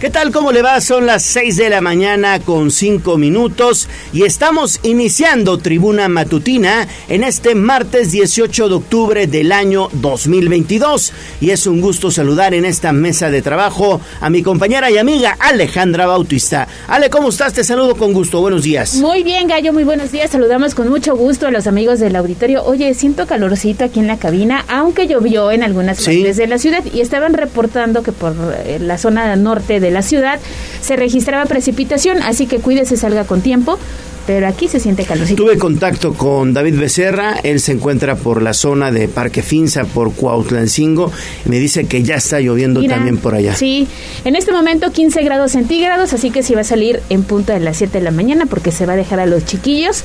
[0.00, 0.30] ¿Qué tal?
[0.30, 0.78] ¿Cómo le va?
[0.82, 7.24] Son las 6 de la mañana con 5 minutos y estamos iniciando Tribuna Matutina en
[7.24, 11.14] este martes 18 de octubre del año 2022.
[11.40, 15.34] Y es un gusto saludar en esta mesa de trabajo a mi compañera y amiga
[15.40, 16.68] Alejandra Bautista.
[16.88, 17.54] Ale, ¿cómo estás?
[17.54, 18.42] Te saludo con gusto.
[18.42, 18.96] Buenos días.
[18.96, 20.30] Muy bien, Gallo, muy buenos días.
[20.30, 22.62] Saludamos con mucho gusto a los amigos del auditorio.
[22.64, 26.84] Oye, siento calorcito aquí en la cabina, aunque llovió en algunas partes de la ciudad
[26.92, 28.34] y estaban reportando que por
[28.66, 30.40] eh, la zona norte de de la ciudad
[30.80, 33.78] se registraba precipitación, así que cuídese, salga con tiempo.
[34.26, 35.44] Pero aquí se siente calorcito.
[35.44, 40.14] Tuve contacto con David Becerra, él se encuentra por la zona de Parque Finza, por
[40.14, 41.12] Cuautlancingo,
[41.44, 43.54] y me dice que ya está lloviendo también por allá.
[43.54, 43.86] Sí,
[44.24, 47.60] en este momento 15 grados centígrados, así que si va a salir en punto de
[47.60, 50.02] las 7 de la mañana porque se va a dejar a los chiquillos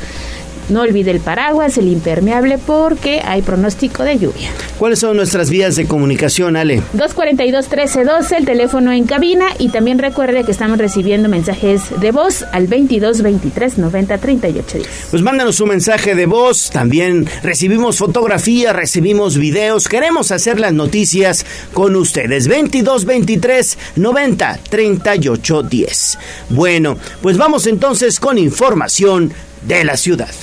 [0.72, 4.50] no olvide el paraguas, el impermeable, porque hay pronóstico de lluvia.
[4.80, 6.82] ¿Cuáles son nuestras vías de comunicación, Ale?
[6.96, 12.68] 242-1312, el teléfono en cabina, y también recuerde que estamos recibiendo mensajes de voz al
[12.68, 14.78] 22 23 90 38
[15.12, 21.46] Pues mándanos un mensaje de voz, también recibimos fotografías, recibimos videos, queremos hacer las noticias
[21.74, 22.48] con ustedes.
[22.48, 26.18] 22 23 90 38 10.
[26.50, 30.34] Bueno, pues vamos entonces con información de la ciudad.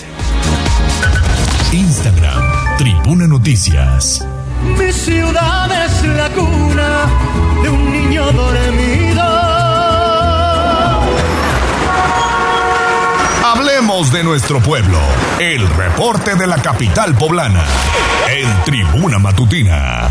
[1.73, 4.25] Instagram, Tribuna Noticias.
[4.79, 7.07] Mi ciudad es la cuna
[7.63, 9.23] de un niño dormido.
[13.45, 14.99] Hablemos de nuestro pueblo.
[15.39, 17.65] El reporte de la capital poblana.
[18.29, 20.11] En Tribuna Matutina.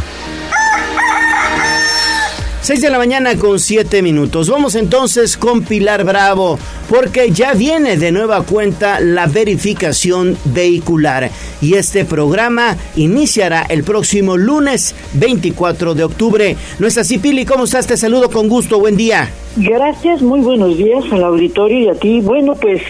[2.67, 4.49] 6 de la mañana con 7 minutos.
[4.49, 11.75] Vamos entonces con Pilar Bravo, porque ya viene de nueva cuenta la verificación vehicular y
[11.75, 16.57] este programa iniciará el próximo lunes 24 de octubre.
[16.77, 17.45] ¿No es así, Pili?
[17.45, 17.87] ¿Cómo estás?
[17.87, 18.81] Te saludo con gusto.
[18.81, 19.29] Buen día.
[19.55, 22.19] Gracias, muy buenos días al auditorio y a ti.
[22.19, 22.81] Bueno, pues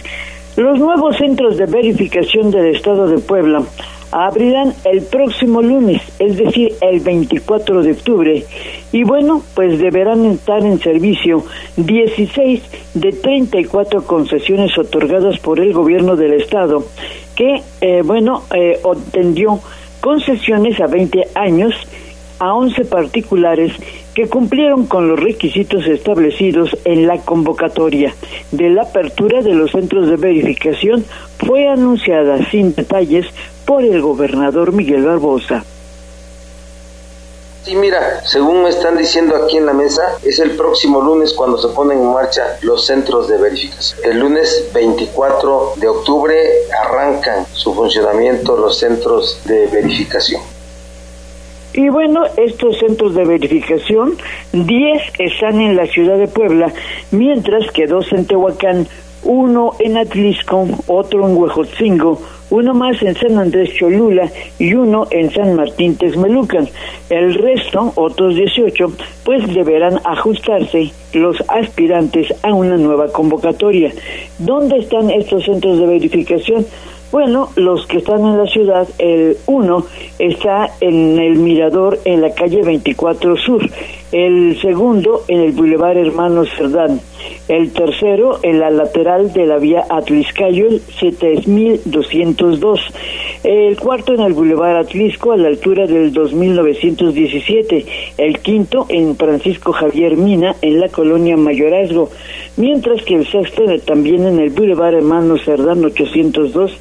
[0.56, 3.62] los nuevos centros de verificación del Estado de Puebla
[4.10, 8.44] abrirán el próximo lunes, es decir, el 24 de octubre.
[8.92, 11.44] Y bueno, pues deberán estar en servicio
[11.76, 12.62] 16
[12.94, 16.84] de 34 concesiones otorgadas por el gobierno del estado,
[17.36, 19.60] que, eh, bueno, eh, obtendió
[20.00, 21.74] concesiones a 20 años
[22.38, 23.72] a 11 particulares
[24.14, 28.14] que cumplieron con los requisitos establecidos en la convocatoria
[28.52, 31.04] de la apertura de los centros de verificación
[31.38, 33.26] fue anunciada sin detalles
[33.68, 35.62] por el gobernador Miguel Barbosa.
[37.64, 41.58] Sí, mira, según me están diciendo aquí en la mesa, es el próximo lunes cuando
[41.58, 44.00] se ponen en marcha los centros de verificación.
[44.04, 46.50] El lunes 24 de octubre
[46.82, 50.40] arrancan su funcionamiento los centros de verificación.
[51.74, 54.16] Y bueno, estos centros de verificación,
[54.54, 56.72] 10 están en la ciudad de Puebla,
[57.10, 58.88] mientras que dos en Tehuacán,
[59.24, 62.20] uno en Atlisco, otro en Huejotzingo,
[62.50, 66.68] uno más en San Andrés Cholula y uno en San Martín Texmelucan.
[67.10, 68.92] El resto, otros 18,
[69.24, 73.92] pues deberán ajustarse los aspirantes a una nueva convocatoria.
[74.38, 76.66] ¿Dónde están estos centros de verificación?
[77.10, 79.86] Bueno, los que están en la ciudad, el uno
[80.18, 83.62] está en el Mirador en la calle 24 Sur,
[84.12, 87.00] el segundo en el Boulevard Hermano Cerdán,
[87.48, 92.80] el tercero en la lateral de la vía Atliscayo, el 7202,
[93.44, 97.86] el cuarto en el Boulevard Atlisco a la altura del 2917,
[98.18, 102.10] el quinto en Francisco Javier Mina en la colonia Mayorazgo,
[102.56, 106.72] mientras que el sexto también en el Boulevard Hermano Cerdán 802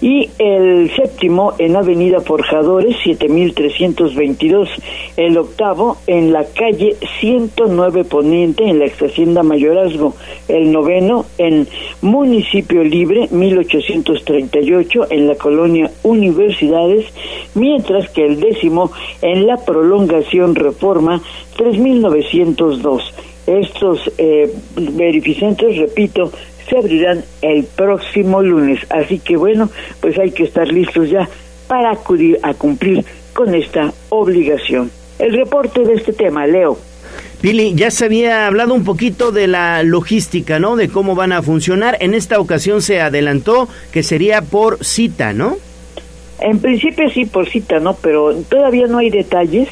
[0.00, 4.68] y el séptimo en Avenida Forjadores 7322,
[5.16, 10.14] el octavo en la calle 109 Poniente en la ex Hacienda Mayorazgo,
[10.48, 11.68] el noveno en
[12.00, 17.06] Municipio Libre 1838 en la colonia Universidades,
[17.54, 18.90] mientras que el décimo
[19.20, 21.20] en la prolongación Reforma
[21.56, 23.14] 3902.
[23.46, 26.30] Estos eh, verificantes, repito,
[26.70, 28.80] se abrirán el próximo lunes.
[28.88, 29.68] Así que bueno,
[30.00, 31.28] pues hay que estar listos ya
[31.66, 34.90] para acudir a cumplir con esta obligación.
[35.18, 36.78] El reporte de este tema, Leo.
[37.40, 40.76] Pili, ya se había hablado un poquito de la logística, ¿no?
[40.76, 41.96] De cómo van a funcionar.
[42.00, 45.56] En esta ocasión se adelantó que sería por cita, ¿no?
[46.38, 47.94] En principio sí por cita, ¿no?
[47.94, 49.68] Pero todavía no hay detalles.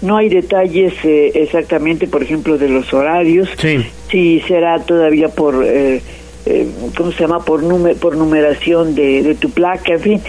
[0.00, 3.48] No hay detalles eh, exactamente, por ejemplo, de los horarios.
[3.58, 3.84] Sí.
[4.10, 6.00] Si será todavía por eh,
[6.48, 6.66] eh,
[6.96, 7.40] ¿cómo se llama?
[7.40, 7.62] Por,
[7.98, 10.20] por numeración de, tu placa, en fin,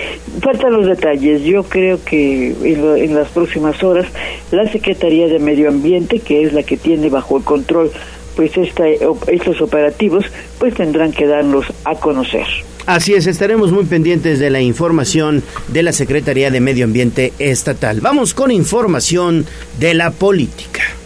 [0.41, 1.43] faltan los detalles.
[1.43, 4.07] Yo creo que en, en, las próximas horas
[4.51, 7.91] la Secretaría de Medio Ambiente, que es la que tiene bajo el control
[8.35, 10.23] pues estos operativos
[10.59, 12.45] pues tendrán que darlos a conocer.
[12.85, 17.99] Así es, estaremos muy pendientes de la información de la Secretaría de Medio Ambiente Estatal.
[17.99, 19.45] Vamos con información
[19.77, 20.98] de la política.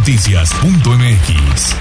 [0.00, 1.76] tribunanoticias.mx.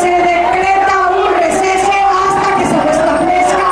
[0.00, 1.92] Se decreta un receso
[2.28, 3.68] hasta que se restablezca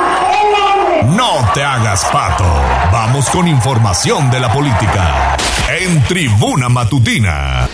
[1.03, 1.17] el.
[1.17, 2.45] No te hagas pato.
[2.93, 5.37] Vamos con información de la política.
[5.69, 7.69] En Tribuna Matutina.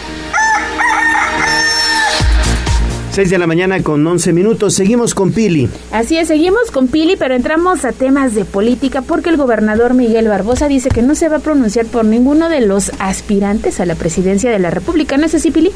[3.15, 4.75] 6 de la mañana con 11 minutos.
[4.75, 5.69] Seguimos con Pili.
[5.93, 10.27] Así es, seguimos con Pili, pero entramos a temas de política porque el gobernador Miguel
[10.27, 13.95] Barbosa dice que no se va a pronunciar por ninguno de los aspirantes a la
[13.95, 15.17] presidencia de la República.
[15.17, 15.71] ¿No es así, Pili?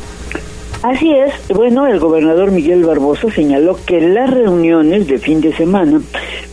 [0.83, 6.01] Así es, bueno, el gobernador Miguel Barbosa señaló que las reuniones de fin de semana,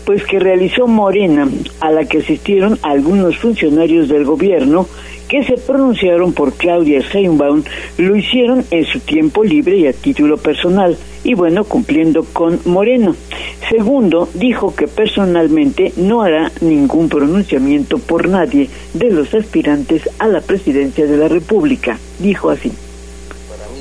[0.04, 1.48] pues que realizó Morena,
[1.80, 4.88] a la que asistieron algunos funcionarios del gobierno,
[5.28, 7.64] que se pronunciaron por Claudia Sheinbaum
[7.98, 13.16] lo hicieron en su tiempo libre y a título personal y bueno, cumpliendo con Moreno.
[13.70, 20.42] Segundo, dijo que personalmente no hará ningún pronunciamiento por nadie de los aspirantes a la
[20.42, 22.00] presidencia de la República.
[22.20, 22.72] Dijo así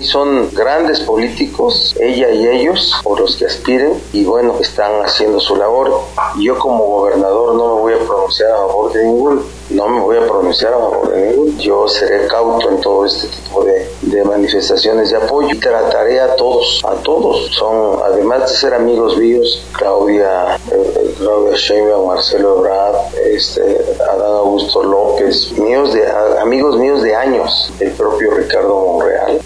[0.04, 5.56] son grandes políticos, ella y ellos, por los que aspiren, y bueno, están haciendo su
[5.56, 6.00] labor.
[6.38, 10.16] Yo como gobernador no me voy a pronunciar a favor de ninguno, no me voy
[10.16, 11.58] a pronunciar a favor de ninguno.
[11.58, 16.82] Yo seré cauto en todo este tipo de, de manifestaciones de apoyo trataré a todos,
[16.84, 17.50] a todos.
[17.54, 23.62] Son, además de ser amigos míos, Claudia, eh, Claudia Sheinbaum, Marcelo Ebrard, este,
[24.10, 26.06] Adán Augusto López, míos de,
[26.40, 29.40] amigos míos de años, el propio Ricardo Monreal.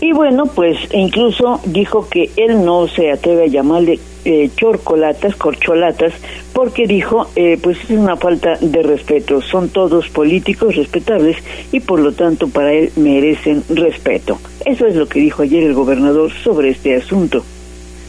[0.00, 6.14] Y bueno, pues incluso dijo que él no se atreve a llamarle eh, chorcolatas, corcholatas,
[6.54, 9.42] porque dijo, eh, pues es una falta de respeto.
[9.42, 11.36] Son todos políticos respetables
[11.70, 14.38] y por lo tanto para él merecen respeto.
[14.64, 17.44] Eso es lo que dijo ayer el gobernador sobre este asunto.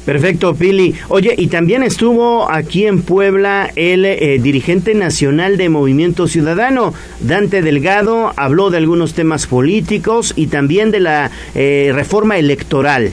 [0.05, 0.95] Perfecto, Pili.
[1.09, 7.61] Oye, y también estuvo aquí en Puebla el eh, dirigente nacional de Movimiento Ciudadano, Dante
[7.61, 13.11] Delgado, habló de algunos temas políticos y también de la eh, reforma electoral.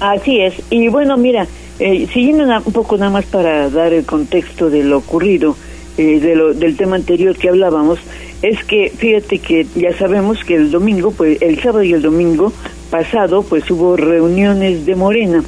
[0.00, 0.54] Así es.
[0.68, 1.46] Y bueno, mira,
[1.78, 5.56] eh, siguiendo un poco nada más para dar el contexto de lo ocurrido,
[5.96, 7.98] de lo, del tema anterior que hablábamos,
[8.42, 12.52] es que fíjate que ya sabemos que el domingo, pues el sábado y el domingo
[12.90, 15.42] pasado, pues hubo reuniones de Morena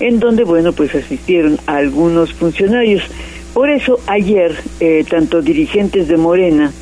[0.00, 3.02] en donde, bueno, pues asistieron algunos funcionarios.
[3.54, 6.72] Por eso ayer, eh, tanto dirigentes de Morena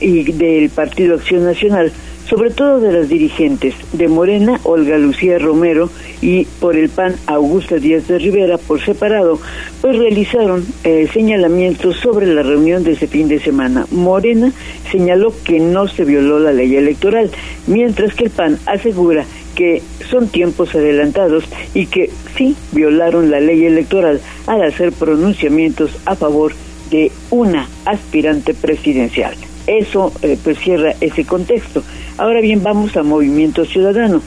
[0.00, 1.92] y del Partido Acción Nacional,
[2.28, 5.90] sobre todo de las dirigentes de Morena, Olga Lucía Romero,
[6.22, 9.38] y por el PAN, Augusta Díaz de Rivera, por separado,
[9.80, 13.86] pues realizaron eh, señalamientos sobre la reunión de ese fin de semana.
[13.90, 14.52] Morena
[14.90, 17.30] señaló que no se violó la ley electoral,
[17.66, 21.44] mientras que el PAN asegura que son tiempos adelantados
[21.74, 26.52] y que sí violaron la ley electoral al hacer pronunciamientos a favor
[26.90, 29.34] de una aspirante presidencial.
[29.66, 31.82] Eso eh, pues cierra ese contexto.
[32.18, 34.20] Ahora bien, vamos a Movimiento Ciudadano.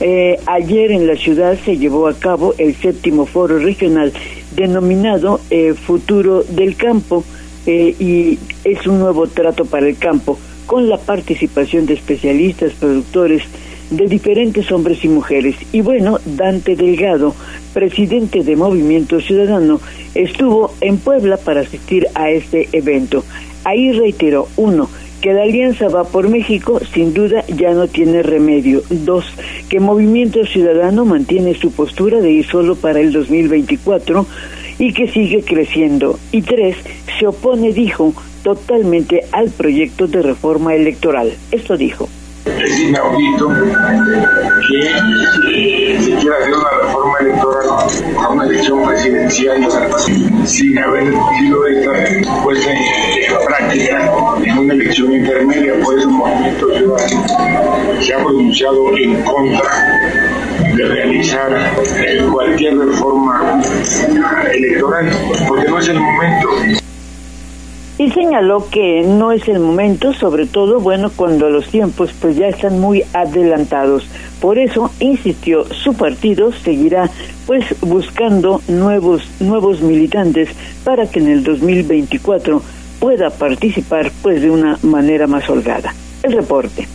[0.00, 4.12] Eh, ayer en la ciudad se llevó a cabo el séptimo foro regional
[4.54, 7.24] denominado eh, Futuro del Campo
[7.64, 10.36] y es un nuevo trato para el campo
[10.66, 13.44] con la participación de especialistas, productores,
[13.92, 15.56] de diferentes hombres y mujeres.
[15.72, 17.34] Y bueno, Dante Delgado,
[17.74, 19.80] presidente de Movimiento Ciudadano,
[20.14, 23.24] estuvo en Puebla para asistir a este evento.
[23.64, 24.88] Ahí reiteró, uno,
[25.20, 28.82] que la alianza va por México sin duda ya no tiene remedio.
[28.90, 29.24] Dos,
[29.68, 34.26] que Movimiento Ciudadano mantiene su postura de ir solo para el 2024
[34.78, 36.18] y que sigue creciendo.
[36.32, 36.76] Y tres,
[37.18, 41.32] se opone, dijo, totalmente al proyecto de reforma electoral.
[41.52, 42.08] Esto dijo.
[42.44, 43.48] Es inaudito
[44.68, 44.82] que
[46.00, 47.66] se quiera hacer una reforma electoral
[48.18, 49.68] a una elección presidencial
[50.44, 54.12] sin haber sido esta puesta en práctica
[54.44, 55.74] en una elección intermedia.
[55.84, 56.66] Por eso el movimiento
[58.00, 60.00] se ha pronunciado en contra
[60.76, 61.74] de realizar
[62.32, 63.62] cualquier reforma
[64.52, 65.10] electoral,
[65.46, 66.48] porque no es el momento.
[68.02, 72.48] Y señaló que no es el momento, sobre todo, bueno, cuando los tiempos pues ya
[72.48, 74.08] están muy adelantados.
[74.40, 77.08] Por eso, insistió, su partido seguirá
[77.46, 80.48] pues buscando nuevos nuevos militantes
[80.82, 82.60] para que en el 2024
[82.98, 85.94] pueda participar pues de una manera más holgada.
[86.24, 86.88] El reporte.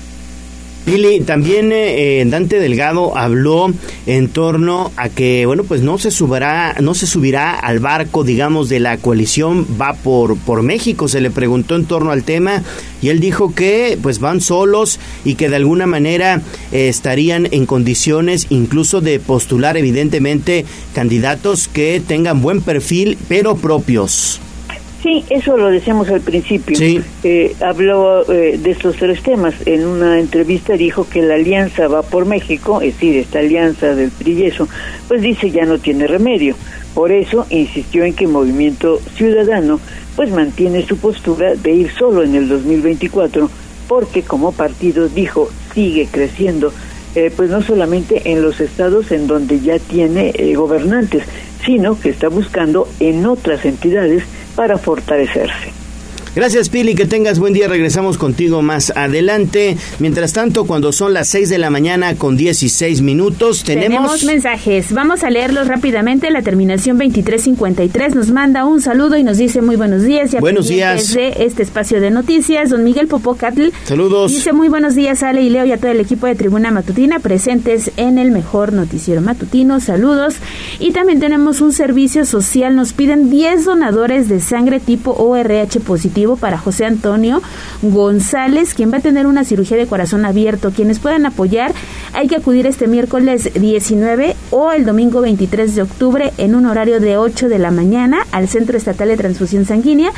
[0.88, 3.74] Pili, también eh, Dante Delgado habló
[4.06, 8.70] en torno a que, bueno, pues no se subirá, no se subirá al barco, digamos,
[8.70, 11.10] de la coalición, va por, por México.
[11.10, 12.64] Se le preguntó en torno al tema
[13.02, 16.42] y él dijo que, pues van solos y que de alguna manera
[16.72, 20.64] eh, estarían en condiciones incluso de postular, evidentemente,
[20.94, 24.40] candidatos que tengan buen perfil, pero propios.
[25.08, 26.76] Sí, eso lo decíamos al principio.
[26.76, 27.00] Sí.
[27.24, 29.56] Eh, habló eh, de estos tres temas.
[29.66, 34.12] En una entrevista dijo que la alianza va por México, es decir, esta alianza del
[34.12, 34.68] PRI y eso,
[35.08, 36.58] pues dice ya no tiene remedio.
[36.94, 39.80] Por eso insistió en que Movimiento Ciudadano
[40.18, 43.50] pues mantiene su postura de ir solo en el 2024,
[43.88, 46.74] porque como partido dijo sigue creciendo,
[47.18, 51.24] eh, pues no solamente en los estados en donde ya tiene eh, gobernantes,
[51.66, 54.24] sino que está buscando en otras entidades
[54.56, 55.87] para fortalecerse.
[56.38, 57.68] Gracias Pili, que tengas buen día.
[57.68, 59.76] Regresamos contigo más adelante.
[59.98, 64.24] Mientras tanto, cuando son las 6 de la mañana con 16 minutos, tenemos...
[64.24, 64.94] mensajes.
[64.94, 66.30] Vamos a leerlos rápidamente.
[66.30, 70.30] La terminación 2353 nos manda un saludo y nos dice muy buenos días.
[70.30, 71.12] Ya Buenos días.
[71.16, 73.70] De este espacio de noticias, don Miguel Popocatl.
[73.86, 74.32] Saludos.
[74.32, 77.18] Dice muy buenos días, Ale y Leo y a todo el equipo de Tribuna Matutina
[77.18, 79.80] presentes en el mejor noticiero matutino.
[79.80, 80.36] Saludos.
[80.78, 82.76] Y también tenemos un servicio social.
[82.76, 87.42] Nos piden 10 donadores de sangre tipo ORH positivo para José Antonio
[87.82, 90.72] González, quien va a tener una cirugía de corazón abierto.
[90.72, 91.74] Quienes puedan apoyar,
[92.14, 97.00] hay que acudir este miércoles 19 o el domingo 23 de octubre en un horario
[97.00, 100.12] de 8 de la mañana al Centro Estatal de Transfusión Sanguínea,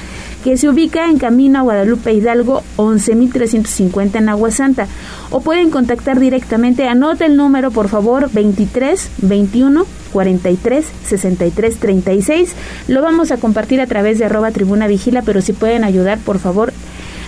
[0.44, 4.88] que se ubica en camino a Guadalupe Hidalgo 11.350 en Agua Santa.
[5.32, 12.54] O pueden contactar directamente, anota el número por favor 23 21 43 63 36.
[12.88, 16.40] Lo vamos a compartir a través de arroba tribuna vigila, pero si pueden ayudar, por
[16.40, 16.74] favor,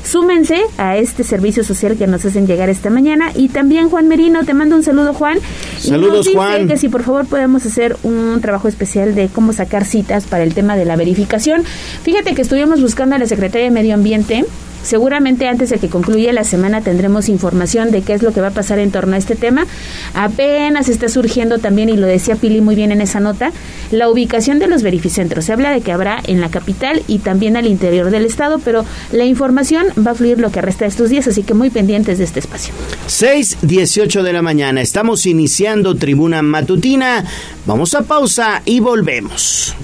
[0.04, 3.32] súmense a este servicio social que nos hacen llegar esta mañana.
[3.36, 5.38] Y también Juan Merino, te mando un saludo Juan.
[5.84, 6.68] Y Saludos, nos dice Juan.
[6.68, 10.54] Que si por favor podemos hacer un trabajo especial de cómo sacar citas para el
[10.54, 11.64] tema de la verificación.
[12.04, 14.46] Fíjate que estuvimos buscando a la Secretaría de Medio Ambiente.
[14.84, 18.48] Seguramente antes de que concluya la semana tendremos información de qué es lo que va
[18.48, 19.66] a pasar en torno a este tema.
[20.14, 23.52] Apenas está surgiendo también, y lo decía Pili muy bien en esa nota,
[23.92, 25.46] la ubicación de los verificentros.
[25.46, 28.86] Se habla de que habrá en la capital y también al interior del estado, pero
[29.12, 32.18] la información va a fluir lo que resta de estos días, así que muy pendientes
[32.18, 32.74] de este espacio.
[33.08, 34.82] 6, 18 de la mañana.
[34.82, 37.26] Estamos iniciando tribuna matutina.
[37.66, 39.76] Vamos a pausa y volvemos.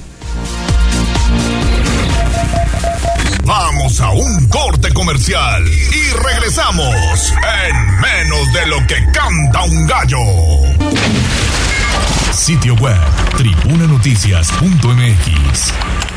[3.48, 10.20] Vamos a un corte comercial y regresamos en menos de lo que canta un gallo.
[12.34, 13.00] Sitio web
[13.38, 16.17] tribunanoticias.mx.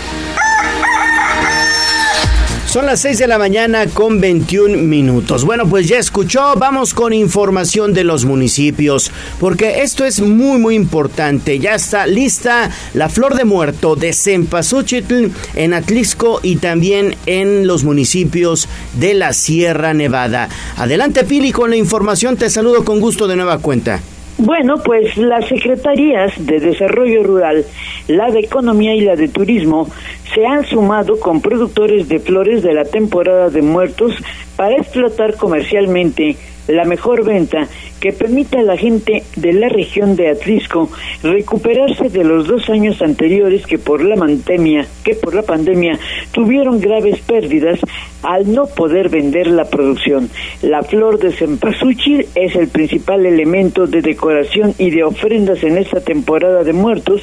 [2.71, 5.43] Son las 6 de la mañana con 21 minutos.
[5.43, 9.11] Bueno, pues ya escuchó, vamos con información de los municipios,
[9.41, 11.59] porque esto es muy, muy importante.
[11.59, 17.83] Ya está lista la flor de muerto de Cempasúchitl en Atlisco y también en los
[17.83, 20.47] municipios de la Sierra Nevada.
[20.77, 22.37] Adelante, Pili, con la información.
[22.37, 23.99] Te saludo con gusto de nueva cuenta.
[24.43, 27.63] Bueno, pues las secretarías de Desarrollo Rural,
[28.07, 29.87] la de Economía y la de Turismo
[30.33, 34.15] se han sumado con productores de flores de la temporada de muertos
[34.55, 37.67] para explotar comercialmente la mejor venta
[38.01, 40.89] que permita a la gente de la región de Atlisco
[41.21, 45.99] recuperarse de los dos años anteriores que por la pandemia, que por la pandemia
[46.31, 47.79] tuvieron graves pérdidas
[48.23, 50.29] al no poder vender la producción.
[50.63, 56.01] La flor de cempasúchil es el principal elemento de decoración y de ofrendas en esta
[56.01, 57.21] temporada de muertos,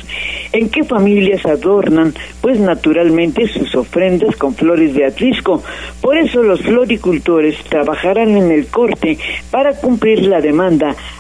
[0.53, 5.63] en que familias adornan, pues naturalmente sus ofrendas con flores de Atlisco.
[6.01, 9.19] Por eso los floricultores trabajarán en el corte
[9.51, 10.68] para cumplir la demanda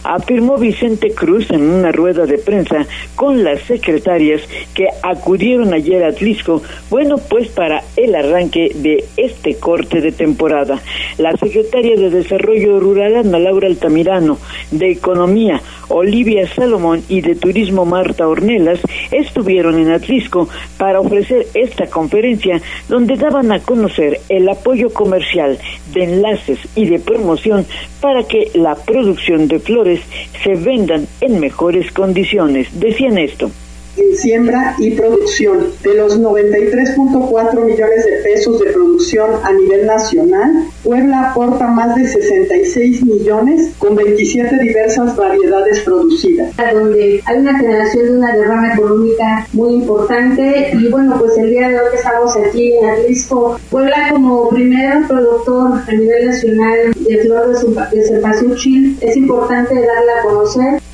[0.05, 4.43] afirmó Vicente Cruz en una rueda de prensa con las secretarias
[4.75, 10.81] que acudieron ayer a Atlisco, bueno, pues para el arranque de este corte de temporada.
[11.19, 14.39] La secretaria de Desarrollo Rural, Ana Laura Altamirano,
[14.71, 21.87] de Economía, Olivia Salomón y de Turismo Marta Ornelas estuvieron en Atlisco para ofrecer esta
[21.87, 25.59] conferencia donde daban a conocer el apoyo comercial
[25.93, 27.67] de enlaces y de promoción
[28.01, 30.01] para que la producción de flores
[30.43, 32.69] se vendan en mejores condiciones.
[32.81, 33.51] Decían esto
[33.99, 35.67] en siembra y producción.
[35.83, 42.07] De los 93.4 millones de pesos de producción a nivel nacional, Puebla aporta más de
[42.07, 46.55] 66 millones con 27 diversas variedades producidas.
[46.57, 51.69] Donde hay una generación de una derrama económica muy importante y bueno, pues el día
[51.69, 57.49] de hoy estamos aquí en Atlisco, Puebla como primer productor a nivel nacional de flor
[57.91, 60.88] de cempasúchil, es importante darla a conocer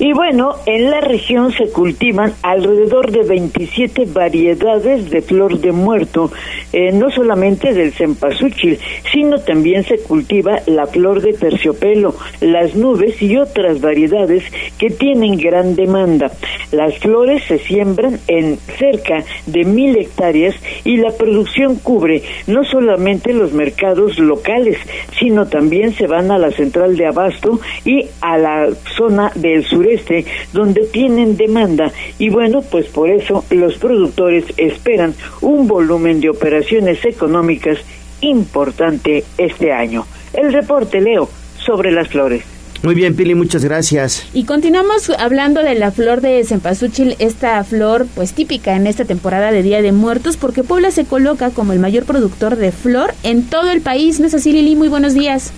[0.00, 6.32] y bueno, en la región se cultivan alrededor de 27 variedades de flor de muerto,
[6.72, 8.78] eh, no solamente del cempasúchil,
[9.12, 14.42] sino también se cultiva la flor de terciopelo, las nubes y otras variedades
[14.78, 16.32] que tienen gran demanda.
[16.72, 23.34] Las flores se siembran en cerca de mil hectáreas y la producción cubre no solamente
[23.34, 24.78] los mercados locales,
[25.18, 29.89] sino también se van a la central de abasto y a la zona del sureste
[29.94, 36.30] este, donde tienen demanda y bueno, pues por eso los productores esperan un volumen de
[36.30, 37.78] operaciones económicas
[38.20, 40.06] importante este año.
[40.32, 42.44] El reporte, Leo, sobre las flores.
[42.82, 44.26] Muy bien, Pili, muchas gracias.
[44.32, 49.52] Y continuamos hablando de la flor de cempasúchil, esta flor pues típica en esta temporada
[49.52, 53.44] de Día de Muertos, porque Puebla se coloca como el mayor productor de flor en
[53.44, 54.18] todo el país.
[54.18, 54.76] ¿No es así, Lili?
[54.76, 55.52] Muy buenos días.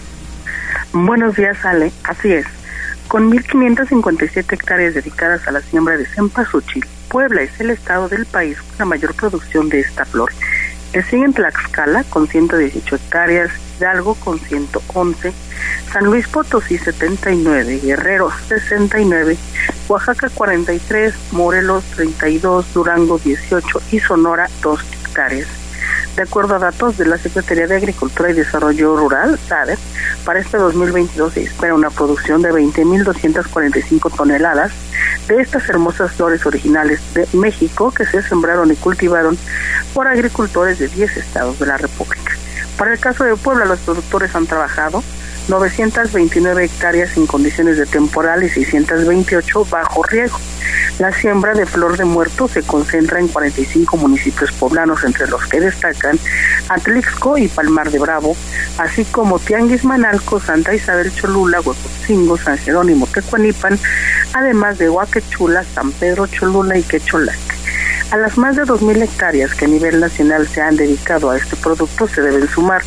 [0.93, 1.93] Buenos días, Ale.
[2.05, 2.47] Así es.
[3.12, 8.57] Con 1.557 hectáreas dedicadas a la siembra de cempasúchil, Puebla es el estado del país
[8.57, 10.33] con la mayor producción de esta flor.
[10.95, 15.31] El sigue en Tlaxcala con 118 hectáreas, Hidalgo con 111,
[15.92, 19.37] San Luis Potosí 79, Guerrero 69,
[19.88, 25.62] Oaxaca 43, Morelos 32, Durango 18 y Sonora 2 hectáreas.
[26.16, 29.78] De acuerdo a datos de la Secretaría de Agricultura y Desarrollo Rural, SADER,
[30.26, 34.73] para este 2022 se espera una producción de 20.245 toneladas
[35.26, 39.39] de estas hermosas flores originales de México que se sembraron y cultivaron
[39.95, 42.32] por agricultores de 10 estados de la República.
[42.76, 45.02] Para el caso de Puebla, los productores han trabajado
[45.49, 50.39] 929 hectáreas en condiciones de temporal y 628 bajo riesgo.
[50.99, 55.61] La siembra de flor de muerto se concentra en 45 municipios poblanos, entre los que
[55.61, 56.19] destacan
[56.69, 58.37] Atlixco y Palmar de Bravo,
[58.78, 63.78] así como Tianguis Manalco, Santa Isabel Cholula, Huecocingo, San Jerónimo, Tecuanipan,
[64.35, 67.39] además de Huaquechula, San Pedro Cholula y Quecholac.
[68.13, 71.57] A las más de 2.000 hectáreas que a nivel nacional se han dedicado a este
[71.57, 72.83] producto se deben sumar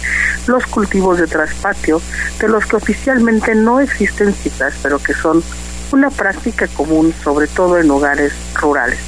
[0.46, 2.00] los cultivos de traspatio,
[2.40, 5.44] de los que oficialmente no existen cifras, pero que son
[5.92, 9.00] una práctica común, sobre todo en hogares rurales.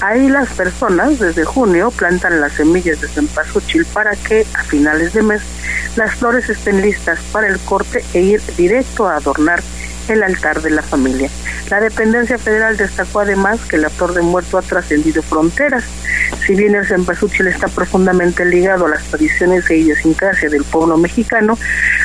[0.00, 5.22] Ahí las personas desde junio plantan las semillas de cempasúchil para que a finales de
[5.22, 5.42] mes
[5.96, 9.62] las flores estén listas para el corte e ir directo a adornar
[10.10, 11.30] el altar de la familia.
[11.70, 15.84] La dependencia federal destacó además que la flor de muerto ha trascendido fronteras.
[16.46, 21.58] Si bien el cempasúchil está profundamente ligado a las tradiciones e idiosincrasia del pueblo mexicano,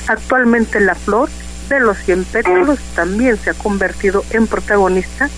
[0.08, 1.30] actualmente la flor
[1.70, 5.30] de los cien pétalos también se ha convertido en protagonista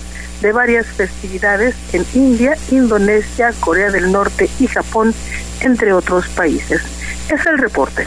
[0.42, 5.14] de varias festividades en India, Indonesia, Corea del Norte y Japón,
[5.60, 6.82] entre otros países.
[7.28, 8.06] Es el reporte.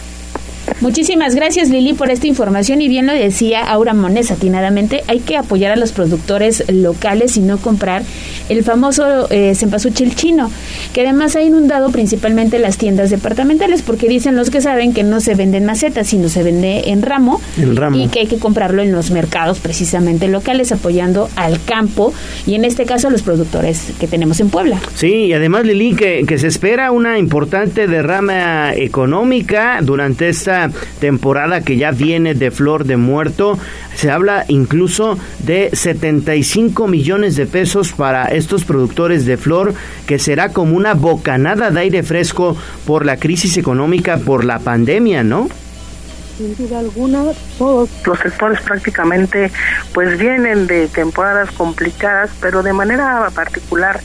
[0.80, 5.38] Muchísimas gracias Lili por esta información y bien lo decía Aura Mones atinadamente, hay que
[5.38, 8.04] apoyar a los productores locales y no comprar
[8.50, 10.52] el famoso eh, cempasúchil chino,
[10.94, 15.20] que además ha inundado principalmente las tiendas departamentales porque dicen los que saben que no
[15.20, 17.42] se venden macetas, sino se vende en ramo,
[17.94, 22.14] y que hay que comprarlo en los mercados precisamente locales apoyando al campo
[22.46, 24.80] y en este caso a los productores que tenemos en Puebla.
[24.96, 30.61] Sí, y además Lili que, que se espera una importante derrama económica durante esta
[31.00, 33.58] temporada que ya viene de Flor de Muerto.
[33.96, 39.74] Se habla incluso de 75 millones de pesos para estos productores de flor,
[40.06, 45.24] que será como una bocanada de aire fresco por la crisis económica, por la pandemia,
[45.24, 45.50] ¿no?
[46.38, 47.24] sin duda alguna,
[47.58, 49.52] todos los sectores prácticamente
[49.94, 54.00] pues vienen de temporadas complicadas, pero de manera particular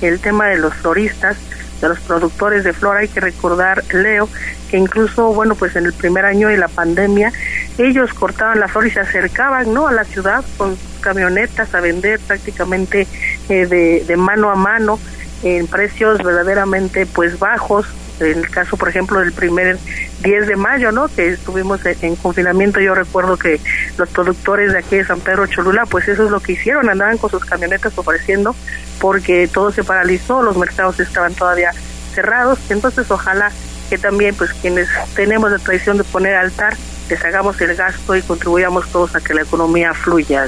[0.00, 1.36] el tema de los floristas
[1.80, 2.96] de los productores de flor.
[2.96, 4.28] Hay que recordar, Leo,
[4.70, 7.32] que incluso, bueno, pues en el primer año de la pandemia,
[7.78, 9.88] ellos cortaban la flor y se acercaban, ¿no?
[9.88, 13.06] A la ciudad con camionetas a vender prácticamente
[13.48, 14.98] eh, de, de mano a mano
[15.42, 17.86] en precios verdaderamente pues bajos
[18.20, 19.78] el caso, por ejemplo, del primer
[20.22, 21.08] 10 de mayo, ¿no?
[21.08, 23.60] Que estuvimos en, confinamiento, yo recuerdo que
[23.96, 27.18] los productores de aquí de San Pedro Cholula, pues eso es lo que hicieron, andaban
[27.18, 28.54] con sus camionetas ofreciendo
[29.00, 31.72] porque todo se paralizó, los mercados estaban todavía
[32.14, 33.50] cerrados, entonces ojalá
[33.88, 36.76] que también pues quienes tenemos la tradición de poner altar,
[37.08, 40.46] les hagamos el gasto y contribuyamos todos a que la economía fluya.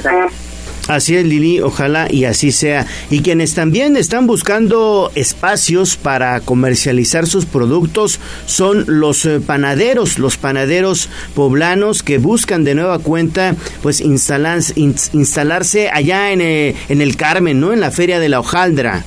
[0.87, 2.85] Así es, Lili, ojalá y así sea.
[3.09, 10.35] Y quienes también están buscando espacios para comercializar sus productos son los eh, panaderos, los
[10.35, 17.61] panaderos poblanos que buscan de nueva cuenta pues instalarse allá en, eh, en el Carmen,
[17.61, 17.71] ¿no?
[17.71, 19.05] En la Feria de la Hojaldra.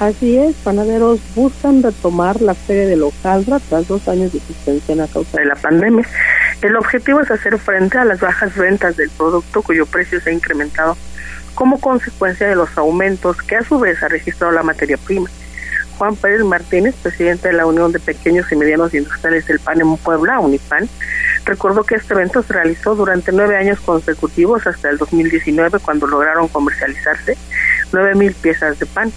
[0.00, 5.00] Así es, panaderos buscan retomar la Feria de la Hojaldra tras dos años de suspensión
[5.00, 6.06] a causa de la pandemia.
[6.60, 10.32] El objetivo es hacer frente a las bajas ventas del producto cuyo precio se ha
[10.32, 10.96] incrementado
[11.54, 15.28] como consecuencia de los aumentos que a su vez ha registrado la materia prima.
[15.98, 19.96] Juan Pérez Martínez, presidente de la Unión de Pequeños y Medianos Industriales del PAN en
[19.96, 20.88] Puebla, UNIPAN,
[21.44, 26.46] recordó que este evento se realizó durante nueve años consecutivos hasta el 2019 cuando lograron
[26.48, 27.36] comercializarse
[27.92, 29.12] nueve mil piezas de pan.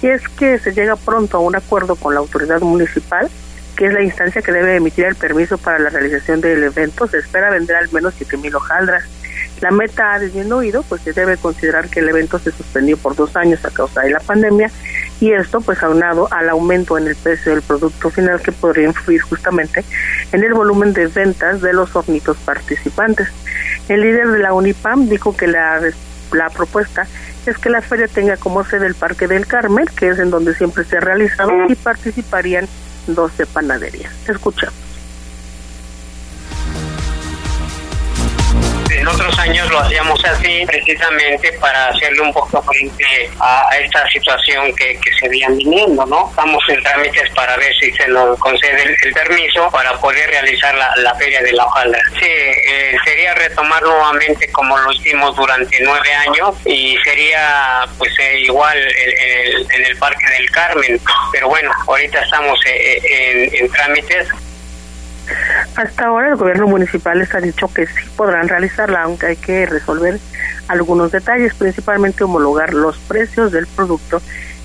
[0.00, 3.28] Si es que se llega pronto a un acuerdo con la autoridad municipal,
[3.78, 7.18] que es la instancia que debe emitir el permiso para la realización del evento, se
[7.18, 9.04] espera vender al menos 7.000 hojaldras.
[9.60, 13.36] La meta ha disminuido, pues se debe considerar que el evento se suspendió por dos
[13.36, 14.72] años a causa de la pandemia
[15.20, 19.20] y esto pues aunado al aumento en el precio del producto final que podría influir
[19.20, 19.84] justamente
[20.32, 23.28] en el volumen de ventas de los hornitos participantes.
[23.88, 25.80] El líder de la UNIPAM dijo que la,
[26.32, 27.06] la propuesta
[27.46, 30.54] es que la feria tenga como sede el Parque del Carmel, que es en donde
[30.56, 32.66] siempre se ha realizado, y participarían
[33.14, 34.12] 12 panaderías.
[34.28, 34.87] Escuchamos.
[38.98, 44.74] En otros años lo hacíamos así precisamente para hacerle un poco frente a, esta situación
[44.74, 46.28] que, se veían viniendo, ¿no?
[46.28, 51.14] Estamos en trámites para ver si se nos concede el, permiso para poder realizar la,
[51.14, 52.00] Feria de la Hojaldra.
[52.18, 58.40] Sí, eh, sería retomar nuevamente como lo hicimos durante nueve años y sería pues eh,
[58.40, 61.00] igual en el Parque del Carmen,
[61.32, 64.28] pero bueno, ahorita estamos eh, en, en trámites
[65.76, 69.66] hasta ahora el gobierno municipal les ha dicho que sí podrán realizarla, aunque hay que
[69.66, 70.18] resolver
[70.68, 74.20] algunos detalles, principalmente homologar los precios del producto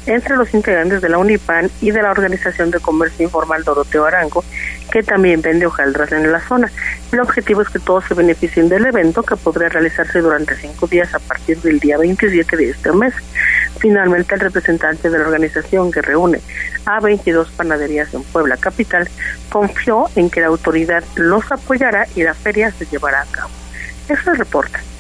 [0.06, 4.44] entre los integrantes de la UNIPAN y de la Organización de Comercio Informal Doroteo Arango,
[4.92, 6.72] que también vende hojaldras en la zona.
[7.12, 11.14] El objetivo es que todos se beneficien del evento, que podría realizarse durante cinco días
[11.14, 13.14] a partir del día 27 de este mes.
[13.80, 16.42] Finalmente, el representante de la organización que reúne
[16.86, 19.10] a 22 panaderías en Puebla Capital
[19.50, 23.52] confió en que la autoridad los apoyará y la feria se llevará a cabo.
[24.10, 24.93] Eso es el reporte.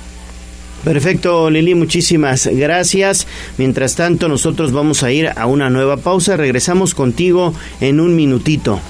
[0.84, 3.26] Perfecto, Lili, muchísimas gracias.
[3.58, 6.36] Mientras tanto, nosotros vamos a ir a una nueva pausa.
[6.36, 8.82] Regresamos contigo en un minutito.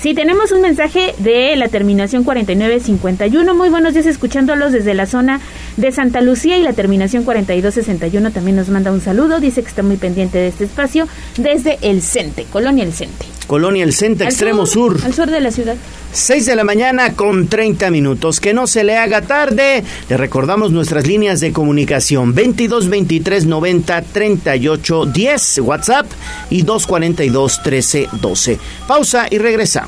[0.00, 3.52] Sí, tenemos un mensaje de la terminación 4951.
[3.54, 5.40] Muy buenos días escuchándolos desde la zona
[5.76, 9.40] de Santa Lucía y la terminación 4261 también nos manda un saludo.
[9.40, 13.26] Dice que está muy pendiente de este espacio desde el CENTE, Colonia El CENTE.
[13.48, 15.74] Colonia El Centro, extremo sur, Al sur de la ciudad.
[16.12, 18.40] 6 de la mañana con 30 minutos.
[18.40, 19.82] Que no se le haga tarde.
[20.08, 26.06] Le recordamos nuestras líneas de comunicación 22 23 90 38 10 WhatsApp
[26.50, 28.58] y 242 13 12.
[28.86, 29.87] Pausa y regresamos.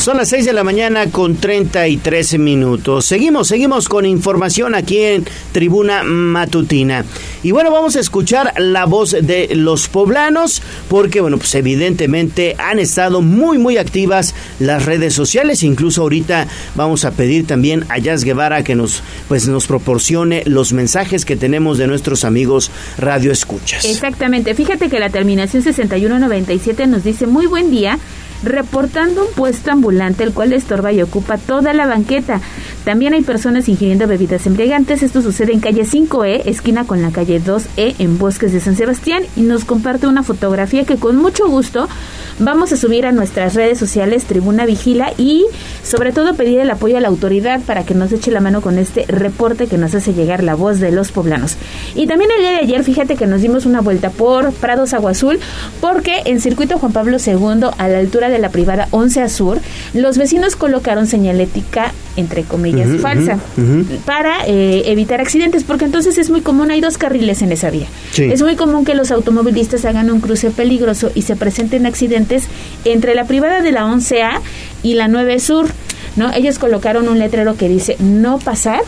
[0.00, 3.04] Son las 6 de la mañana con 33 minutos.
[3.04, 7.04] Seguimos, seguimos con información aquí en Tribuna Matutina.
[7.42, 12.78] Y bueno, vamos a escuchar la voz de los poblanos porque, bueno, pues evidentemente han
[12.78, 15.62] estado muy, muy activas las redes sociales.
[15.62, 20.72] Incluso ahorita vamos a pedir también a Jazz Guevara que nos, pues, nos proporcione los
[20.72, 23.84] mensajes que tenemos de nuestros amigos Radio Escuchas.
[23.84, 24.54] Exactamente.
[24.54, 27.98] Fíjate que la terminación 6197 nos dice muy buen día.
[28.42, 32.40] Reportando un puesto ambulante el cual estorba y ocupa toda la banqueta.
[32.84, 35.02] También hay personas ingiriendo bebidas embriagantes.
[35.02, 39.22] Esto sucede en calle 5E, esquina con la calle 2E en Bosques de San Sebastián
[39.36, 41.88] y nos comparte una fotografía que con mucho gusto
[42.40, 45.46] vamos a subir a nuestras redes sociales Tribuna Vigila y
[45.82, 48.78] sobre todo pedir el apoyo a la autoridad para que nos eche la mano con
[48.78, 51.56] este reporte que nos hace llegar la voz de los poblanos.
[51.94, 55.12] Y también el día de ayer, fíjate que nos dimos una vuelta por Prados Agua
[55.12, 55.38] Azul
[55.80, 59.60] porque en circuito Juan Pablo II a la altura de la privada 11 Azur,
[59.92, 63.38] los vecinos colocaron señalética entre comillas falsa
[64.04, 67.86] para eh, evitar accidentes porque entonces es muy común hay dos carriles en esa vía.
[68.16, 72.44] Es muy común que los automovilistas hagan un cruce peligroso y se presenten accidentes
[72.84, 74.40] entre la privada de la 11A
[74.82, 75.68] y la 9 Sur
[76.16, 78.80] no ellos colocaron un letrero que dice no pasar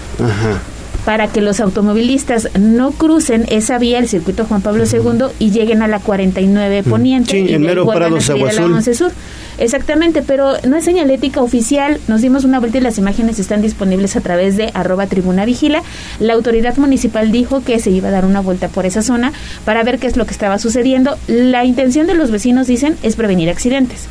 [1.05, 5.83] para que los automovilistas no crucen esa vía, el circuito Juan Pablo II, y lleguen
[5.83, 9.13] a la 49 Poniente y en mero Prado a la 11 Sur.
[9.59, 12.01] Exactamente, pero no es señalética oficial.
[12.09, 15.83] Nos dimos una vuelta y las imágenes están disponibles a través de arroba tribuna vigila.
[16.21, 19.33] La autoridad municipal dijo que se iba a dar una vuelta por esa zona
[19.65, 21.17] para ver qué es lo que estaba sucediendo.
[21.27, 24.09] La intención de los vecinos, dicen, es prevenir accidentes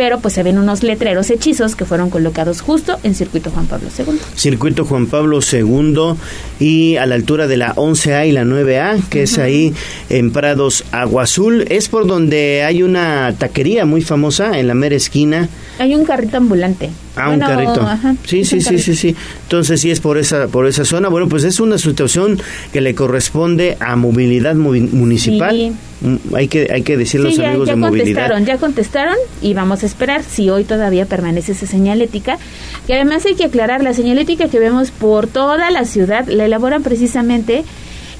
[0.00, 3.90] pero pues se ven unos letreros hechizos que fueron colocados justo en Circuito Juan Pablo
[3.98, 4.18] II.
[4.34, 6.14] Circuito Juan Pablo II
[6.58, 9.74] y a la altura de la 11A y la 9A, que es ahí
[10.08, 14.96] en Prados Agua Azul, es por donde hay una taquería muy famosa en la mera
[14.96, 15.50] esquina.
[15.78, 16.88] Hay un carrito ambulante.
[17.14, 17.86] Ah, un carrito.
[18.24, 19.14] sí, sí, sí, sí, sí.
[19.42, 21.10] Entonces sí es por esa por esa zona.
[21.10, 22.40] Bueno, pues es una situación
[22.72, 25.54] que le corresponde a movilidad municipal.
[25.54, 25.89] Mm,
[26.34, 29.86] hay que hay que decir los amigos ya de contestaron, Ya contestaron y vamos a
[29.86, 32.38] esperar si hoy todavía permanece esa señalética.
[32.86, 36.82] Que además hay que aclarar la señalética que vemos por toda la ciudad la elaboran
[36.82, 37.64] precisamente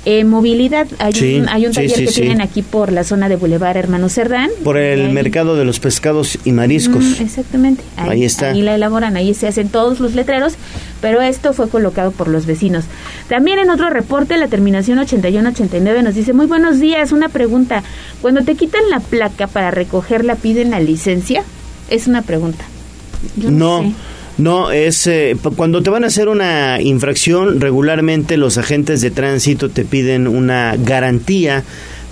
[0.07, 3.77] eh, movilidad, hay un, hay un taller que tienen aquí por la zona de Boulevard
[3.77, 4.49] Hermano Cerdán.
[4.65, 7.05] Por el mercado de los pescados y mariscos.
[7.05, 7.85] Mm, exactamente.
[7.99, 8.53] Ahí, está.
[8.53, 10.55] Ahí la elaboran, ahí se hacen todos los letreros,
[11.03, 12.85] pero esto fue colocado por los vecinos.
[13.29, 17.83] También en otro reporte, la terminación 8189 nos dice, muy buenos días, una pregunta.
[18.23, 21.45] Cuando te quitan la placa para recogerla, ¿piden la licencia?
[21.91, 22.65] Es una pregunta.
[23.37, 23.83] no.
[23.83, 23.95] No,
[24.73, 29.85] es eh, cuando te van a hacer una infracción, regularmente los agentes de tránsito te
[29.85, 31.62] piden una garantía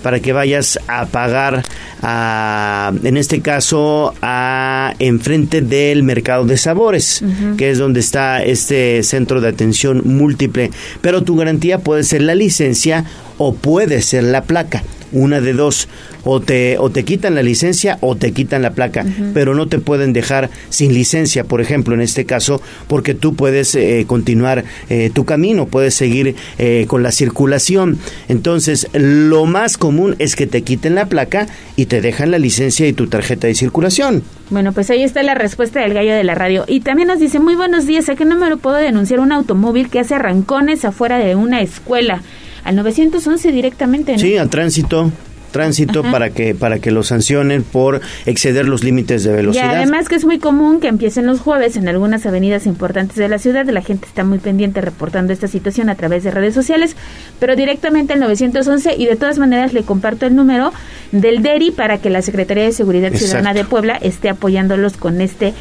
[0.03, 1.63] para que vayas a pagar,
[2.01, 7.23] a, en este caso, a enfrente del mercado de sabores,
[7.57, 10.71] que es donde está este centro de atención múltiple.
[11.01, 13.05] Pero tu garantía puede ser la licencia
[13.37, 15.87] o puede ser la placa una de dos,
[16.23, 19.79] o te, o te quitan la licencia o te quitan la placa, pero no te
[19.79, 25.11] pueden dejar sin licencia, por ejemplo, en este caso, porque tú puedes eh, continuar eh,
[25.13, 27.97] tu camino, puedes seguir eh, con la circulación.
[28.27, 32.87] Entonces, lo más común es que te quiten la placa y te dejan la licencia
[32.87, 34.23] y tu tarjeta de circulación.
[34.49, 36.65] Bueno, pues ahí está la respuesta del gallo de la radio.
[36.67, 39.99] Y también nos dice, muy buenos días, ¿a qué número puedo denunciar un automóvil que
[39.99, 42.23] hace arrancones afuera de una escuela?
[42.63, 44.17] Al 911 directamente.
[44.17, 45.11] Sí, a tránsito
[45.49, 49.73] tránsito para que para que lo sancionen por exceder los límites de velocidad.
[49.73, 53.27] Y además que es muy común que empiecen los jueves en algunas avenidas importantes de
[53.27, 56.95] la ciudad, la gente está muy pendiente reportando esta situación a través de redes sociales,
[57.39, 60.71] pero directamente al 911 y de todas maneras le comparto el número
[61.11, 65.53] del DERI para que la Secretaría de Seguridad Ciudadana de Puebla esté apoyándolos con este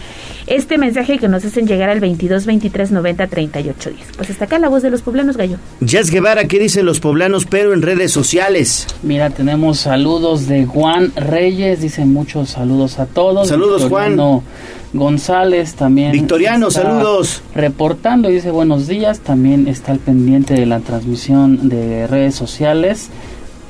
[0.49, 4.07] este mensaje que nos hacen llegar al 22 23 90 38 10.
[4.17, 5.59] Pues hasta acá la voz de los poblanos, Gallo.
[5.81, 8.87] Jazz Guevara, ¿qué dicen los poblanos, pero en redes sociales?
[9.03, 13.49] Mira, tenemos saludos de Juan Reyes, dice muchos saludos a todos.
[13.49, 14.19] Saludos, Juan.
[14.95, 16.13] González también.
[16.13, 17.43] Victoriano, saludos.
[17.55, 23.11] Reportando, dice buenos días, también está al pendiente de la transmisión de redes sociales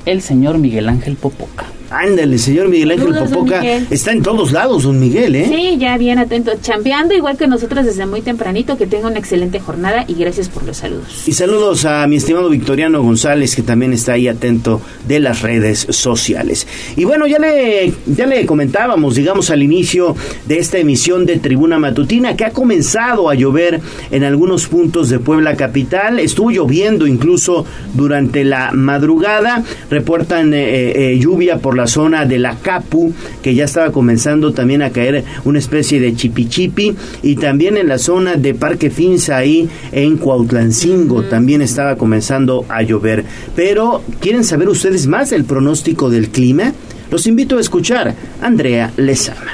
[0.05, 1.65] el señor Miguel Ángel Popoca.
[1.89, 3.63] Ándale, señor Miguel Ángel Popoca.
[3.89, 5.45] Está en todos lados, don Miguel, ¿eh?
[5.47, 6.51] Sí, ya bien atento.
[6.61, 8.77] Champeando igual que nosotros desde muy tempranito.
[8.77, 11.27] Que tenga una excelente jornada y gracias por los saludos.
[11.27, 15.87] Y saludos a mi estimado Victoriano González, que también está ahí atento de las redes
[15.89, 16.67] sociales.
[16.95, 21.79] Y bueno, ya le, ya le comentábamos, digamos, al inicio de esta emisión de Tribuna
[21.79, 26.19] Matutina, que ha comenzado a llover en algunos puntos de Puebla Capital.
[26.19, 29.63] Estuvo lloviendo incluso durante la madrugada.
[29.89, 34.53] Reportan eh, eh, eh, lluvia por la zona de la Capu, que ya estaba comenzando
[34.53, 39.37] también a caer una especie de chipichipi, y también en la zona de Parque Finza,
[39.37, 43.23] ahí en Cuautlancingo, también estaba comenzando a llover.
[43.55, 46.73] Pero, ¿quieren saber ustedes más del pronóstico del clima?
[47.11, 49.53] Los invito a escuchar Andrea Lezama.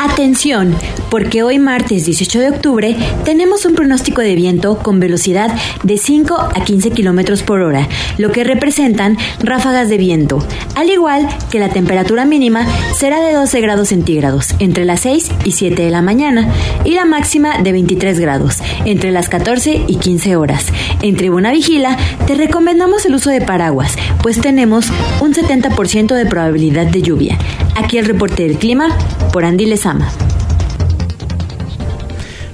[0.00, 0.74] Atención,
[1.10, 5.50] porque hoy martes 18 de octubre tenemos un pronóstico de viento con velocidad
[5.82, 10.44] de 5 a 15 kilómetros por hora, lo que representan ráfagas de viento,
[10.74, 15.52] al igual que la temperatura mínima será de 12 grados centígrados entre las 6 y
[15.52, 16.52] 7 de la mañana
[16.84, 20.66] y la máxima de 23 grados entre las 14 y 15 horas.
[21.02, 24.86] En Tribuna Vigila te recomendamos el uso de paraguas, pues tenemos
[25.20, 27.38] un 70% de probabilidad de lluvia.
[27.74, 28.96] Aquí el reporte del clima
[29.32, 30.10] por Andy Lezama.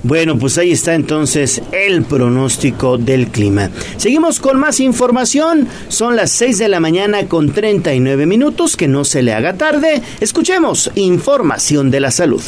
[0.04, 3.70] Bueno, pues ahí está entonces el pronóstico del clima.
[3.96, 5.66] Seguimos con más información.
[5.88, 8.76] Son las 6 de la mañana con 39 minutos.
[8.76, 10.02] Que no se le haga tarde.
[10.20, 12.42] Escuchemos información de la salud.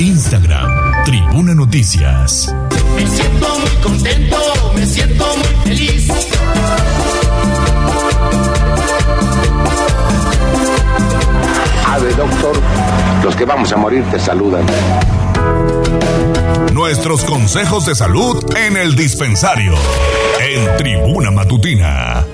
[0.00, 2.52] Instagram, Tribuna Noticias.
[2.96, 4.36] Me siento muy contento,
[4.74, 6.08] me siento muy feliz.
[11.86, 12.56] Ave, doctor,
[13.22, 14.66] los que vamos a morir te saludan.
[16.72, 19.74] Nuestros consejos de salud en el dispensario.
[20.40, 22.24] En Tribuna Matutina.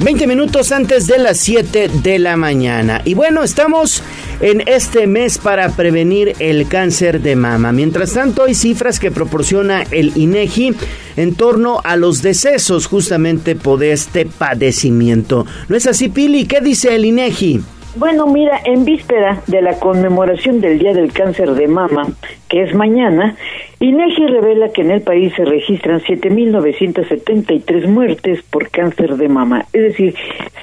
[0.00, 3.00] 20 minutos antes de las 7 de la mañana.
[3.04, 4.02] Y bueno, estamos
[4.40, 7.72] en este mes para prevenir el cáncer de mama.
[7.72, 10.74] Mientras tanto, hay cifras que proporciona el INEGI
[11.16, 15.46] en torno a los decesos justamente por este padecimiento.
[15.68, 16.44] ¿No es así, Pili?
[16.44, 17.62] ¿Qué dice el INEGI?
[17.98, 22.06] Bueno, mira, en víspera de la conmemoración del Día del Cáncer de Mama,
[22.46, 23.36] que es mañana,
[23.78, 29.82] INEGI revela que en el país se registran 7.973 muertes por cáncer de mama, es
[29.82, 30.14] decir,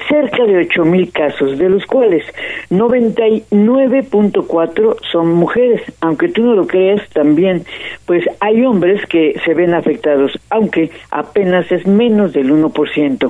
[0.10, 2.24] cerca de 8.000 casos, de los cuales
[2.72, 7.66] 99.4 son mujeres, aunque tú no lo creas también,
[8.08, 13.30] pues hay hombres que se ven afectados, aunque apenas es menos del 1%.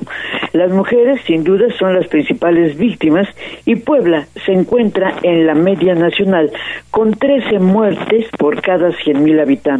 [0.54, 3.28] Las mujeres sin duda son las principales víctimas
[3.66, 6.54] y Puebla se encuentra en la media nacional
[6.90, 9.73] con 13 muertes por cada 100.000 habitantes.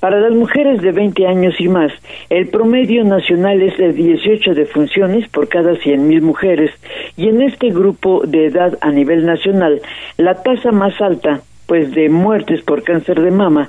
[0.00, 1.92] Para las mujeres de 20 años y más,
[2.30, 6.70] el promedio nacional es de 18 defunciones por cada 100.000 mujeres
[7.16, 9.80] y en este grupo de edad a nivel nacional,
[10.16, 13.68] la tasa más alta pues de muertes por cáncer de mama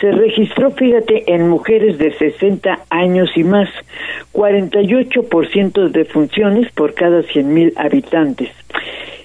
[0.00, 3.68] se registró, fíjate, en mujeres de 60 años y más,
[4.32, 8.50] 48% de defunciones por cada 100.000 habitantes.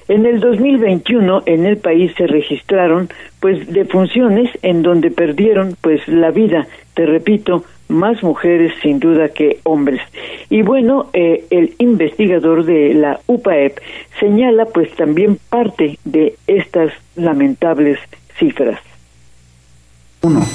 [0.08, 6.32] En el 2021 en el país se registraron pues defunciones en donde perdieron pues la
[6.32, 10.02] vida, te repito, más mujeres sin duda que hombres.
[10.50, 13.80] Y bueno, eh, el investigador de la UPAEP
[14.20, 17.98] señala pues también parte de estas lamentables
[18.38, 18.82] cifras.
[20.22, 20.46] Uno,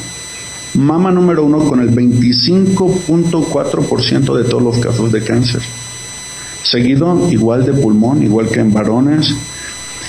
[0.74, 5.62] mama número uno con el 25.4% de todos los casos de cáncer
[6.68, 9.35] seguido igual de pulmón, igual que en varones.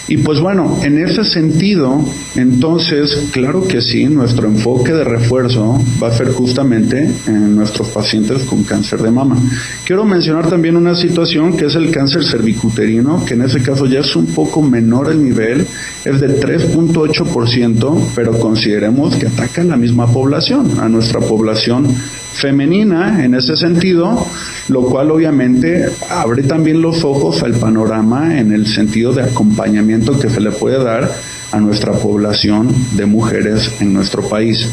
[0.10, 2.04] Y pues bueno, en ese sentido,
[2.36, 8.41] entonces, claro que sí, nuestro enfoque de refuerzo va a ser justamente en nuestros pacientes
[8.41, 9.38] con cáncer de mama.
[9.86, 14.00] Quiero mencionar también una situación que es el cáncer cervicuterino, que en ese caso ya
[14.00, 15.67] es un poco menor el nivel,
[16.04, 21.86] es de 3.8%, pero consideremos que ataca a la misma población, a nuestra población
[22.34, 24.26] femenina en ese sentido,
[24.69, 30.29] lo cual obviamente abre también los ojos al panorama en el sentido de acompañamiento que
[30.29, 31.09] se le puede dar
[31.51, 34.69] a nuestra población de mujeres en nuestro país.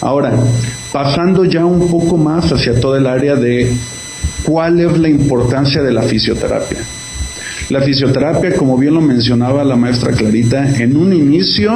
[0.00, 0.32] Ahora,
[0.92, 3.72] pasando ya un poco más hacia todo el área de
[4.44, 6.78] cuál es la importancia de la fisioterapia.
[7.70, 11.72] La fisioterapia, como bien lo mencionaba la maestra Clarita, en un inicio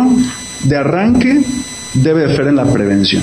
[0.64, 1.40] de arranque
[1.94, 3.22] debe ser en la prevención.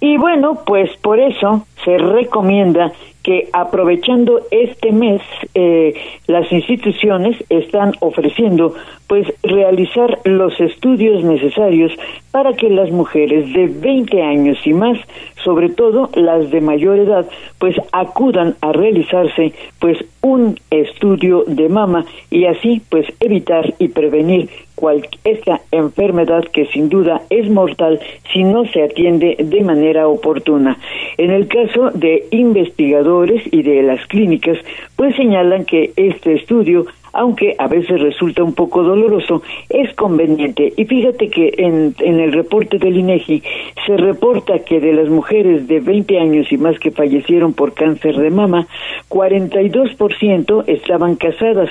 [0.00, 2.92] Y bueno, pues por eso se recomienda
[3.22, 5.20] que aprovechando este mes
[5.54, 5.94] eh,
[6.26, 8.74] las instituciones están ofreciendo
[9.10, 11.90] pues realizar los estudios necesarios
[12.30, 14.98] para que las mujeres de 20 años y más,
[15.42, 17.26] sobre todo las de mayor edad,
[17.58, 24.48] pues acudan a realizarse pues un estudio de mama y así pues evitar y prevenir
[24.76, 28.00] cual, esta enfermedad que sin duda es mortal
[28.32, 30.78] si no se atiende de manera oportuna.
[31.18, 34.56] En el caso de investigadores y de las clínicas,
[34.96, 40.72] pues señalan que este estudio aunque a veces resulta un poco doloroso, es conveniente.
[40.76, 43.42] Y fíjate que en, el reporte del INEGI
[43.86, 48.16] se reporta que de las mujeres de 20 años y más que fallecieron por cáncer
[48.16, 48.66] de mama,
[49.08, 51.70] 42% estaban casadas,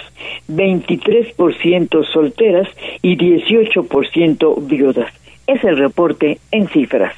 [0.50, 2.68] 23% solteras
[3.02, 5.12] y 18% viudas.
[5.48, 7.14] Es el reporte en cifras.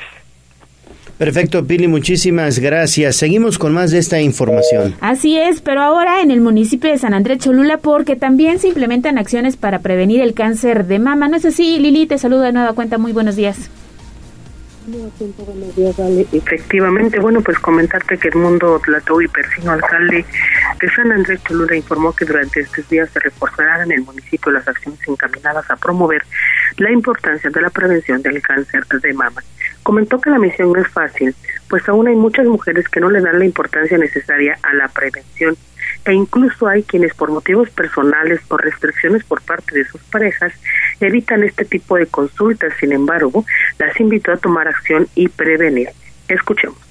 [1.21, 3.15] Perfecto, Pili, muchísimas gracias.
[3.15, 4.95] Seguimos con más de esta información.
[5.01, 9.19] Así es, pero ahora en el municipio de San Andrés Cholula porque también se implementan
[9.19, 11.27] acciones para prevenir el cáncer de mama.
[11.27, 12.07] ¿No es así, Lili?
[12.07, 12.97] Te saludo de nueva cuenta.
[12.97, 13.69] Muy buenos días.
[16.31, 20.25] Efectivamente, bueno, pues comentarte que el mundo Tlató y Persino, alcalde
[20.79, 24.67] de San Andrés Cholula, informó que durante estos días se reforzarán en el municipio las
[24.67, 26.23] acciones encaminadas a promover
[26.77, 29.43] la importancia de la prevención del cáncer de mama.
[29.83, 31.35] Comentó que la misión no es fácil,
[31.69, 35.57] pues aún hay muchas mujeres que no le dan la importancia necesaria a la prevención
[36.05, 40.53] e incluso hay quienes por motivos personales o restricciones por parte de sus parejas
[40.99, 42.73] evitan este tipo de consultas.
[42.79, 43.45] Sin embargo,
[43.77, 45.89] las invitó a tomar acción y prevenir.
[46.27, 46.90] Escuchemos.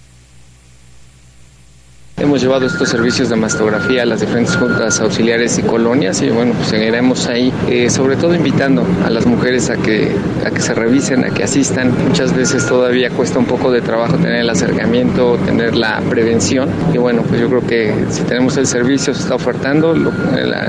[2.21, 6.53] Hemos llevado estos servicios de mastografía a las diferentes juntas auxiliares y colonias y bueno,
[6.53, 10.15] pues seguiremos ahí, eh, sobre todo invitando a las mujeres a que,
[10.45, 11.95] a que se revisen, a que asistan.
[12.07, 16.99] Muchas veces todavía cuesta un poco de trabajo tener el acercamiento, tener la prevención y
[16.99, 20.13] bueno, pues yo creo que si tenemos el servicio, se está ofertando, lo,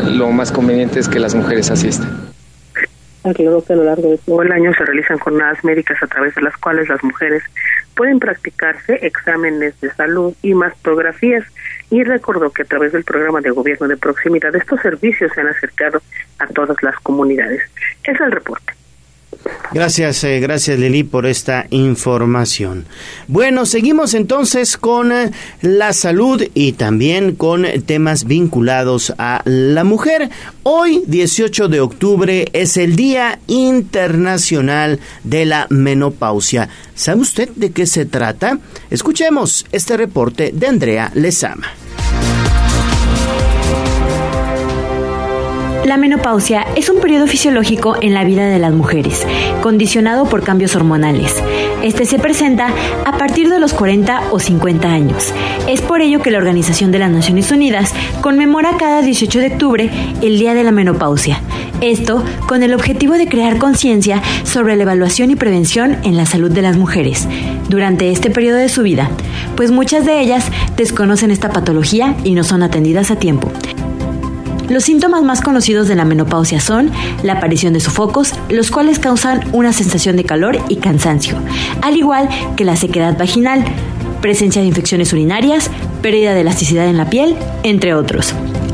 [0.10, 2.31] lo más conveniente es que las mujeres asistan.
[3.24, 6.42] Que a lo largo de todo el año se realizan jornadas médicas a través de
[6.42, 7.44] las cuales las mujeres
[7.96, 11.44] pueden practicarse exámenes de salud y mastografías
[11.92, 15.50] y recordó que a través del programa de gobierno de proximidad estos servicios se han
[15.50, 16.02] acercado
[16.40, 17.62] a todas las comunidades.
[18.04, 18.74] Es el reporte.
[19.74, 22.86] Gracias, eh, gracias Lili por esta información.
[23.28, 30.30] Bueno, seguimos entonces con eh, la salud y también con temas vinculados a la mujer.
[30.64, 36.68] Hoy, 18 de octubre, es el Día Internacional de la Menopausia.
[36.94, 38.60] ¿Sabe usted de qué se trata?
[38.90, 41.68] Escuchemos este reporte de Andrea Lezama.
[45.92, 49.28] La menopausia es un periodo fisiológico en la vida de las mujeres,
[49.62, 51.36] condicionado por cambios hormonales.
[51.84, 52.70] Este se presenta
[53.04, 55.34] a partir de los 40 o 50 años.
[55.68, 59.90] Es por ello que la Organización de las Naciones Unidas conmemora cada 18 de octubre
[60.22, 61.42] el Día de la Menopausia.
[61.82, 66.52] Esto con el objetivo de crear conciencia sobre la evaluación y prevención en la salud
[66.52, 67.28] de las mujeres
[67.68, 69.10] durante este periodo de su vida,
[69.58, 70.46] pues muchas de ellas
[70.78, 73.52] desconocen esta patología y no son atendidas a tiempo.
[74.72, 76.92] Los síntomas más conocidos de la menopausia son
[77.24, 81.36] la aparición de sofocos, los cuales causan una sensación de calor y cansancio,
[81.82, 83.66] al igual que la sequedad vaginal,
[84.22, 85.70] presencia de infecciones urinarias,
[86.02, 88.34] pérdida de elasticidad en la piel, entre otros.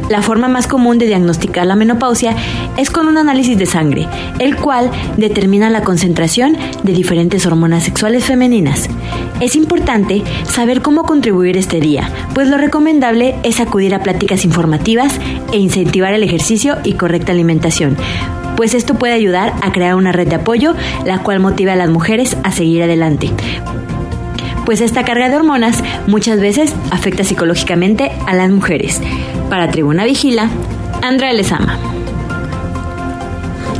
[0.09, 2.35] La forma más común de diagnosticar la menopausia
[2.77, 4.07] es con un análisis de sangre,
[4.39, 8.89] el cual determina la concentración de diferentes hormonas sexuales femeninas.
[9.41, 15.13] Es importante saber cómo contribuir este día, pues lo recomendable es acudir a pláticas informativas
[15.51, 17.97] e incentivar el ejercicio y correcta alimentación,
[18.55, 20.73] pues esto puede ayudar a crear una red de apoyo,
[21.05, 23.31] la cual motiva a las mujeres a seguir adelante
[24.67, 28.99] pues esta carga de hormonas muchas veces afecta psicológicamente a las mujeres.
[29.49, 30.49] Para Tribuna Vigila,
[31.01, 31.79] Andrea Lezama.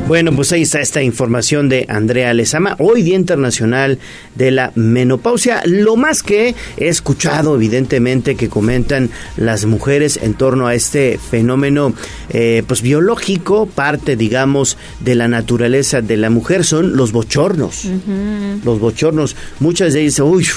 [0.08, 4.00] Bueno, pues ahí está esta información de Andrea Lezama, hoy Día Internacional
[4.36, 5.62] de la Menopausia.
[5.66, 11.94] Lo más que he escuchado, evidentemente, que comentan las mujeres en torno a este fenómeno
[12.30, 17.84] eh, pues biológico, parte, digamos, de la naturaleza de la mujer, son los bochornos.
[18.64, 19.36] Los bochornos.
[19.60, 20.48] Muchas de ellas dicen, uy,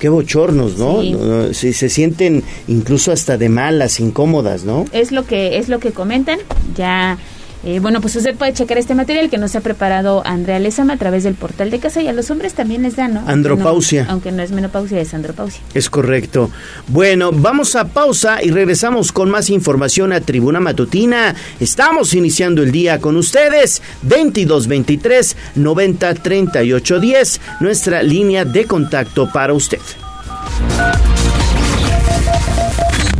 [0.00, 1.52] qué bochornos, ¿no?
[1.52, 1.72] Sí.
[1.72, 4.86] Se, sienten incluso hasta de malas, incómodas, ¿no?
[4.90, 6.40] Es lo que es lo que comentan.
[6.74, 7.18] Ya
[7.62, 10.96] eh, bueno, pues usted puede checar este material que nos ha preparado Andrea Lezama a
[10.96, 13.22] través del portal de casa y a los hombres también les da, ¿no?
[13.26, 14.06] Andropausia.
[14.08, 15.60] Aunque no, es menopausia, es andropausia.
[15.74, 16.50] Es correcto.
[16.88, 21.34] Bueno, vamos a pausa y regresamos con más información a Tribuna Matutina.
[21.58, 23.82] Estamos iniciando el día con ustedes.
[24.02, 29.80] 2223 90 38 10, nuestra línea de contacto para usted.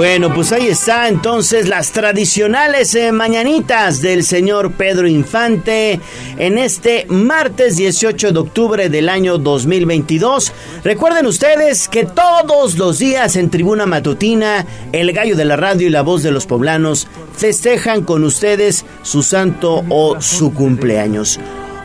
[0.00, 6.00] Bueno, pues ahí está entonces las tradicionales eh, mañanitas del señor Pedro Infante
[6.38, 10.54] en este martes 18 de octubre del año 2022.
[10.84, 15.90] Recuerden ustedes que todos los días en Tribuna Matutina, el gallo de la radio y
[15.90, 21.38] la voz de los poblanos festejan con ustedes su santo o su cumpleaños.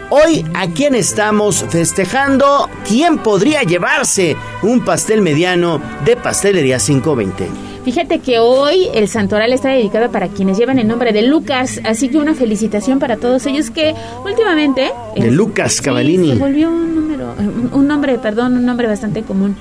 [0.10, 2.70] Hoy, ¿a quién estamos festejando?
[2.88, 7.75] ¿Quién podría llevarse un pastel mediano de Pastelería 520?
[7.86, 12.10] Fíjate que hoy el santoral está dedicado para quienes llevan el nombre de Lucas, así
[12.10, 13.94] que una felicitación para todos ellos que
[14.26, 14.92] últimamente...
[15.16, 16.30] De Lucas Cavallini.
[16.30, 17.36] se volvió un número,
[17.72, 19.56] un nombre, perdón, un nombre bastante común.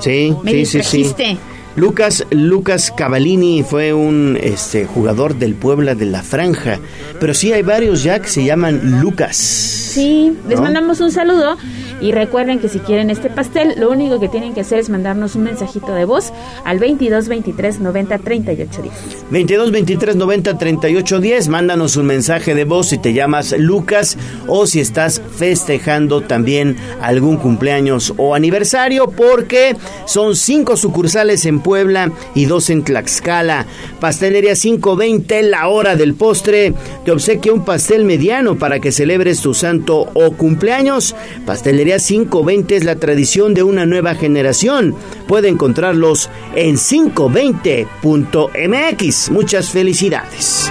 [0.00, 1.38] Sí, sí, sí, sí.
[1.80, 6.78] Lucas, Lucas Cavallini fue un este, jugador del Puebla de la Franja,
[7.18, 9.38] pero sí hay varios ya que se llaman Lucas.
[9.38, 11.56] Sí, les mandamos un saludo
[12.02, 15.34] y recuerden que si quieren este pastel, lo único que tienen que hacer es mandarnos
[15.36, 18.94] un mensajito de voz al 22 23 90 38 10.
[19.30, 24.66] 22 23 90 38 10, mándanos un mensaje de voz si te llamas Lucas o
[24.66, 31.69] si estás festejando también algún cumpleaños o aniversario, porque son cinco sucursales en Puebla
[32.34, 33.66] y dos en Tlaxcala.
[34.00, 36.72] Pastelería 520, la hora del postre.
[37.04, 41.14] Te obsequia un pastel mediano para que celebres tu santo o cumpleaños.
[41.46, 44.94] Pastelería 520 es la tradición de una nueva generación.
[45.26, 49.30] Puede encontrarlos en 520.mx.
[49.30, 50.70] Muchas felicidades.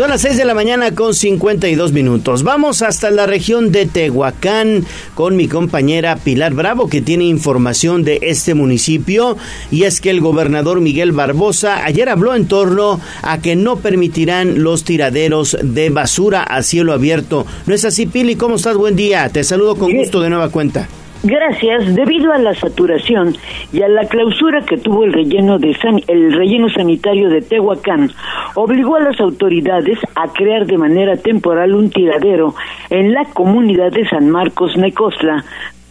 [0.00, 2.42] Son las 6 de la mañana con 52 minutos.
[2.42, 8.18] Vamos hasta la región de Tehuacán con mi compañera Pilar Bravo que tiene información de
[8.22, 9.36] este municipio
[9.70, 14.62] y es que el gobernador Miguel Barbosa ayer habló en torno a que no permitirán
[14.62, 17.44] los tiraderos de basura a cielo abierto.
[17.66, 18.36] ¿No es así, Pili?
[18.36, 18.78] ¿Cómo estás?
[18.78, 19.28] Buen día.
[19.28, 20.88] Te saludo con gusto de nueva cuenta.
[21.22, 21.94] Gracias.
[21.94, 23.36] Debido a la saturación
[23.72, 25.76] y a la clausura que tuvo el relleno de
[26.08, 28.10] el relleno sanitario de Tehuacán,
[28.54, 32.54] obligó a las autoridades a crear de manera temporal un tiradero
[32.88, 35.44] en la comunidad de San Marcos Necosla,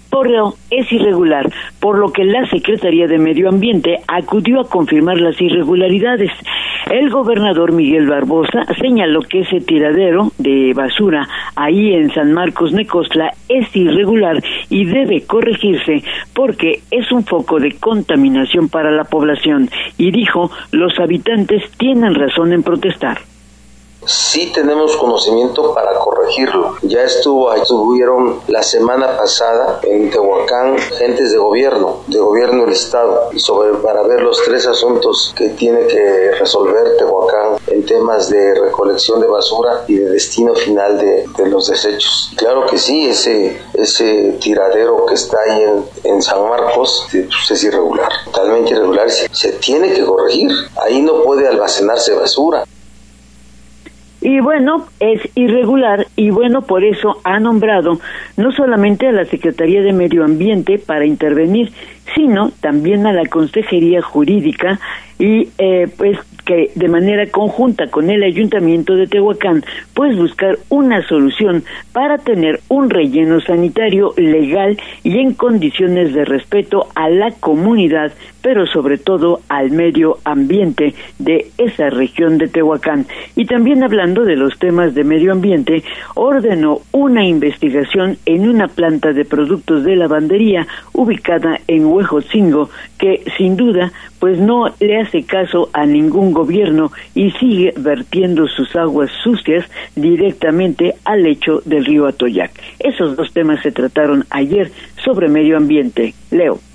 [0.09, 5.39] Porreo es irregular, por lo que la Secretaría de Medio Ambiente acudió a confirmar las
[5.39, 6.31] irregularidades.
[6.89, 13.31] El gobernador Miguel Barbosa señaló que ese tiradero de basura ahí en San Marcos Necostla
[13.47, 16.03] es irregular y debe corregirse
[16.33, 22.53] porque es un foco de contaminación para la población y dijo los habitantes tienen razón
[22.53, 23.19] en protestar
[24.05, 26.75] sí tenemos conocimiento para corregirlo.
[26.81, 33.29] Ya estuvo, estuvieron la semana pasada en Tehuacán gentes de gobierno, de gobierno del Estado,
[33.37, 39.21] sobre, para ver los tres asuntos que tiene que resolver Tehuacán en temas de recolección
[39.21, 42.31] de basura y de destino final de, los desechos.
[42.35, 47.63] Claro que sí, ese, ese tiradero que está ahí en, en San Marcos pues, es
[47.63, 50.51] irregular, totalmente irregular, se, se tiene que corregir.
[50.81, 52.65] Ahí no puede almacenarse basura.
[54.21, 57.99] Y bueno, es irregular y bueno, por eso ha nombrado
[58.35, 61.71] no solamente a la Secretaría de Medio Ambiente para intervenir,
[62.15, 64.79] sino también a la Consejería Jurídica
[65.17, 69.63] y eh, pues que de manera conjunta con el Ayuntamiento de Tehuacán
[69.93, 76.87] pues buscar una solución para tener un relleno sanitario legal y en condiciones de respeto
[76.95, 83.05] a la comunidad, pero sobre todo al medio ambiente de esa región de Tehuacán.
[83.35, 85.83] Y también hablando de los temas de medio ambiente,
[86.15, 93.55] ordenó una investigación en una planta de productos de lavandería ubicada en Huejotzingo, que sin
[93.55, 99.65] duda pues no le hace caso a ningún gobierno y sigue vertiendo sus aguas sucias
[99.95, 102.51] directamente al lecho del río Atoyac.
[102.79, 104.71] Esos dos temas se trataron ayer
[105.03, 106.13] sobre medio ambiente.
[106.31, 106.68] Leo.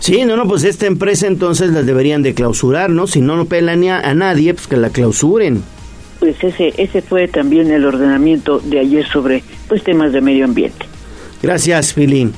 [0.00, 3.06] Sí, no, no, pues esta empresa entonces las deberían de clausurar, ¿no?
[3.06, 5.62] Si no, no pelan a, nadie, pues que la clausuren.
[6.18, 10.86] Pues ese, ese fue también el ordenamiento de ayer sobre pues temas de medio ambiente.
[11.42, 12.32] Gracias, Filín.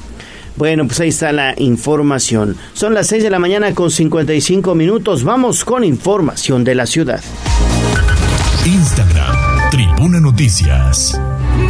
[0.56, 2.56] Bueno, pues ahí está la información.
[2.74, 5.24] Son las 6 de la mañana con 55 minutos.
[5.24, 7.22] Vamos con información de la ciudad.
[8.66, 11.18] Instagram, Tribuna Noticias.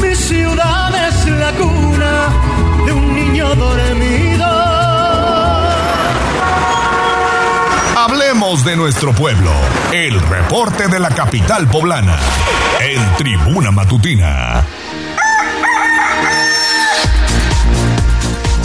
[0.01, 4.62] Mi ciudad es la cuna de un niño dormido.
[8.13, 9.51] Hablemos de nuestro pueblo.
[9.91, 12.19] El reporte de la capital poblana.
[12.79, 14.67] En Tribuna Matutina.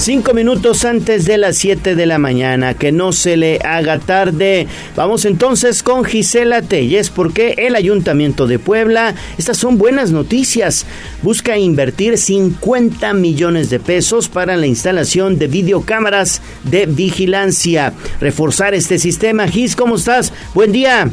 [0.07, 4.65] Cinco minutos antes de las siete de la mañana, que no se le haga tarde.
[4.95, 10.85] Vamos entonces con Gisela Telles, porque el Ayuntamiento de Puebla, estas son buenas noticias,
[11.23, 17.91] busca invertir 50 millones de pesos para la instalación de videocámaras de vigilancia.
[18.21, 19.45] Reforzar este sistema.
[19.49, 20.31] Gis, ¿cómo estás?
[20.53, 21.09] Buen día.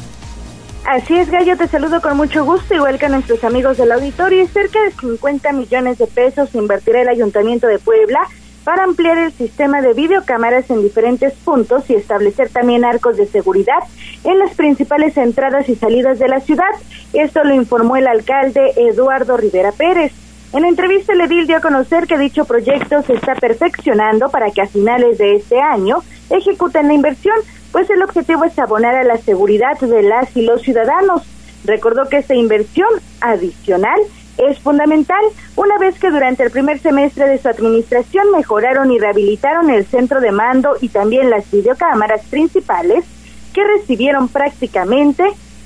[0.86, 4.46] Así es, Gallo, te saludo con mucho gusto, igual que a nuestros amigos del auditorio.
[4.46, 8.20] Cerca de 50 millones de pesos invertirá el Ayuntamiento de Puebla
[8.64, 13.80] para ampliar el sistema de videocámaras en diferentes puntos y establecer también arcos de seguridad
[14.24, 16.70] en las principales entradas y salidas de la ciudad.
[17.12, 20.12] Esto lo informó el alcalde Eduardo Rivera Pérez.
[20.52, 24.62] En entrevista, el edil dio a conocer que dicho proyecto se está perfeccionando para que
[24.62, 25.98] a finales de este año
[26.30, 27.36] ejecuten la inversión,
[27.72, 31.22] pues el objetivo es abonar a la seguridad de las y los ciudadanos.
[31.64, 32.88] Recordó que esta inversión
[33.20, 34.00] adicional
[34.38, 35.22] es fundamental
[35.56, 40.20] una vez que durante el primer semestre de su administración mejoraron y rehabilitaron el centro
[40.20, 43.04] de mando y también las videocámaras principales
[43.52, 45.24] que recibieron prácticamente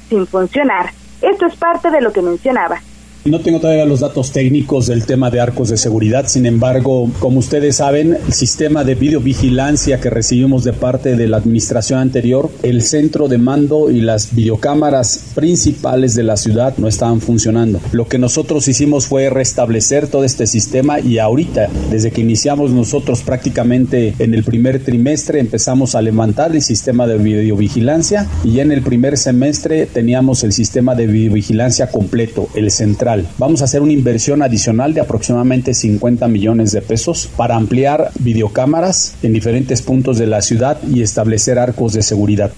[0.09, 0.93] sin funcionar.
[1.23, 2.81] Esto es parte de lo que mencionaba.
[3.29, 7.41] No tengo todavía los datos técnicos del tema de arcos de seguridad, sin embargo, como
[7.41, 12.81] ustedes saben, el sistema de videovigilancia que recibimos de parte de la administración anterior, el
[12.81, 17.81] centro de mando y las videocámaras principales de la ciudad no estaban funcionando.
[17.93, 23.21] Lo que nosotros hicimos fue restablecer todo este sistema y ahorita, desde que iniciamos nosotros
[23.21, 28.73] prácticamente en el primer trimestre, empezamos a levantar el sistema de videovigilancia y ya en
[28.73, 33.93] el primer semestre teníamos el sistema de videovigilancia completo, el central Vamos a hacer una
[33.93, 40.27] inversión adicional de aproximadamente 50 millones de pesos para ampliar videocámaras en diferentes puntos de
[40.27, 42.53] la ciudad y establecer arcos de seguridad.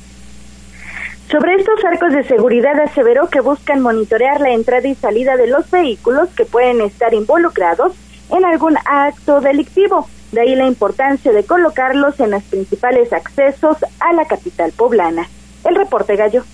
[1.31, 5.71] Sobre estos arcos de seguridad aseveró que buscan monitorear la entrada y salida de los
[5.71, 7.93] vehículos que pueden estar involucrados
[8.31, 10.09] en algún acto delictivo.
[10.33, 15.29] De ahí la importancia de colocarlos en los principales accesos a la capital poblana.
[15.65, 16.45] El reporte Gallo.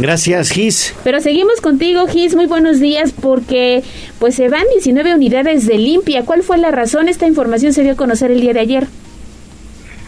[0.00, 0.94] Gracias, Gis.
[1.04, 2.34] Pero seguimos contigo, Gis.
[2.34, 3.84] Muy buenos días, porque
[4.18, 6.24] pues se van 19 unidades de limpia.
[6.24, 7.08] ¿Cuál fue la razón?
[7.08, 8.86] Esta información se dio a conocer el día de ayer.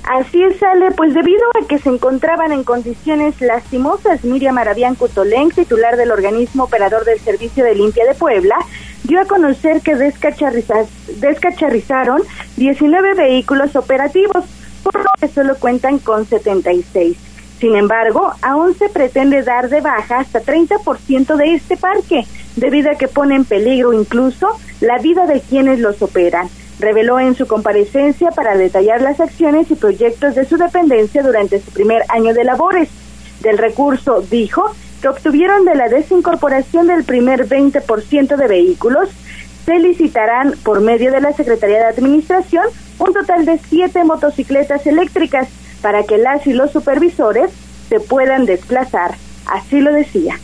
[0.05, 5.51] Así es, Ale, pues debido a que se encontraban en condiciones lastimosas, Miriam Arabián Cutolén,
[5.51, 8.57] titular del organismo operador del Servicio de Limpia de Puebla,
[9.05, 12.23] dio a conocer que descacharrizaron
[12.57, 14.45] 19 vehículos operativos,
[14.83, 17.32] por lo que solo cuentan con 76.
[17.63, 22.97] Sin embargo, aún se pretende dar de baja hasta 30% de este parque, debido a
[22.97, 24.49] que pone en peligro incluso
[24.81, 26.49] la vida de quienes los operan.
[26.81, 31.71] Reveló en su comparecencia para detallar las acciones y proyectos de su dependencia durante su
[31.71, 32.89] primer año de labores.
[33.43, 34.65] Del recurso, dijo,
[35.01, 39.09] que obtuvieron de la desincorporación del primer 20% de vehículos,
[39.65, 42.65] se licitarán por medio de la Secretaría de Administración
[42.99, 45.47] un total de siete motocicletas eléctricas
[45.83, 47.51] para que las y los supervisores
[47.89, 49.17] se puedan desplazar.
[49.47, 50.39] Así lo decía.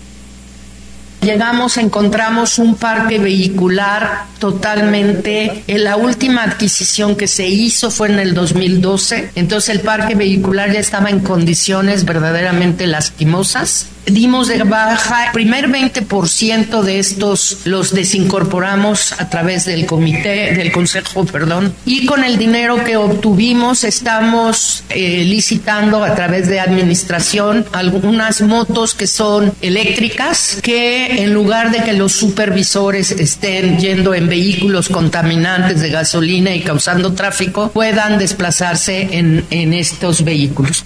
[1.21, 5.65] Llegamos, encontramos un parque vehicular totalmente.
[5.67, 10.73] En la última adquisición que se hizo fue en el 2012, entonces el parque vehicular
[10.73, 15.31] ya estaba en condiciones verdaderamente lastimosas dimos de baja.
[15.33, 21.75] primer 20% de estos los desincorporamos a través del comité, del consejo, perdón.
[21.85, 28.95] Y con el dinero que obtuvimos estamos eh, licitando a través de administración algunas motos
[28.95, 35.81] que son eléctricas que en lugar de que los supervisores estén yendo en vehículos contaminantes
[35.81, 40.85] de gasolina y causando tráfico, puedan desplazarse en, en estos vehículos.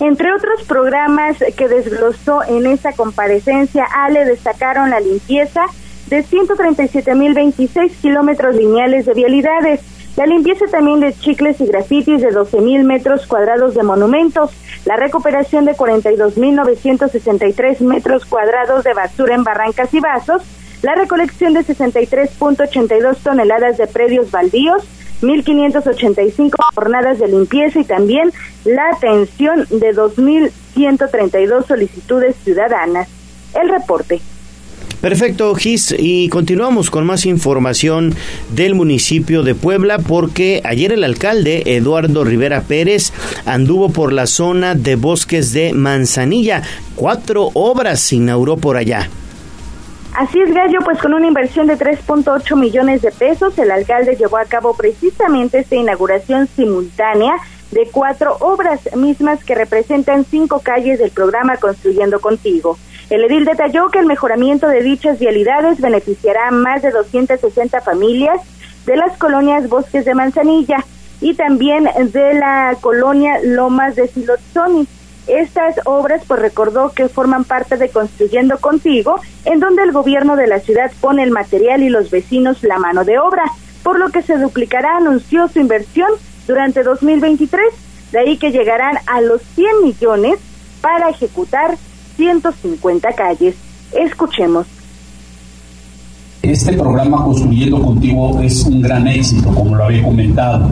[0.00, 5.62] Entre otros programas que desglosó en esa comparecencia, Ale destacaron la limpieza
[6.08, 9.80] de 137.026 kilómetros lineales de vialidades,
[10.16, 14.50] la limpieza también de chicles y grafitis de 12.000 metros cuadrados de monumentos,
[14.84, 20.42] la recuperación de 42.963 metros cuadrados de basura en barrancas y vasos,
[20.82, 24.84] la recolección de 63.82 toneladas de predios baldíos,
[25.22, 28.30] 1.585 jornadas de limpieza y también
[28.64, 33.08] la atención de 2.132 solicitudes ciudadanas.
[33.54, 34.20] El reporte.
[35.02, 35.92] Perfecto, Gis.
[35.98, 38.14] Y continuamos con más información
[38.54, 43.12] del municipio de Puebla porque ayer el alcalde Eduardo Rivera Pérez
[43.44, 46.62] anduvo por la zona de bosques de Manzanilla.
[46.94, 49.10] Cuatro obras inauguró por allá.
[50.14, 54.36] Así es, Gallo, pues con una inversión de 3.8 millones de pesos, el alcalde llevó
[54.36, 57.34] a cabo precisamente esta inauguración simultánea
[57.72, 62.78] de cuatro obras mismas que representan cinco calles del programa Construyendo Contigo.
[63.10, 68.40] El edil detalló que el mejoramiento de dichas vialidades beneficiará a más de 260 familias
[68.86, 70.84] de las colonias Bosques de Manzanilla
[71.20, 74.86] y también de la colonia Lomas de Silotzoni.
[75.28, 80.48] Estas obras, pues recordó que forman parte de Construyendo Contigo, en donde el gobierno de
[80.48, 83.44] la ciudad pone el material y los vecinos la mano de obra,
[83.84, 86.10] por lo que se duplicará, anunció su inversión
[86.48, 87.62] durante 2023,
[88.10, 90.40] de ahí que llegarán a los 100 millones
[90.80, 91.76] para ejecutar
[92.16, 93.54] 150 calles.
[93.92, 94.66] Escuchemos.
[96.42, 100.68] Este programa Construyendo Contigo es un gran éxito, como lo había comentado.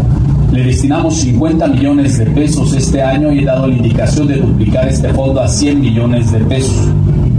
[0.52, 4.88] Le destinamos 50 millones de pesos este año y he dado la indicación de duplicar
[4.88, 6.88] este fondo a 100 millones de pesos.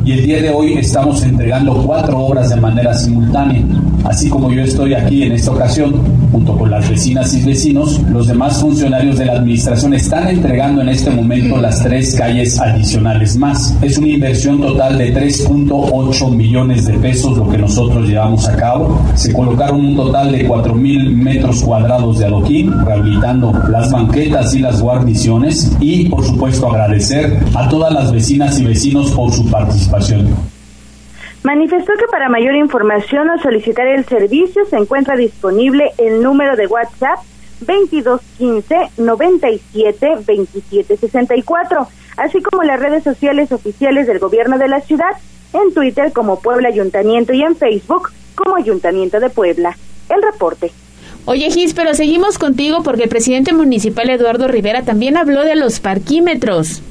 [0.06, 3.62] Y el día de hoy estamos entregando cuatro obras de manera simultánea.
[4.04, 5.94] Así como yo estoy aquí en esta ocasión,
[6.32, 10.90] junto con las vecinas y vecinos, los demás funcionarios de la administración están entregando en
[10.90, 13.78] este momento las tres calles adicionales más.
[13.84, 19.00] Es una inversión total de 3.8 millones de pesos lo que nosotros llevamos a cabo.
[19.14, 24.60] Se colocaron un total de 4 mil metros cuadrados de adoquín, rehabilitando las banquetas y
[24.60, 30.30] las guarniciones y, por supuesto, agradecer a todas las vecinas y vecinos por su participación.
[31.44, 36.68] Manifestó que para mayor información o solicitar el servicio se encuentra disponible el número de
[36.68, 37.20] WhatsApp
[37.62, 41.88] 2215 97 27 64,
[42.18, 45.12] así como las redes sociales oficiales del gobierno de la ciudad,
[45.54, 49.76] en Twitter como Puebla Ayuntamiento y en Facebook como Ayuntamiento de Puebla.
[50.10, 50.72] El reporte.
[51.26, 55.80] Oye Gis, pero seguimos contigo porque el presidente municipal Eduardo Rivera también habló de los
[55.80, 56.82] parquímetros.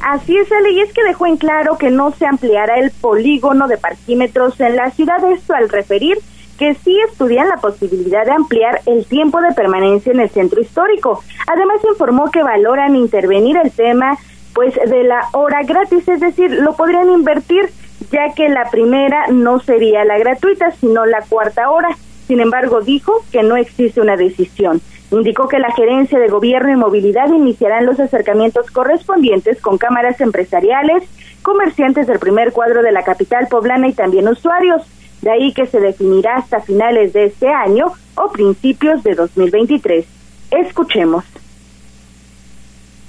[0.00, 3.66] Así es, Ale, y es que dejó en claro que no se ampliará el polígono
[3.66, 6.18] de parquímetros en la ciudad, esto al referir
[6.58, 11.22] que sí estudian la posibilidad de ampliar el tiempo de permanencia en el centro histórico.
[11.46, 14.18] Además informó que valoran intervenir el tema
[14.54, 17.70] pues de la hora gratis, es decir, lo podrían invertir
[18.10, 21.96] ya que la primera no sería la gratuita, sino la cuarta hora.
[22.28, 24.82] Sin embargo, dijo que no existe una decisión.
[25.10, 31.04] Indicó que la Gerencia de Gobierno y Movilidad iniciarán los acercamientos correspondientes con cámaras empresariales,
[31.40, 34.82] comerciantes del primer cuadro de la capital poblana y también usuarios.
[35.22, 40.04] De ahí que se definirá hasta finales de este año o principios de 2023.
[40.50, 41.24] Escuchemos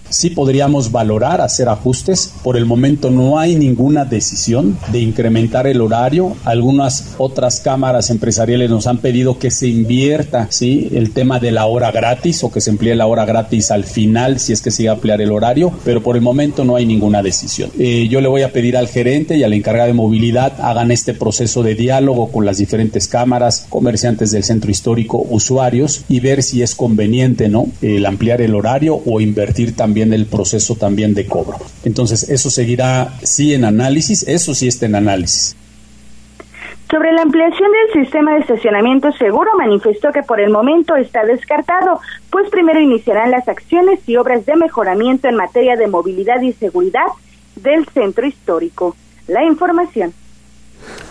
[0.10, 2.34] sí podríamos valorar hacer ajustes.
[2.44, 6.36] Por el momento no hay ninguna decisión de incrementar el horario.
[6.46, 10.90] Algunas otras cámaras empresariales nos han pedido que se invierta ¿sí?
[10.94, 14.40] el tema de la hora gratis o que se emplee la hora gratis al final
[14.40, 16.86] si es que se iba a ampliar el horario, pero por el momento no hay
[16.86, 17.72] ninguna decisión.
[17.78, 20.92] Eh, yo le voy a pedir al gerente y a la encargada de movilidad hagan
[20.92, 26.44] este proceso de diálogo con las diferentes cámaras, comerciantes del centro histórico, usuarios y ver
[26.44, 27.68] si es conveniente ¿no?
[27.82, 31.58] el ampliar el horario o invertir también el proceso también de cobro.
[31.84, 35.56] Entonces, eso seguirá sí en análisis, eso sí está en análisis.
[36.90, 42.00] Sobre la ampliación del sistema de estacionamiento seguro, manifestó que por el momento está descartado,
[42.32, 47.06] pues primero iniciarán las acciones y obras de mejoramiento en materia de movilidad y seguridad
[47.56, 48.96] del centro histórico.
[49.28, 50.14] La información.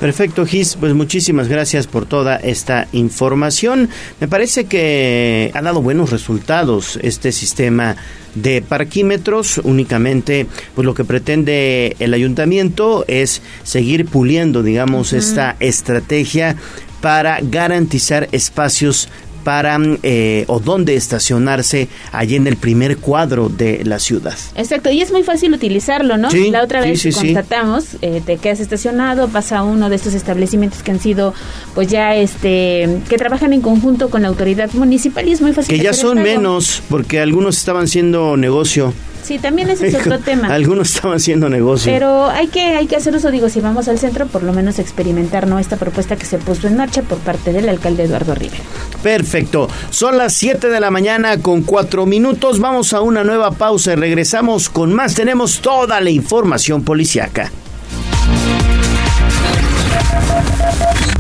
[0.00, 3.88] Perfecto, Gis, pues muchísimas gracias por toda esta información.
[4.20, 7.96] Me parece que ha dado buenos resultados este sistema
[8.36, 9.58] de parquímetros.
[9.58, 10.46] Únicamente,
[10.76, 16.54] pues lo que pretende el ayuntamiento es seguir puliendo, digamos, esta estrategia
[17.00, 19.08] para garantizar espacios
[19.48, 24.36] para eh, o dónde estacionarse allí en el primer cuadro de la ciudad.
[24.56, 26.30] Exacto, y es muy fácil utilizarlo, ¿no?
[26.30, 27.18] Sí, la otra vez sí, sí.
[27.18, 31.32] constatamos, eh, te quedas estacionado, vas a uno de estos establecimientos que han sido,
[31.74, 35.74] pues ya, este, que trabajan en conjunto con la autoridad municipal y es muy fácil.
[35.74, 38.92] Que ya son menos, porque algunos estaban haciendo negocio.
[39.22, 40.48] Sí, también ese es otro tema.
[40.48, 41.92] Algunos estaban haciendo negocio.
[41.92, 44.78] Pero hay que hay que hacer uso, digo, si vamos al centro, por lo menos
[44.78, 48.62] experimentar no esta propuesta que se puso en marcha por parte del alcalde Eduardo Rivera.
[49.02, 49.68] Perfecto.
[49.90, 52.60] Son las 7 de la mañana con 4 minutos.
[52.60, 55.14] Vamos a una nueva pausa y regresamos con más.
[55.14, 57.50] Tenemos toda la información policiaca.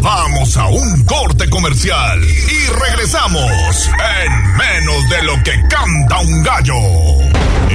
[0.00, 3.90] Vamos a un corte comercial y regresamos
[4.24, 7.37] en menos de lo que canta un gallo.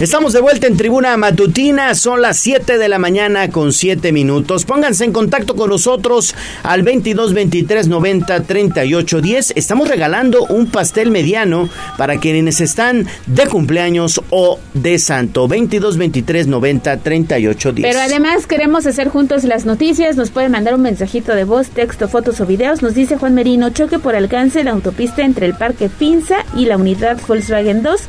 [0.00, 4.64] Estamos de vuelta en Tribuna Matutina, son las 7 de la mañana con 7 minutos.
[4.64, 6.34] Pónganse en contacto con nosotros
[6.64, 9.52] al 22 23 90 38 10.
[9.54, 15.46] Estamos regalando un pastel mediano para quienes están de cumpleaños o de santo.
[15.46, 17.88] 22 23 90 38 10.
[17.88, 20.16] Pero además queremos hacer juntos las noticias.
[20.16, 22.82] Nos pueden mandar un mensajito de voz, texto, fotos o videos.
[22.82, 26.78] Nos dice Juan Merino: choque por alcance la autopista entre el Parque Pinza y la
[26.78, 28.00] unidad Volkswagen 2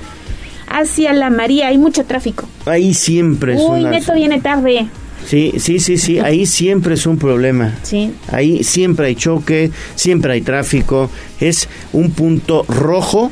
[0.80, 1.68] hacia la María.
[1.68, 2.48] Hay mucho tráfico.
[2.66, 4.88] Ahí siempre es Uy, una- Neto viene tarde.
[5.26, 7.74] Sí, sí, sí, sí, ahí siempre es un problema.
[7.82, 8.12] Sí.
[8.32, 11.10] Ahí siempre hay choque, siempre hay tráfico,
[11.40, 13.32] es un punto rojo,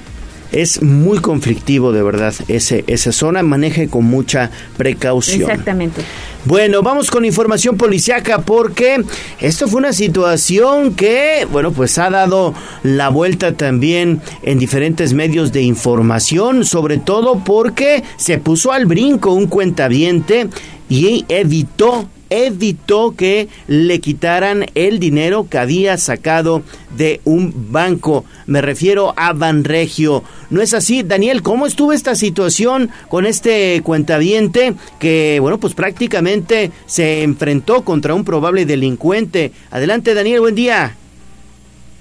[0.51, 5.41] es muy conflictivo de verdad ese, esa zona, maneje con mucha precaución.
[5.41, 6.01] Exactamente.
[6.45, 9.01] Bueno, vamos con información policiaca porque
[9.39, 15.53] esto fue una situación que, bueno, pues ha dado la vuelta también en diferentes medios
[15.53, 20.49] de información, sobre todo porque se puso al brinco un cuentaviente
[20.89, 26.63] y evitó evitó que le quitaran el dinero que había sacado
[26.97, 28.25] de un banco.
[28.47, 30.23] Me refiero a Banregio.
[30.49, 31.43] ¿No es así, Daniel?
[31.43, 38.25] ¿Cómo estuvo esta situación con este cuentaviente que, bueno, pues prácticamente se enfrentó contra un
[38.25, 39.51] probable delincuente?
[39.69, 40.95] Adelante, Daniel, buen día.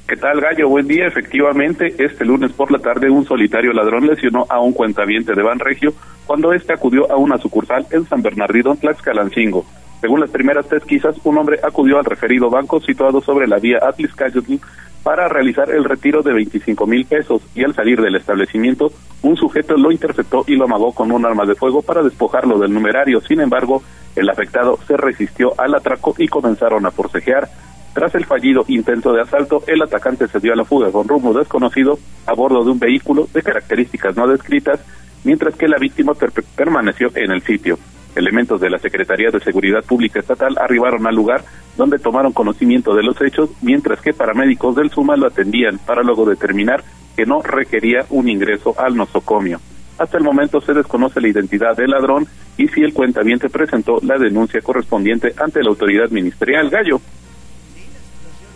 [0.09, 0.69] ¿Qué tal, Gallo?
[0.69, 1.07] Buen día.
[1.07, 5.93] Efectivamente, este lunes por la tarde un solitario ladrón lesionó a un cuentaviente de Banregio
[6.27, 9.67] cuando este acudió a una sucursal en San Bernardino, Tlaxcalancingo.
[10.03, 14.57] Según las primeras pesquisas, un hombre acudió al referido banco situado sobre la vía Atliscayotl
[15.05, 18.93] para realizar el retiro de 25 mil pesos y al salir del establecimiento,
[19.23, 22.73] un sujeto lo interceptó y lo amagó con un arma de fuego para despojarlo del
[22.75, 23.21] numerario.
[23.21, 23.83] Sin embargo,
[24.15, 27.49] el afectado se resistió al atraco y comenzaron a forcejear.
[27.95, 31.33] Tras el fallido intento de asalto, el atacante se dio a la fuga con rumbo
[31.33, 34.81] desconocido a bordo de un vehículo de características no descritas,
[35.25, 37.79] mientras que la víctima per- permaneció en el sitio.
[38.15, 41.45] Elementos de la Secretaría de Seguridad Pública Estatal arribaron al lugar
[41.77, 46.29] donde tomaron conocimiento de los hechos, mientras que paramédicos del SUMA lo atendían para luego
[46.29, 46.85] determinar
[47.17, 49.61] que no requería un ingreso al nosocomio.
[49.99, 54.19] Hasta el momento se desconoce la identidad del ladrón y si el cuentaviente presentó la
[54.19, 57.01] denuncia correspondiente ante la autoridad ministerial Gallo.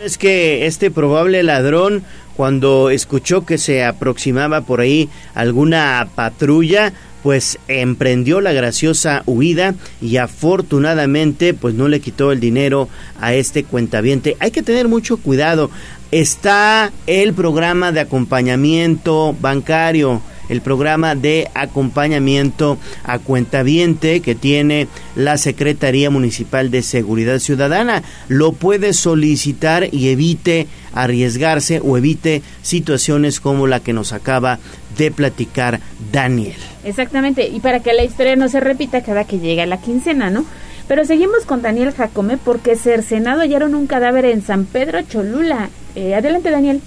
[0.00, 2.04] Es que este probable ladrón,
[2.36, 6.92] cuando escuchó que se aproximaba por ahí alguna patrulla,
[7.26, 12.88] pues emprendió la graciosa huida y afortunadamente pues no le quitó el dinero
[13.20, 14.36] a este cuentaviente.
[14.38, 15.68] Hay que tener mucho cuidado.
[16.12, 25.38] Está el programa de acompañamiento bancario el programa de acompañamiento a cuentaviente que tiene la
[25.38, 28.04] Secretaría Municipal de Seguridad Ciudadana.
[28.28, 34.60] Lo puede solicitar y evite arriesgarse o evite situaciones como la que nos acaba
[34.96, 35.80] de platicar
[36.12, 36.54] Daniel.
[36.86, 40.44] Exactamente, y para que la historia no se repita cada que llega la quincena, ¿no?
[40.86, 45.68] Pero seguimos con Daniel Jacome porque cercenado hallaron un cadáver en San Pedro Cholula.
[45.96, 46.80] Eh, adelante, Daniel.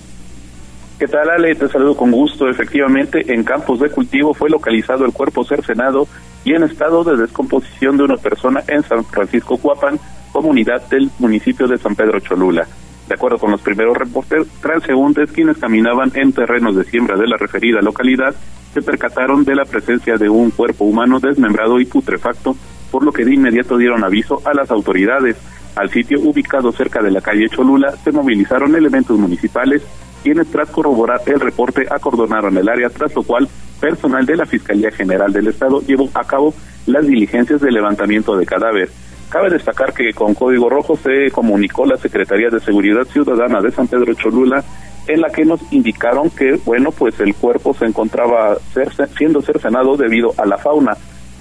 [0.99, 1.53] ¿Qué tal, Ale?
[1.53, 2.49] Te saludo con gusto.
[2.49, 6.07] Efectivamente, en campos de cultivo fue localizado el cuerpo cercenado
[6.45, 9.99] y en estado de descomposición de una persona en San Francisco Cuapan,
[10.31, 12.65] comunidad del municipio de San Pedro Cholula.
[13.09, 17.37] De acuerdo con los primeros reportes, transeúntes quienes caminaban en terrenos de siembra de la
[17.37, 18.35] referida localidad
[18.71, 22.55] se percataron de la presencia de un cuerpo humano desmembrado y putrefacto,
[22.91, 25.37] por lo que de inmediato dieron aviso a las autoridades.
[25.75, 29.81] Al sitio ubicado cerca de la calle Cholula se movilizaron elementos municipales
[30.21, 33.47] quienes tras corroborar el reporte acordonaron el área, tras lo cual
[33.79, 36.53] personal de la Fiscalía General del Estado llevó a cabo
[36.85, 38.89] las diligencias de levantamiento de cadáver.
[39.29, 43.87] Cabe destacar que con código rojo se comunicó la Secretaría de Seguridad Ciudadana de San
[43.87, 44.63] Pedro Cholula
[45.07, 49.95] en la que nos indicaron que, bueno, pues el cuerpo se encontraba cerce- siendo cercenado
[49.97, 50.95] debido a la fauna.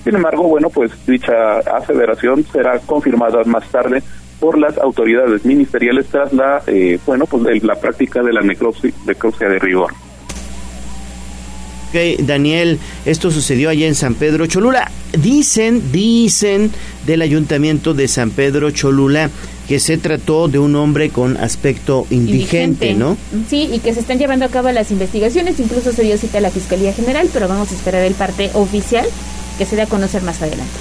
[0.04, 4.02] Sin embargo, bueno, pues dicha aseveración será confirmada más tarde
[4.40, 9.48] por las autoridades ministeriales tras la, eh, bueno, pues la práctica de la necropsia, necropsia
[9.48, 9.92] de rigor.
[11.88, 14.90] Ok, Daniel, esto sucedió allá en San Pedro Cholula.
[15.18, 16.70] Dicen, dicen
[17.06, 19.30] del ayuntamiento de San Pedro Cholula
[19.66, 23.16] que se trató de un hombre con aspecto indigente, ¿no?
[23.48, 26.40] Sí, y que se están llevando a cabo las investigaciones, incluso se dio cita a
[26.40, 29.06] la Fiscalía General, pero vamos a esperar el parte oficial
[29.56, 30.72] que se dé a conocer más adelante.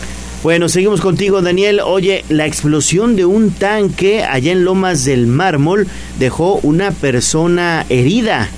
[0.44, 1.80] Bueno, seguimos contigo, Daniel.
[1.80, 5.88] Oye, la explosión de un tanque allá en Lomas del Mármol
[6.20, 8.50] dejó una persona herida.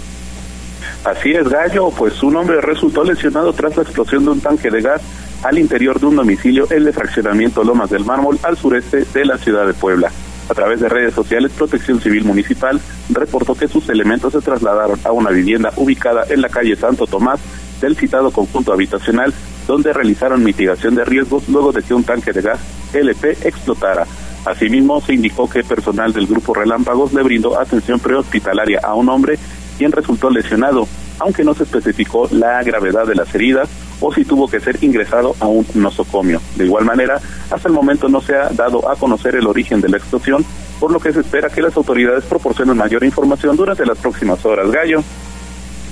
[1.04, 4.82] Así es, Gallo, pues un hombre resultó lesionado tras la explosión de un tanque de
[4.82, 5.02] gas
[5.44, 9.38] al interior de un domicilio en el fraccionamiento Lomas del Mármol al sureste de la
[9.38, 10.12] ciudad de Puebla.
[10.50, 15.12] A través de redes sociales, Protección Civil Municipal reportó que sus elementos se trasladaron a
[15.12, 17.40] una vivienda ubicada en la calle Santo Tomás
[17.80, 19.34] del citado conjunto habitacional,
[19.68, 22.60] donde realizaron mitigación de riesgos luego de que un tanque de gas
[22.94, 24.08] LP explotara.
[24.46, 29.38] Asimismo, se indicó que personal del grupo Relámpagos le brindó atención prehospitalaria a un hombre
[29.80, 33.70] quien resultó lesionado, aunque no se especificó la gravedad de las heridas
[34.02, 36.42] o si tuvo que ser ingresado a un nosocomio.
[36.58, 39.88] De igual manera, hasta el momento no se ha dado a conocer el origen de
[39.88, 40.46] la explosión,
[40.82, 44.70] por lo que se espera que las autoridades proporcionen mayor información durante las próximas horas.
[44.70, 45.02] Gallo.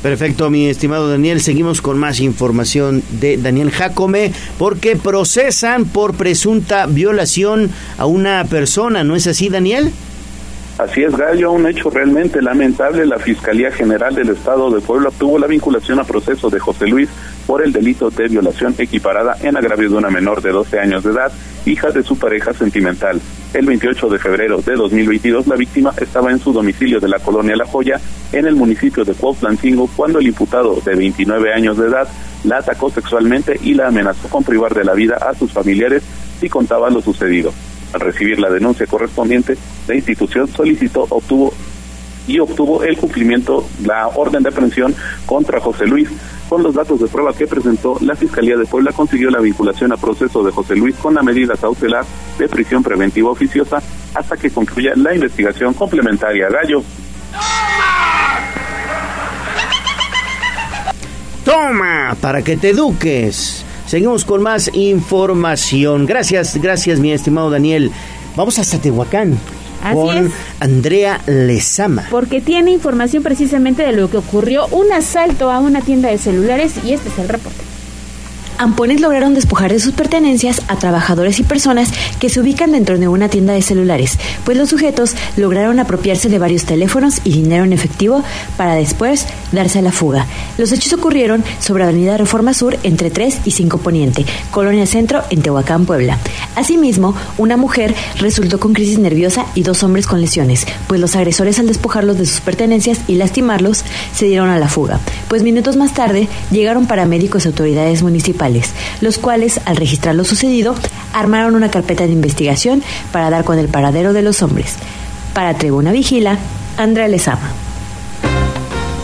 [0.04, 1.40] Perfecto, mi estimado Daniel.
[1.40, 9.06] Seguimos con más información de Daniel Jacome porque procesan por presunta violación a una persona.
[9.06, 9.94] ¿No es así, Daniel?
[10.78, 13.04] Así es, Gallo, un hecho realmente lamentable.
[13.08, 17.10] La Fiscalía General del Estado de Puebla obtuvo la vinculación a proceso de José Luis
[17.48, 21.14] por el delito de violación equiparada en agravio de una menor de 12 años de
[21.14, 21.32] edad,
[21.66, 23.20] hija de su pareja sentimental.
[23.56, 27.56] El 28 de febrero de 2022, la víctima estaba en su domicilio de la colonia
[27.56, 28.00] La Joya,
[28.32, 32.08] en el municipio de Cuautlancingo, cuando el imputado de 29 años de edad
[32.44, 36.04] la atacó sexualmente y la amenazó con privar de la vida a sus familiares
[36.40, 37.52] si contaba lo sucedido.
[37.94, 39.58] Al recibir la denuncia correspondiente,
[39.88, 41.54] la institución solicitó, obtuvo
[42.28, 44.94] y obtuvo el cumplimiento, la orden de aprehensión
[45.26, 46.10] contra José Luis.
[46.50, 49.98] Con los datos de prueba que presentó, la Fiscalía de Puebla consiguió la vinculación a
[49.98, 52.06] proceso de José Luis con la medida cautelar
[52.38, 53.82] de prisión preventiva oficiosa
[54.14, 56.48] hasta que concluya la investigación complementaria.
[56.50, 56.84] Gallo.
[61.44, 63.67] Toma, para que te eduques.
[63.88, 66.06] Seguimos con más información.
[66.06, 67.92] Gracias, gracias mi estimado Daniel.
[68.36, 69.40] Vamos hasta Tehuacán.
[69.94, 72.06] con Andrea Lezama.
[72.12, 76.74] Porque tiene información precisamente de lo que ocurrió, un asalto a una tienda de celulares
[76.84, 77.77] y este es el reporte.
[78.60, 83.08] Ampones lograron despojar de sus pertenencias a trabajadores y personas que se ubican dentro de
[83.08, 87.74] una tienda de celulares, pues los sujetos lograron apropiarse de varios teléfonos y dinero en
[87.74, 88.24] efectivo
[88.58, 90.26] para después darse a la fuga.
[90.58, 95.44] Los hechos ocurrieron sobre Avenida Reforma Sur entre 3 y 5 Poniente, Colonia Centro en
[95.44, 96.18] Tehuacán, Puebla.
[96.56, 101.60] Asimismo, una mujer resultó con crisis nerviosa y dos hombres con lesiones, pues los agresores
[101.60, 103.84] al despojarlos de sus pertenencias y lastimarlos
[104.16, 105.00] se dieron a la fuga.
[105.28, 108.47] Pues minutos más tarde llegaron paramédicos y autoridades municipales
[109.02, 110.76] los cuales, al registrar lo sucedido,
[111.14, 114.76] armaron una carpeta de investigación para dar con el paradero de los hombres.
[115.34, 116.38] Para Tribuna Vigila,
[116.78, 117.67] Andrea Lezama.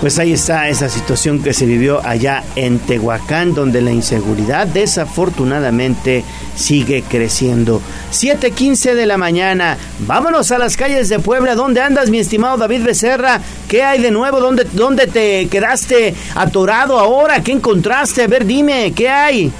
[0.04, 6.26] Pues ahí está esa situación que se vivió allá en Tehuacán, donde la inseguridad desafortunadamente
[6.58, 7.80] sigue creciendo.
[8.12, 9.78] 7:15 de la mañana.
[10.00, 11.56] Vámonos a las calles de Puebla.
[11.56, 13.40] ¿Dónde andas, mi estimado David Becerra?
[13.70, 14.42] ¿Qué hay de nuevo?
[14.42, 17.42] ¿Dónde, dónde te quedaste atorado ahora?
[17.42, 18.24] ¿Qué encontraste?
[18.24, 19.54] A ver, dime, ¿qué hay?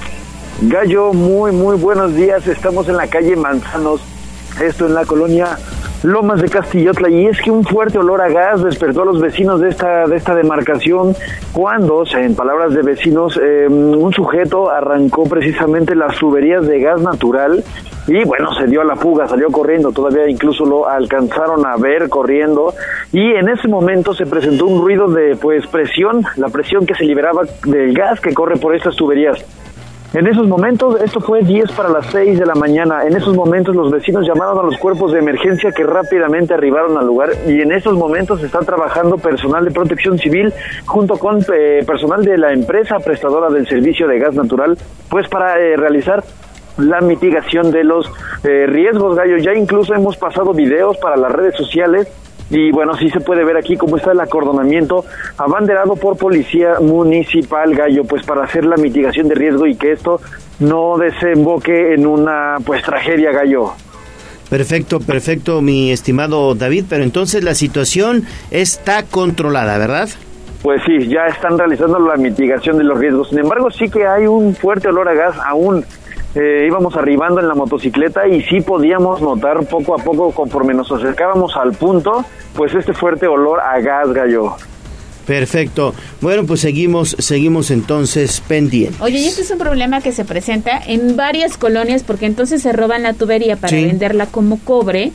[0.60, 2.46] Gallo, muy, muy buenos días.
[2.46, 4.02] Estamos en la calle Manzanos.
[4.62, 5.58] Esto en la colonia
[6.04, 9.58] Lomas de Castillotla y es que un fuerte olor a gas despertó a los vecinos
[9.58, 11.16] de esta de esta demarcación
[11.54, 17.64] cuando, en palabras de vecinos, em, un sujeto arrancó precisamente las tuberías de gas natural
[18.06, 22.10] y bueno, se dio a la fuga, salió corriendo, todavía incluso lo alcanzaron a ver
[22.10, 22.74] corriendo
[23.10, 27.04] y en ese momento se presentó un ruido de pues presión, la presión que se
[27.04, 29.42] liberaba del gas que corre por estas tuberías.
[30.14, 33.74] En esos momentos, esto fue 10 para las 6 de la mañana, en esos momentos
[33.74, 37.72] los vecinos llamaron a los cuerpos de emergencia que rápidamente arribaron al lugar y en
[37.72, 40.52] esos momentos está trabajando personal de protección civil
[40.86, 44.78] junto con eh, personal de la empresa prestadora del servicio de gas natural,
[45.10, 46.22] pues para eh, realizar
[46.78, 48.08] la mitigación de los
[48.44, 49.38] eh, riesgos, Gallo.
[49.38, 52.06] Ya incluso hemos pasado videos para las redes sociales
[52.50, 55.04] y bueno, sí se puede ver aquí cómo está el acordonamiento
[55.38, 60.20] abanderado por policía municipal, Gallo, pues para hacer la mitigación de riesgo y que esto
[60.60, 63.72] no desemboque en una pues tragedia, Gallo.
[64.50, 70.08] Perfecto, perfecto, mi estimado David, pero entonces la situación está controlada, ¿verdad?
[70.62, 73.30] Pues sí, ya están realizando la mitigación de los riesgos.
[73.30, 75.84] Sin embargo, sí que hay un fuerte olor a gas aún
[76.34, 80.90] eh, íbamos arribando en la motocicleta y sí podíamos notar poco a poco conforme nos
[80.90, 82.24] acercábamos al punto,
[82.54, 84.54] pues este fuerte olor a gas gallo.
[85.26, 85.94] Perfecto.
[86.20, 89.00] Bueno, pues seguimos, seguimos entonces pendientes.
[89.00, 92.72] Oye, y este es un problema que se presenta en varias colonias porque entonces se
[92.72, 95.12] roban la tubería para venderla como cobre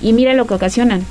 [0.00, 1.04] y mira lo que ocasionan.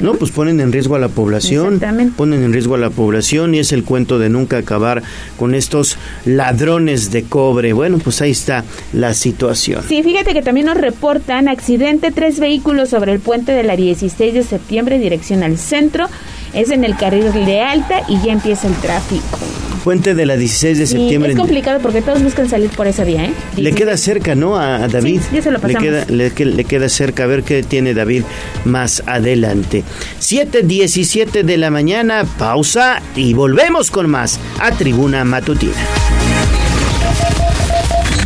[0.00, 1.80] No, pues ponen en riesgo a la población,
[2.16, 5.02] ponen en riesgo a la población y es el cuento de nunca acabar
[5.38, 7.72] con estos ladrones de cobre.
[7.72, 9.84] Bueno, pues ahí está la situación.
[9.86, 14.34] Sí, fíjate que también nos reportan accidente, tres vehículos sobre el puente de la 16
[14.34, 16.06] de septiembre, dirección al centro.
[16.52, 19.38] Es en el carril de alta y ya empieza el tráfico.
[19.84, 21.32] Puente de la 16 de Sí, septiembre.
[21.32, 23.32] es complicado porque todos buscan salir por esa vía, ¿eh?
[23.56, 24.56] Le queda cerca, ¿no?
[24.56, 25.20] A, a David.
[25.20, 25.82] Sí, ya se lo le pasamos.
[25.82, 27.24] queda, le, que- le queda cerca.
[27.24, 28.22] A ver qué tiene David
[28.64, 29.84] más adelante.
[30.20, 35.72] 7.17 de la mañana, pausa y volvemos con más a Tribuna Matutina.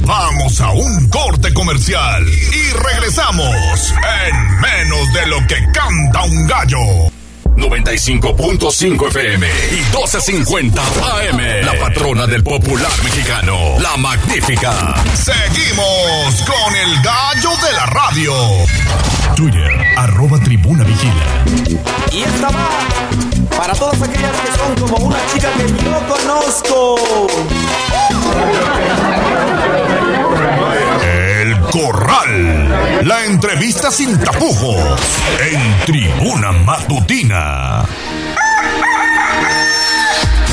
[0.07, 3.93] Vamos a un corte comercial y regresamos
[4.27, 6.79] en menos de lo que canta un gallo.
[7.59, 11.65] 95.5 FM y 12.50 AM.
[11.65, 14.95] La patrona del popular mexicano, la magnífica.
[15.15, 18.35] Seguimos con el gallo de la radio.
[19.37, 21.45] Twitter, arroba tribuna vigila.
[22.13, 22.69] Y esta va
[23.57, 26.97] para todas aquellas que son como una chica que yo conozco.
[31.71, 33.07] Corral.
[33.07, 34.99] La entrevista sin tapujos
[35.41, 37.85] en Tribuna Matutina.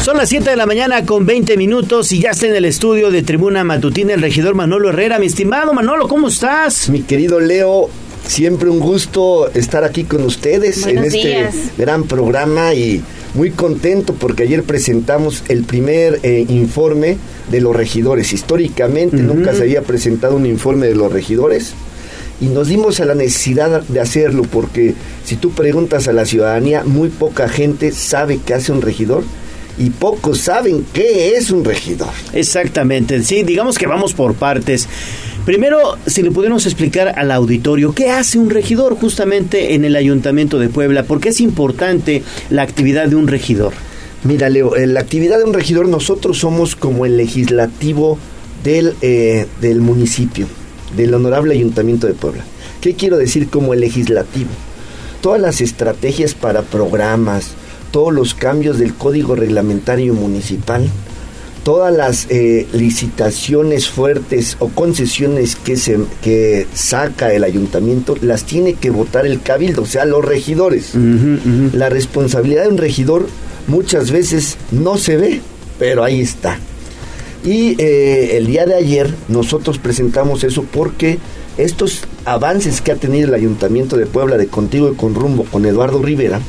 [0.04, 3.12] Son las 7 de la mañana con 20 minutos y ya está en el estudio
[3.12, 5.18] de Tribuna Matutina el regidor Manolo Herrera.
[5.18, 6.90] Mi estimado Manolo, ¿cómo estás?
[6.90, 7.90] Mi querido Leo,
[8.28, 11.56] siempre un gusto estar aquí con ustedes Buenos en este días.
[11.78, 13.02] gran programa y
[13.36, 17.18] muy contento porque ayer presentamos el primer eh, informe
[17.52, 18.34] de los regidores.
[18.34, 21.74] Históricamente nunca se había presentado un informe de los regidores
[22.42, 24.94] y nos dimos a la necesidad de hacerlo porque
[25.26, 29.24] si tú preguntas a la ciudadanía, muy poca gente sabe qué hace un regidor
[29.78, 32.10] y pocos saben qué es un regidor.
[32.34, 34.88] Exactamente, sí, digamos que vamos por partes.
[35.46, 40.58] Primero, si le pudiéramos explicar al auditorio qué hace un regidor justamente en el Ayuntamiento
[40.58, 43.74] de Puebla, porque es importante la actividad de un regidor.
[44.24, 48.18] Mira, Leo, en la actividad de un regidor nosotros somos como el legislativo
[48.64, 50.48] del, eh, del municipio,
[50.98, 52.44] del honorable Ayuntamiento de Puebla.
[52.82, 54.50] ¿Qué quiero decir como el legislativo?
[55.22, 57.52] Todas las estrategias para programas,
[57.92, 60.90] todos los cambios del código reglamentario municipal,
[61.66, 68.76] todas las eh, licitaciones fuertes o concesiones que, se, que saca el ayuntamiento, las tiene
[68.76, 70.92] que votar el cabildo, o sea, los regidores.
[71.74, 73.26] La responsabilidad de un regidor
[73.66, 75.42] muchas veces no se ve,
[75.80, 76.60] pero ahí está.
[77.44, 81.18] Y eh, el día de ayer nosotros presentamos eso porque
[81.58, 85.66] estos avances que ha tenido el Ayuntamiento de Puebla de Contigo y con Rumbo con
[85.66, 86.42] Eduardo Rivera,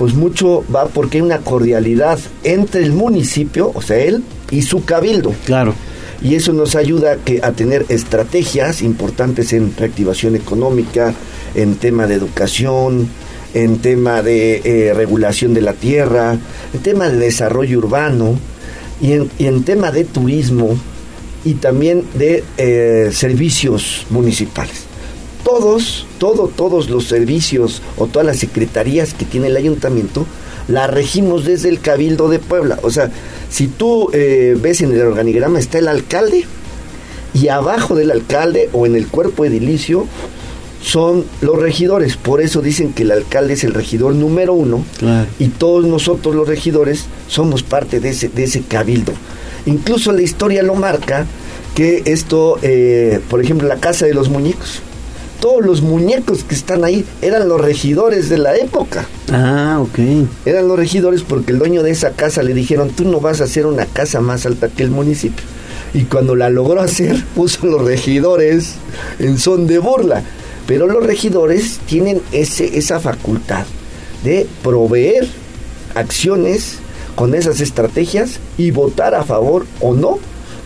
[0.00, 4.86] pues mucho va porque hay una cordialidad entre el municipio, o sea, él y su
[4.86, 5.34] cabildo.
[5.44, 5.74] Claro.
[6.22, 11.12] Y eso nos ayuda que, a tener estrategias importantes en reactivación económica,
[11.54, 13.10] en tema de educación,
[13.52, 16.38] en tema de eh, regulación de la tierra,
[16.72, 18.38] en tema de desarrollo urbano
[19.02, 20.78] y en, y en tema de turismo
[21.44, 24.89] y también de eh, servicios municipales.
[25.44, 30.26] Todos, todo, todos los servicios o todas las secretarías que tiene el ayuntamiento
[30.68, 32.78] la regimos desde el Cabildo de Puebla.
[32.82, 33.10] O sea,
[33.50, 36.44] si tú eh, ves en el organigrama está el alcalde
[37.34, 40.06] y abajo del alcalde o en el cuerpo edilicio
[40.82, 42.16] son los regidores.
[42.16, 44.84] Por eso dicen que el alcalde es el regidor número uno
[45.38, 49.12] y todos nosotros los regidores somos parte de ese, de ese cabildo.
[49.66, 51.26] Incluso la historia lo marca
[51.74, 54.82] que esto, eh, por ejemplo, la casa de los muñecos.
[55.40, 59.06] Todos los muñecos que están ahí eran los regidores de la época.
[59.32, 59.98] Ah, ok.
[60.44, 63.44] Eran los regidores porque el dueño de esa casa le dijeron, tú no vas a
[63.44, 65.44] hacer una casa más alta que el municipio.
[65.94, 68.74] Y cuando la logró hacer, puso los regidores
[69.18, 70.22] en son de burla.
[70.66, 73.64] Pero los regidores tienen ese, esa facultad
[74.22, 75.26] de proveer
[75.94, 76.78] acciones
[77.14, 80.18] con esas estrategias y votar a favor o no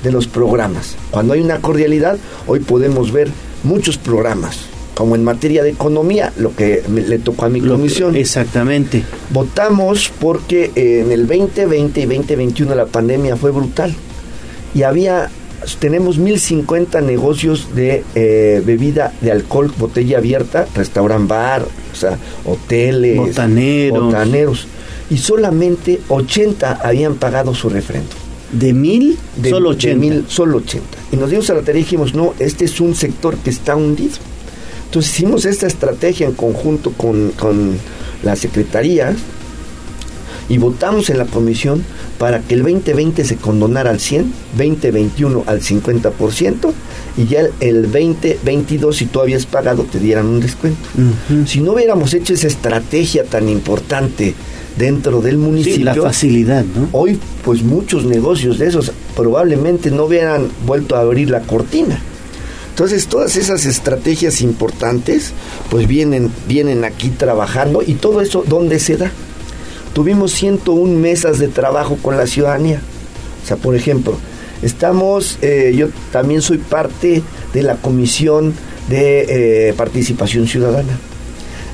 [0.03, 0.97] de los programas.
[1.11, 3.31] Cuando hay una cordialidad, hoy podemos ver
[3.65, 4.59] muchos programas,
[4.95, 8.15] como en materia de economía, lo que me- le tocó a mi comisión.
[8.17, 9.03] Exactamente.
[9.31, 13.93] Votamos porque eh, en el 2020 y 2021 la pandemia fue brutal
[14.75, 15.31] y había
[15.79, 21.62] tenemos 1050 negocios de eh, bebida de alcohol, botella abierta, restaurant bar,
[21.93, 24.05] o sea, hoteles, Botaneros.
[24.05, 24.67] botaneros,
[25.09, 28.11] y solamente 80 habían pagado su refrendo.
[28.59, 29.18] ¿De mil?
[29.36, 30.00] De, Solo de 80.
[30.00, 30.86] mil, solo 80.
[31.12, 33.76] Y nos dimos a la tarea y dijimos, no, este es un sector que está
[33.76, 34.14] hundido.
[34.86, 37.76] Entonces hicimos esta estrategia en conjunto con, con
[38.22, 39.14] la Secretaría
[40.48, 41.82] y votamos en la comisión
[42.18, 46.72] para que el 2020 se condonara al 100, 2021 al 50%
[47.16, 50.81] y ya el, el 2022 si tú habías pagado te dieran un descuento.
[51.47, 54.35] Si no hubiéramos hecho esa estrategia tan importante
[54.77, 56.89] dentro del municipio, Sí, la facilidad, ¿no?
[56.93, 62.01] hoy pues muchos negocios de esos probablemente no hubieran vuelto a abrir la cortina.
[62.70, 65.32] Entonces todas esas estrategias importantes
[65.70, 69.12] pues vienen, vienen aquí trabajando y todo eso ¿dónde se da?
[69.93, 72.81] Tuvimos 101 mesas de trabajo con la ciudadanía.
[73.45, 74.16] O sea, por ejemplo,
[74.62, 77.22] estamos, eh, yo también soy parte
[77.52, 78.55] de la comisión
[78.89, 80.98] de eh, participación ciudadana.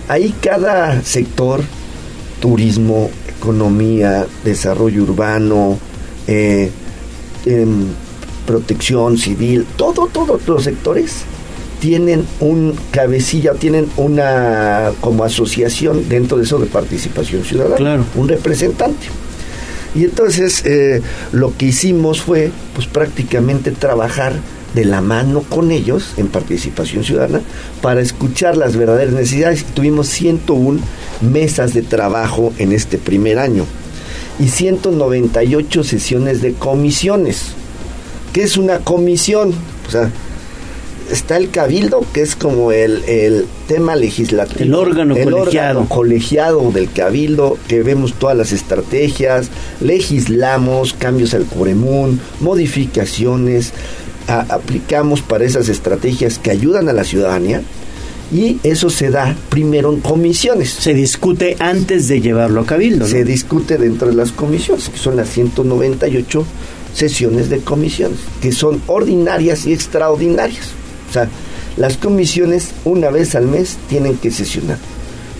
[0.08, 1.60] Ahí cada sector,
[2.40, 5.78] turismo, economía, desarrollo urbano,
[6.26, 6.70] eh,
[7.46, 7.86] em,
[8.46, 11.22] protección civil, todo, todos los sectores
[11.80, 18.04] tienen un cabecilla, tienen una como asociación dentro de eso de participación ciudadana, Claro.
[18.16, 19.06] un representante.
[19.94, 21.02] Y entonces eh,
[21.32, 24.34] lo que hicimos fue pues prácticamente trabajar
[24.74, 27.40] de la mano con ellos en participación ciudadana
[27.82, 29.64] para escuchar las verdaderas necesidades.
[29.64, 30.80] Tuvimos 101
[31.20, 33.64] mesas de trabajo en este primer año
[34.38, 37.52] y 198 sesiones de comisiones.
[38.32, 39.52] ¿Qué es una comisión?
[39.88, 40.10] O sea,
[41.10, 44.60] está el cabildo, que es como el, el tema legislativo.
[44.62, 45.80] El órgano colegiado.
[45.80, 49.48] órgano colegiado del cabildo, que vemos todas las estrategias,
[49.80, 53.72] legislamos cambios al Coremún, modificaciones,
[54.28, 57.62] a- aplicamos para esas estrategias que ayudan a la ciudadanía.
[58.32, 60.70] Y eso se da primero en comisiones.
[60.70, 63.04] Se discute antes de llevarlo a cabildo.
[63.06, 63.10] ¿no?
[63.10, 66.44] Se discute dentro de las comisiones, que son las 198
[66.94, 70.68] sesiones de comisiones, que son ordinarias y extraordinarias.
[71.10, 71.28] O sea,
[71.76, 74.78] las comisiones una vez al mes tienen que sesionar,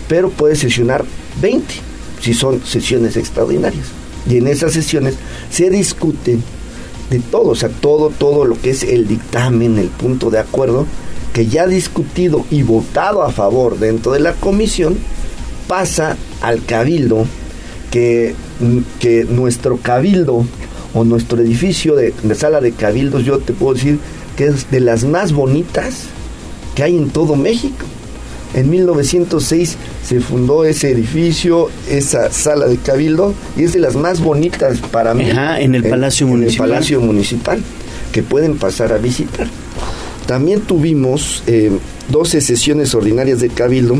[0.07, 1.05] pero puede sesionar
[1.41, 1.73] 20
[2.21, 3.87] si son sesiones extraordinarias.
[4.29, 5.15] Y en esas sesiones
[5.49, 6.37] se discute
[7.09, 10.85] de todo, o sea, todo, todo lo que es el dictamen, el punto de acuerdo,
[11.33, 14.97] que ya discutido y votado a favor dentro de la comisión,
[15.67, 17.25] pasa al cabildo,
[17.89, 18.35] que,
[18.99, 20.45] que nuestro cabildo
[20.93, 23.99] o nuestro edificio de, de sala de cabildos, yo te puedo decir
[24.41, 26.05] que es de las más bonitas
[26.73, 27.85] que hay en todo México.
[28.55, 34.19] En 1906 se fundó ese edificio, esa sala de cabildo, y es de las más
[34.19, 35.29] bonitas para mí.
[35.29, 36.65] Ajá, en el Palacio en Municipal.
[36.65, 37.61] el Palacio Municipal,
[38.11, 39.47] que pueden pasar a visitar.
[40.25, 41.69] También tuvimos eh,
[42.09, 43.99] 12 sesiones ordinarias de cabildo,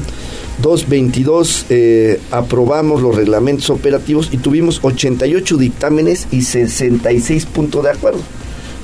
[0.63, 8.22] 222 eh, aprobamos los reglamentos operativos y tuvimos 88 dictámenes y 66 puntos de acuerdo,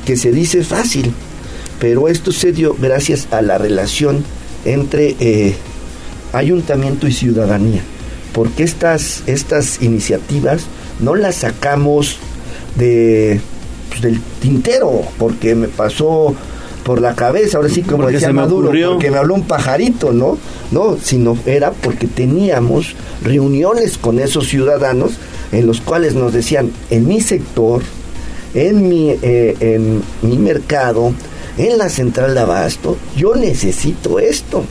[0.05, 1.11] que se dice fácil,
[1.79, 4.23] pero esto se dio gracias a la relación
[4.65, 5.55] entre eh,
[6.33, 7.81] ayuntamiento y ciudadanía,
[8.33, 10.63] porque estas, estas iniciativas
[10.99, 12.17] no las sacamos
[12.75, 13.39] de,
[13.89, 16.35] pues, del tintero, porque me pasó
[16.83, 18.91] por la cabeza, ahora sí como Porque decía Maduro, ocurrió.
[18.91, 20.37] porque me habló un pajarito, ¿no?
[20.71, 25.11] No, sino era porque teníamos reuniones con esos ciudadanos
[25.51, 27.81] en los cuales nos decían, en mi sector,
[28.53, 31.11] en mi, eh, en mi mercado,
[31.57, 34.63] en la central de abasto, yo necesito esto.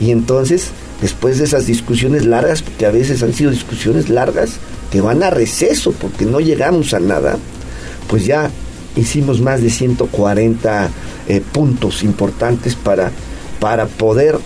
[0.00, 0.68] Y entonces,
[1.00, 4.58] después de esas discusiones largas, porque a veces han sido discusiones largas,
[4.90, 7.38] que van a receso porque no llegamos a nada,
[8.08, 8.50] pues ya
[8.96, 10.90] hicimos más de 140
[11.28, 13.10] eh, puntos importantes para,
[13.60, 14.38] para poder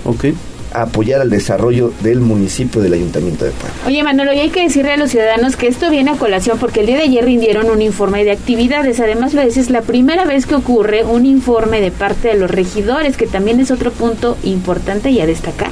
[0.73, 3.75] apoyar al desarrollo del municipio del Ayuntamiento de Puebla.
[3.87, 6.81] Oye, Manolo, y hay que decirle a los ciudadanos que esto viene a colación porque
[6.81, 9.01] el día de ayer rindieron un informe de actividades.
[9.01, 12.51] Además, lo decís, es la primera vez que ocurre un informe de parte de los
[12.51, 15.71] regidores, que también es otro punto importante y a destacar.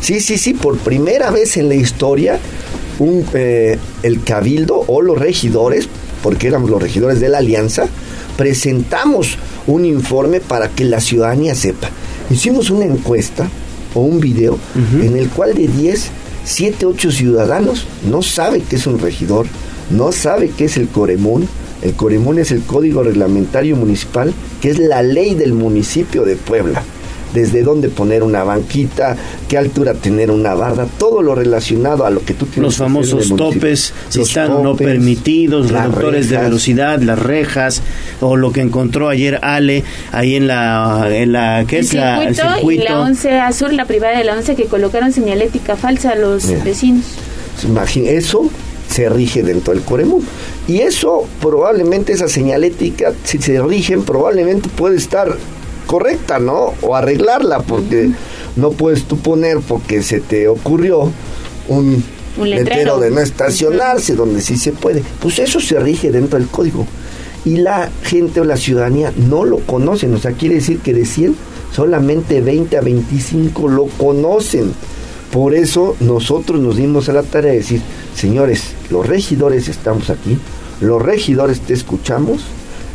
[0.00, 2.38] Sí, sí, sí, por primera vez en la historia,
[2.98, 5.88] un, eh, el cabildo o los regidores,
[6.22, 7.86] porque éramos los regidores de la alianza,
[8.36, 11.90] presentamos un informe para que la ciudadanía sepa.
[12.30, 13.48] Hicimos una encuesta
[13.98, 14.58] o un video
[15.00, 16.10] en el cual de 10,
[16.44, 19.46] 7, 8 ciudadanos no sabe qué es un regidor,
[19.90, 21.48] no sabe qué es el Coremún.
[21.82, 26.82] El Coremún es el Código Reglamentario Municipal, que es la ley del municipio de Puebla
[27.34, 29.16] desde dónde poner una banquita,
[29.48, 32.84] qué altura tener una barda, todo lo relacionado a lo que tú tienes Los que
[32.84, 33.60] hacer en el famosos municipio.
[33.60, 36.48] topes, si Los están no topes, permitidos, las reductores de rejas.
[36.48, 37.82] velocidad, las rejas,
[38.20, 42.24] o lo que encontró ayer Ale ahí en la, en la ¿qué El es la,
[42.24, 42.84] el circuito, y circuito?
[42.84, 46.64] la 11 azul, la privada de la 11, que colocaron señalética falsa a los Mira.
[46.64, 47.04] vecinos.
[47.64, 48.50] Imagina- eso
[48.88, 50.24] se rige dentro del Coremún.
[50.66, 55.36] Y eso probablemente, esa señalética, si se rigen, probablemente puede estar
[55.88, 56.74] correcta, ¿no?
[56.82, 58.10] O arreglarla, porque
[58.54, 61.10] no puedes tú poner porque se te ocurrió
[61.66, 62.04] un,
[62.36, 63.00] Un letrero.
[63.00, 65.02] de no estacionarse, donde sí se puede.
[65.20, 66.86] Pues eso se rige dentro del código.
[67.44, 70.14] Y la gente o la ciudadanía no lo conocen.
[70.14, 71.34] O sea, quiere decir que de 100,
[71.72, 74.74] solamente 20 a 25 lo conocen.
[75.32, 77.80] Por eso nosotros nos dimos a la tarea de decir,
[78.14, 80.38] señores, los regidores estamos aquí,
[80.80, 82.42] los regidores te escuchamos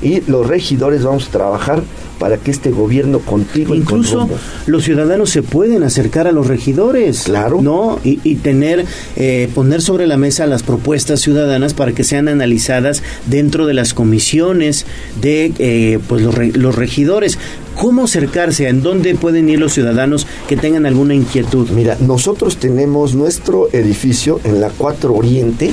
[0.03, 1.81] y los regidores vamos a trabajar
[2.19, 4.37] para que este gobierno contigo Incluso y con rumbo.
[4.67, 7.61] los ciudadanos se pueden acercar a los regidores, Claro.
[7.61, 7.99] ¿no?
[8.03, 8.85] Y, y tener,
[9.17, 13.93] eh, poner sobre la mesa las propuestas ciudadanas para que sean analizadas dentro de las
[13.93, 14.85] comisiones
[15.21, 17.37] de eh, pues los, los regidores.
[17.75, 18.67] ¿Cómo acercarse?
[18.69, 21.69] ¿En dónde pueden ir los ciudadanos que tengan alguna inquietud?
[21.71, 25.71] Mira, nosotros tenemos nuestro edificio en la 4 Oriente,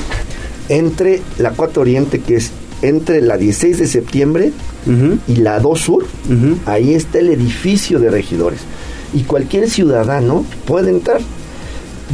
[0.68, 2.50] entre la 4 Oriente que es
[2.82, 4.52] entre la 16 de septiembre
[5.28, 6.06] y la 2 Sur,
[6.66, 8.60] ahí está el edificio de regidores.
[9.12, 11.20] Y cualquier ciudadano puede entrar.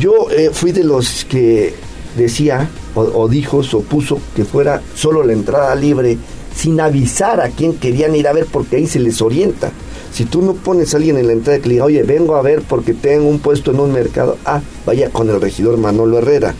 [0.00, 1.74] Yo eh, fui de los que
[2.16, 6.18] decía o, o dijo, se opuso que fuera solo la entrada libre
[6.54, 9.70] sin avisar a quién querían ir a ver porque ahí se les orienta.
[10.12, 12.42] Si tú no pones a alguien en la entrada que le diga, oye, vengo a
[12.42, 16.54] ver porque tengo un puesto en un mercado, ah, vaya con el regidor Manolo Herrera,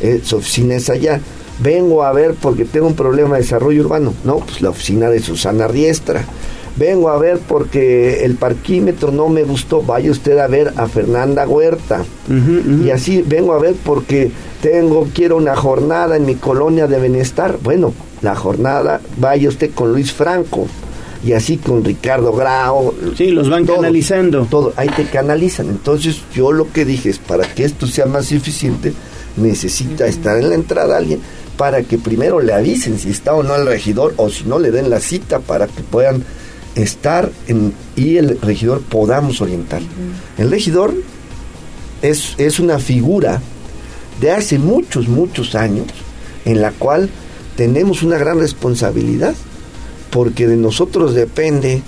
[0.00, 1.20] eh, su oficina es allá.
[1.60, 5.20] Vengo a ver porque tengo un problema de desarrollo urbano, no, pues la oficina de
[5.20, 6.24] Susana Riestra.
[6.76, 11.46] Vengo a ver porque el parquímetro no me gustó, vaya usted a ver a Fernanda
[11.46, 12.04] Huerta.
[12.84, 17.58] Y así vengo a ver porque tengo, quiero una jornada en mi colonia de bienestar.
[17.62, 20.66] Bueno, la jornada, vaya usted con Luis Franco.
[21.24, 22.92] Y así con Ricardo Grau.
[23.16, 24.46] Sí, los van canalizando.
[24.50, 25.68] Todo, ahí te canalizan.
[25.68, 28.92] Entonces yo lo que dije es, para que esto sea más eficiente,
[29.36, 31.20] necesita estar en la entrada alguien
[31.56, 34.70] para que primero le avisen si está o no el regidor o si no le
[34.70, 36.24] den la cita para que puedan
[36.74, 39.82] estar en, y el regidor podamos orientar.
[40.38, 40.94] El regidor
[42.02, 43.40] es, es una figura
[44.20, 45.86] de hace muchos, muchos años
[46.44, 47.08] en la cual
[47.56, 49.34] tenemos una gran responsabilidad
[50.10, 51.82] porque de nosotros depende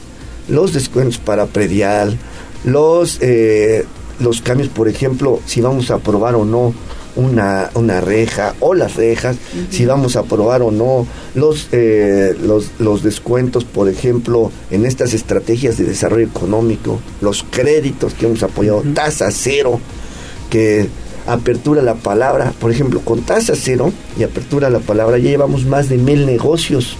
[0.48, 2.18] los descuentos para predial,
[2.64, 3.84] los, eh,
[4.20, 6.74] los cambios, por ejemplo, si vamos a aprobar o no
[7.16, 9.36] una, una reja o las rejas,
[9.70, 11.06] si vamos a aprobar o no.
[11.34, 18.14] Los, eh, los, los descuentos, por ejemplo, en estas estrategias de desarrollo económico, los créditos
[18.14, 19.80] que hemos apoyado, tasa cero,
[20.50, 20.88] que
[21.26, 25.88] apertura la palabra, por ejemplo, con tasa cero y apertura la palabra ya llevamos más
[25.88, 26.96] de mil negocios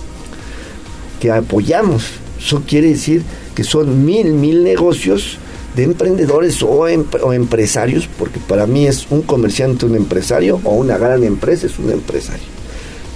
[1.20, 2.04] que apoyamos.
[2.38, 3.22] Eso quiere decir
[3.54, 5.38] que son mil, mil negocios
[5.76, 10.74] de emprendedores o, em- o empresarios, porque para mí es un comerciante un empresario o
[10.74, 12.42] una gran empresa es un empresario.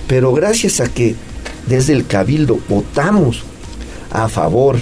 [0.07, 1.15] Pero gracias a que
[1.66, 3.43] desde el Cabildo votamos
[4.12, 4.77] a favor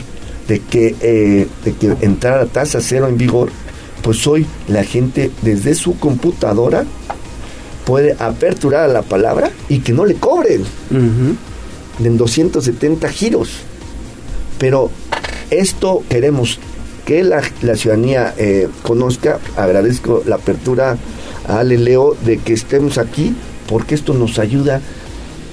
[0.49, 3.51] de que, eh, de que entrara tasa cero en vigor,
[4.03, 6.85] pues hoy la gente desde su computadora
[7.85, 10.63] puede aperturar a la palabra y que no le cobren
[12.03, 13.51] en 270 giros.
[14.59, 14.91] Pero
[15.51, 16.59] esto queremos
[17.09, 17.41] que la,
[17.75, 19.39] ciudadanía eh, conozca.
[19.57, 20.99] Agradezco la apertura
[21.49, 23.35] a Ale Leo de que estemos aquí
[23.67, 24.83] porque esto nos ayuda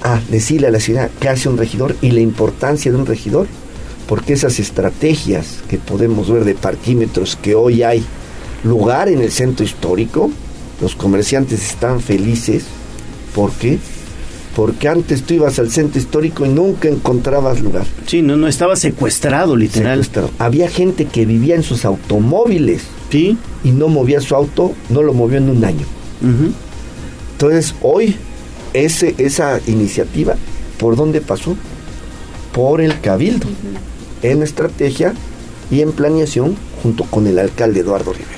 [0.02, 3.46] a decirle a la ciudad qué hace un regidor y la importancia de un regidor.
[4.06, 8.04] Porque esas estrategias que podemos ver de parquímetros que hoy hay
[8.62, 10.30] lugar en el centro histórico,
[10.82, 12.64] los comerciantes están felices.
[13.34, 13.78] ¿Por qué?
[14.56, 17.84] Porque antes tú ibas al centro histórico y nunca encontrabas lugar.
[18.06, 20.02] Sí, no, no estaba secuestrado, literal.
[20.02, 20.30] Secuestrado.
[20.38, 22.84] Había gente que vivía en sus automóviles.
[23.10, 23.36] Sí.
[23.64, 25.84] Y no movía su auto, no lo movió en un año.
[27.32, 28.16] Entonces, hoy,
[28.72, 30.36] ese, esa iniciativa,
[30.78, 31.54] ¿por dónde pasó?
[32.54, 33.46] Por el Cabildo.
[34.22, 35.12] En estrategia
[35.70, 38.35] y en planeación, junto con el alcalde Eduardo Rivera.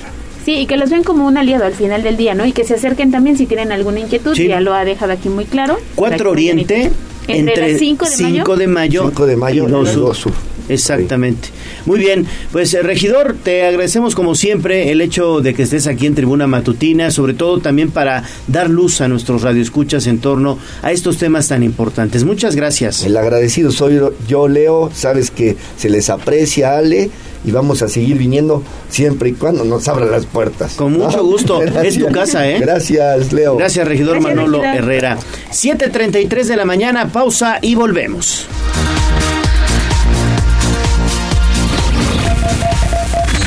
[0.49, 2.43] Sí, y que los ven como un aliado al final del día, ¿no?
[2.43, 4.47] Y que se acerquen también si tienen alguna inquietud, Sí.
[4.47, 5.75] ya lo ha dejado aquí muy claro.
[5.75, 6.91] Para que 4 vayan y- Oriente
[7.27, 8.35] Entre, las 5 de mayo.
[8.37, 10.01] 5 de mayo, 5 de mayo y 2 y sur.
[10.05, 10.31] 2 sur.
[10.67, 11.49] Exactamente.
[11.85, 16.07] Muy bien, pues eh, regidor, te agradecemos como siempre el hecho de que estés aquí
[16.07, 20.91] en Tribuna Matutina, sobre todo también para dar luz a nuestros radioescuchas en torno a
[20.91, 22.23] estos temas tan importantes.
[22.23, 23.03] Muchas gracias.
[23.03, 24.89] El agradecido soy yo, Leo.
[24.95, 27.11] Sabes que se les aprecia, Ale,
[27.43, 30.73] y vamos a seguir viniendo siempre y cuando nos abran las puertas.
[30.73, 31.61] Con mucho gusto.
[31.83, 32.59] Es tu casa, ¿eh?
[32.59, 33.55] Gracias, Leo.
[33.57, 34.83] Gracias, regidor Gracias, Manolo regidor.
[34.83, 35.17] Herrera.
[35.51, 38.45] 7.33 de la mañana, pausa y volvemos.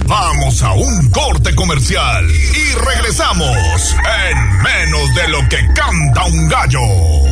[0.06, 3.96] Vamos a un corte comercial y regresamos
[4.28, 7.31] en menos de lo que canta un gallo.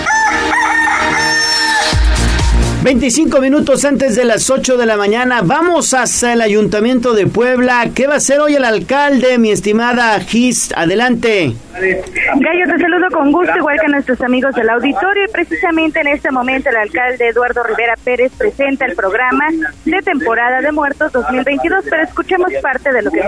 [2.83, 7.91] 25 minutos antes de las 8 de la mañana, vamos hasta el Ayuntamiento de Puebla.
[7.93, 10.73] ¿Qué va a hacer hoy el alcalde, mi estimada Gis?
[10.75, 11.53] Adelante.
[11.75, 15.25] Gallo, te saludo con gusto, igual que nuestros amigos del auditorio.
[15.25, 19.45] Y precisamente en este momento el alcalde Eduardo Rivera Pérez presenta el programa
[19.85, 23.21] de temporada de muertos 2022, pero escuchemos parte de lo que...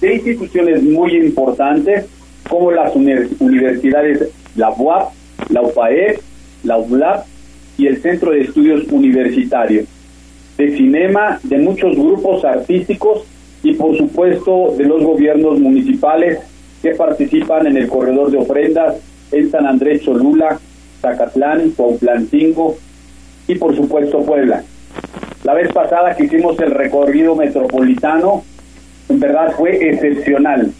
[0.00, 2.06] De instituciones muy importantes
[2.48, 5.12] como las universidades, la UAP,
[5.50, 6.20] la UPAE,
[6.64, 7.31] la UBLAP
[7.78, 9.86] y el Centro de Estudios Universitarios,
[10.58, 13.24] de cinema, de muchos grupos artísticos
[13.62, 16.40] y por supuesto de los gobiernos municipales
[16.82, 18.96] que participan en el corredor de ofrendas
[19.30, 20.58] en San Andrés Cholula,
[21.00, 22.76] Zacatlán, Cuautlancingo
[23.48, 24.62] y por supuesto Puebla.
[25.44, 28.44] La vez pasada que hicimos el recorrido metropolitano,
[29.08, 30.72] en verdad fue excepcional.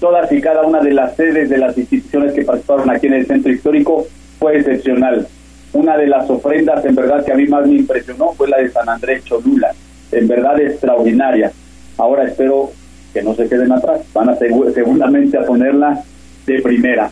[0.00, 3.26] Todas y cada una de las sedes de las instituciones que participaron aquí en el
[3.26, 4.06] centro histórico
[4.38, 5.26] fue excepcional
[5.72, 8.70] una de las ofrendas en verdad que a mí más me impresionó fue la de
[8.70, 9.72] San Andrés Cholula,
[10.12, 11.52] en verdad extraordinaria.
[11.96, 12.70] Ahora espero
[13.12, 16.02] que no se queden atrás, van a seguramente a ponerla
[16.46, 17.10] de primera.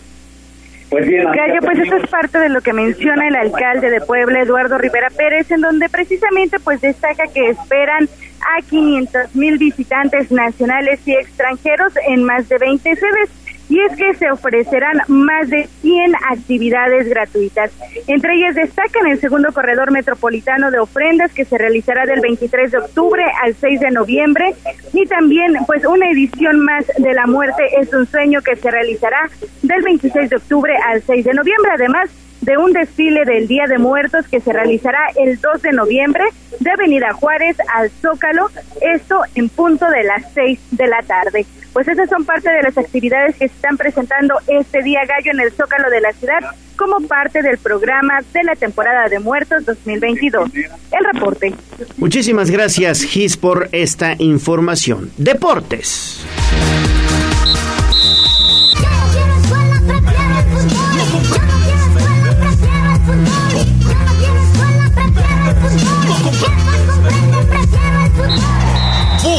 [0.89, 1.27] Pues bien,
[1.63, 5.51] pues eso es parte de lo que menciona el alcalde de Puebla, Eduardo Rivera Pérez,
[5.51, 8.09] en donde precisamente pues destaca que esperan
[8.57, 13.31] a 500 mil visitantes nacionales y extranjeros en más de 20 sedes
[13.69, 17.73] y es que se ofrecerán más de 100 actividades gratuitas.
[18.07, 22.79] Entre ellas destacan el segundo corredor metropolitano de ofrendas que se realizará del 23 de
[22.79, 24.55] octubre al 6 de noviembre
[24.93, 29.29] y también pues una edición más de La Muerte es un sueño que se realizará
[29.63, 31.71] del 26 de octubre al 6 de noviembre.
[31.75, 32.11] Además,
[32.47, 36.25] de un desfile del Día de Muertos que se realizará el 2 de noviembre
[36.61, 38.49] de Avenida Juárez al Zócalo,
[38.81, 41.45] esto en punto de las 6 de la tarde.
[41.73, 45.41] Pues esas son parte de las actividades que se están presentando este día gallo en
[45.41, 46.39] el Zócalo de la ciudad
[46.77, 50.51] como parte del programa de la temporada de muertos 2022.
[50.55, 51.53] El reporte.
[51.97, 55.11] Muchísimas gracias, Gis, por esta información.
[55.17, 56.25] Deportes.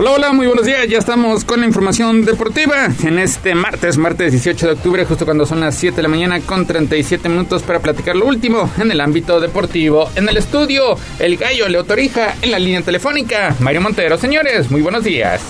[0.00, 0.88] Hola, hola, muy buenos días.
[0.88, 5.44] Ya estamos con la información deportiva en este martes, martes 18 de octubre, justo cuando
[5.44, 8.98] son las 7 de la mañana con 37 minutos para platicar lo último en el
[9.02, 10.08] ámbito deportivo.
[10.16, 13.54] En el estudio, el gallo Leotorija en la línea telefónica.
[13.60, 15.42] Mario Montero, señores, muy buenos días.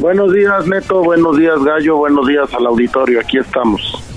[0.00, 1.00] Buenos días, Neto.
[1.00, 1.98] Buenos días, Gallo.
[1.98, 3.20] Buenos días al auditorio.
[3.20, 4.07] Aquí estamos.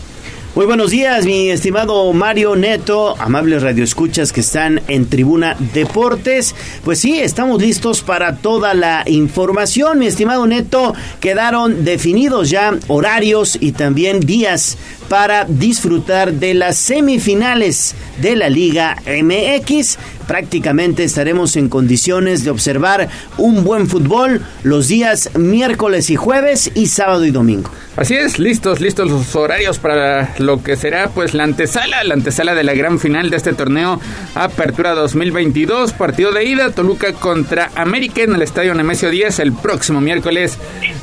[0.54, 6.54] Muy buenos días, mi estimado Mario Neto, amables radioescuchas que están en Tribuna Deportes.
[6.84, 10.94] Pues sí, estamos listos para toda la información, mi estimado Neto.
[11.22, 14.78] Quedaron definidos ya horarios y también días
[15.10, 19.98] para disfrutar de las semifinales de la Liga MX.
[20.28, 26.88] Prácticamente estaremos en condiciones de observar un buen fútbol los días miércoles y jueves y
[26.88, 27.70] sábado y domingo.
[27.98, 32.56] Así es, listos, listos los horarios para lo que será pues la antesala, la antesala
[32.56, 34.00] de la gran final de este torneo
[34.34, 40.00] Apertura 2022, partido de ida Toluca contra América en el Estadio Nemesio 10 el próximo
[40.00, 40.58] miércoles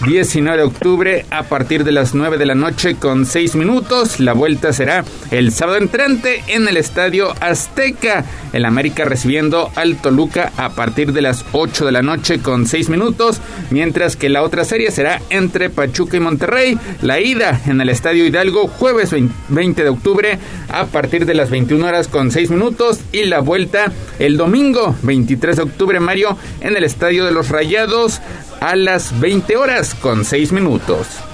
[0.07, 3.98] 19 de octubre a partir de las 9 de la noche con 6 minutos.
[4.21, 8.25] La vuelta será el sábado entrante en el Estadio Azteca.
[8.53, 12.91] El América recibiendo al Toluca a partir de las 8 de la noche con 6
[12.91, 16.79] minutos, mientras que la otra serie será entre Pachuca y Monterrey.
[17.03, 19.13] La ida en el Estadio Hidalgo jueves
[19.49, 20.39] 20 de octubre
[20.69, 25.57] a partir de las 21 horas con 6 minutos y la vuelta el domingo 23
[25.57, 28.21] de octubre Mario en el Estadio de los Rayados
[28.61, 31.28] a las 20 horas con 6 minutos.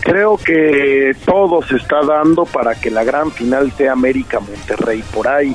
[0.00, 5.02] Creo que todo se está dando para que la gran final sea América Monterrey.
[5.12, 5.54] Por ahí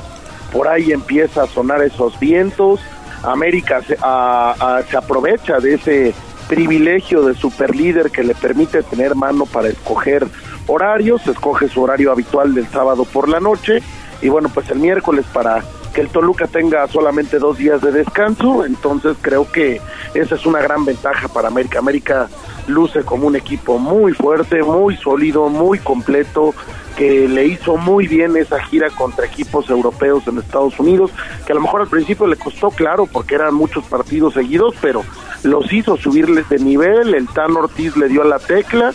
[0.54, 2.78] por ahí empieza a sonar esos vientos,
[3.24, 6.14] América se, se aprovecha de ese
[6.46, 10.28] privilegio de superlíder que le permite tener mano para escoger
[10.68, 13.82] horarios, escoge su horario habitual del sábado por la noche
[14.22, 15.64] y bueno, pues el miércoles para
[15.94, 19.80] que el Toluca tenga solamente dos días de descanso, entonces creo que
[20.12, 21.78] esa es una gran ventaja para América.
[21.78, 22.28] América
[22.66, 26.52] luce como un equipo muy fuerte, muy sólido, muy completo,
[26.96, 31.12] que le hizo muy bien esa gira contra equipos europeos en Estados Unidos,
[31.46, 35.04] que a lo mejor al principio le costó, claro, porque eran muchos partidos seguidos, pero
[35.44, 38.92] los hizo subirles de nivel, el Tan Ortiz le dio la tecla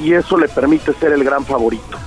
[0.00, 1.98] y eso le permite ser el gran favorito.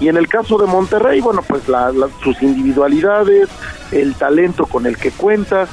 [0.00, 1.92] Y en el caso de Monterrey, bueno, pues la,
[2.22, 3.48] sus individualidades,
[3.92, 5.66] el talento con el que cuenta,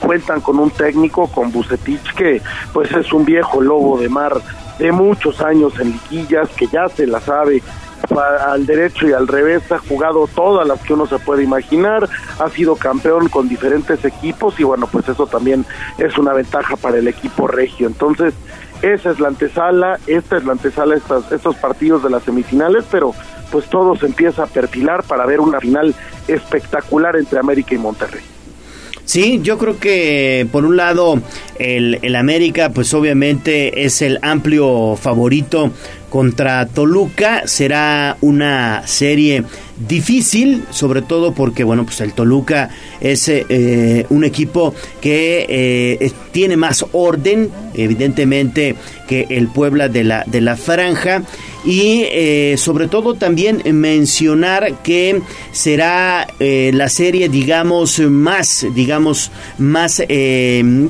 [0.00, 2.40] cuentan con un técnico, con Bucetich, que
[2.72, 4.40] pues es un viejo lobo de mar
[4.78, 7.62] de muchos años en liquillas, que ya se la sabe
[8.50, 12.08] al derecho y al revés, ha jugado todas las que uno se puede imaginar,
[12.38, 15.64] ha sido campeón con diferentes equipos y bueno, pues eso también
[15.98, 17.86] es una ventaja para el equipo regio.
[17.86, 18.34] Entonces,
[18.82, 23.14] esa es la antesala, esta es la antesala, estas, estos partidos de las semifinales, pero
[23.50, 25.94] pues todo se empieza a perfilar para ver una final
[26.26, 28.22] espectacular entre América y Monterrey.
[29.04, 31.20] Sí, yo creo que por un lado
[31.58, 35.70] el, el, América pues obviamente es el amplio favorito
[36.12, 37.46] contra Toluca.
[37.46, 39.44] Será una serie
[39.88, 42.68] difícil, sobre todo porque, bueno, pues el Toluca
[43.00, 48.76] es eh, un equipo que eh, tiene más orden, evidentemente,
[49.08, 51.22] que el Puebla de la, de la Franja.
[51.64, 55.22] Y eh, sobre todo también mencionar que
[55.52, 60.02] será la serie, digamos, más, digamos, más,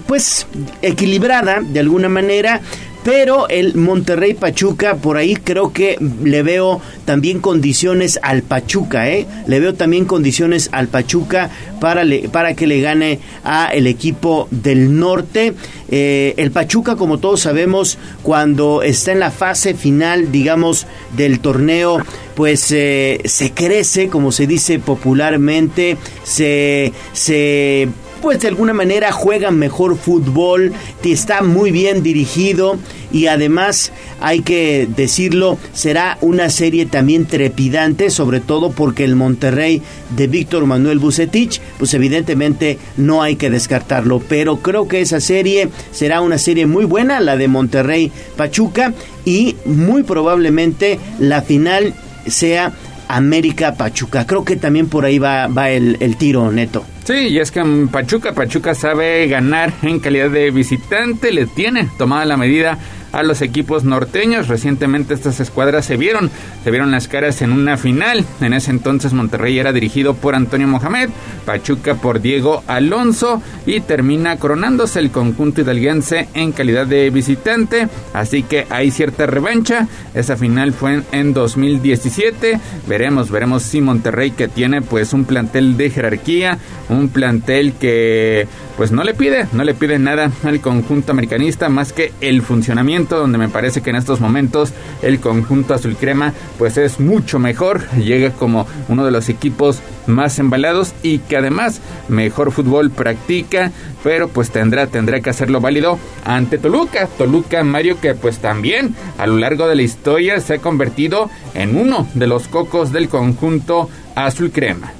[0.06, 0.46] pues,
[0.80, 2.60] equilibrada de alguna manera
[3.04, 9.26] pero el Monterrey Pachuca, por ahí creo que le veo también condiciones al Pachuca, ¿eh?
[9.46, 11.50] Le veo también condiciones al Pachuca
[11.80, 15.54] para, para que le gane a el equipo del norte.
[15.90, 21.98] Eh, el Pachuca, como todos sabemos, cuando está en la fase final, digamos, del torneo,
[22.36, 27.88] pues eh, se crece, como se dice popularmente, se, se
[28.22, 30.72] pues de alguna manera juegan mejor fútbol,
[31.02, 32.78] está muy bien dirigido
[33.12, 39.82] y además hay que decirlo, será una serie también trepidante, sobre todo porque el Monterrey
[40.16, 45.68] de Víctor Manuel Bucetich, pues evidentemente no hay que descartarlo, pero creo que esa serie
[45.90, 48.94] será una serie muy buena, la de Monterrey Pachuca
[49.24, 51.94] y muy probablemente la final
[52.26, 52.72] sea
[53.16, 54.26] América Pachuca.
[54.26, 56.84] Creo que también por ahí va, va el, el tiro neto.
[57.04, 62.24] Sí, y es que Pachuca, Pachuca sabe ganar en calidad de visitante, le tiene tomada
[62.24, 62.78] la medida
[63.12, 64.48] a los equipos norteños.
[64.48, 66.30] Recientemente estas escuadras se vieron,
[66.64, 68.24] se vieron las caras en una final.
[68.40, 71.10] En ese entonces Monterrey era dirigido por Antonio Mohamed,
[71.44, 77.88] Pachuca por Diego Alonso y termina coronándose el conjunto hidalguense en calidad de visitante.
[78.12, 79.86] Así que hay cierta revancha.
[80.14, 82.60] Esa final fue en, 2017.
[82.86, 86.58] Veremos, veremos si Monterrey que tiene pues un plantel de jerarquía,
[86.88, 91.92] un plantel que pues no le pide, no le pide nada al conjunto americanista más
[91.92, 94.72] que el funcionamiento donde me parece que en estos momentos
[95.02, 100.38] el conjunto azul crema pues es mucho mejor, llega como uno de los equipos más
[100.38, 103.70] embalados y que además mejor fútbol practica,
[104.02, 109.26] pero pues tendrá tendrá que hacerlo válido ante Toluca, Toluca Mario que pues también a
[109.26, 113.88] lo largo de la historia se ha convertido en uno de los cocos del conjunto
[114.14, 114.92] azul crema.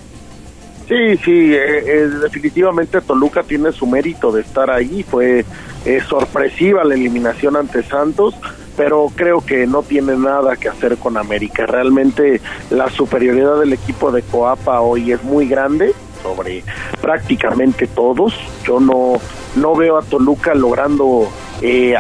[0.89, 5.45] Sí, sí, eh, eh, definitivamente Toluca tiene su mérito de estar ahí, fue
[5.85, 8.35] eh, sorpresiva la eliminación ante Santos,
[8.77, 11.67] pero creo que no tiene nada que hacer con América.
[11.67, 12.41] Realmente
[12.71, 16.65] la superioridad del equipo de Coapa hoy es muy grande sobre
[17.01, 18.35] prácticamente todos.
[18.65, 19.15] Yo no,
[19.57, 21.29] no veo a Toluca logrando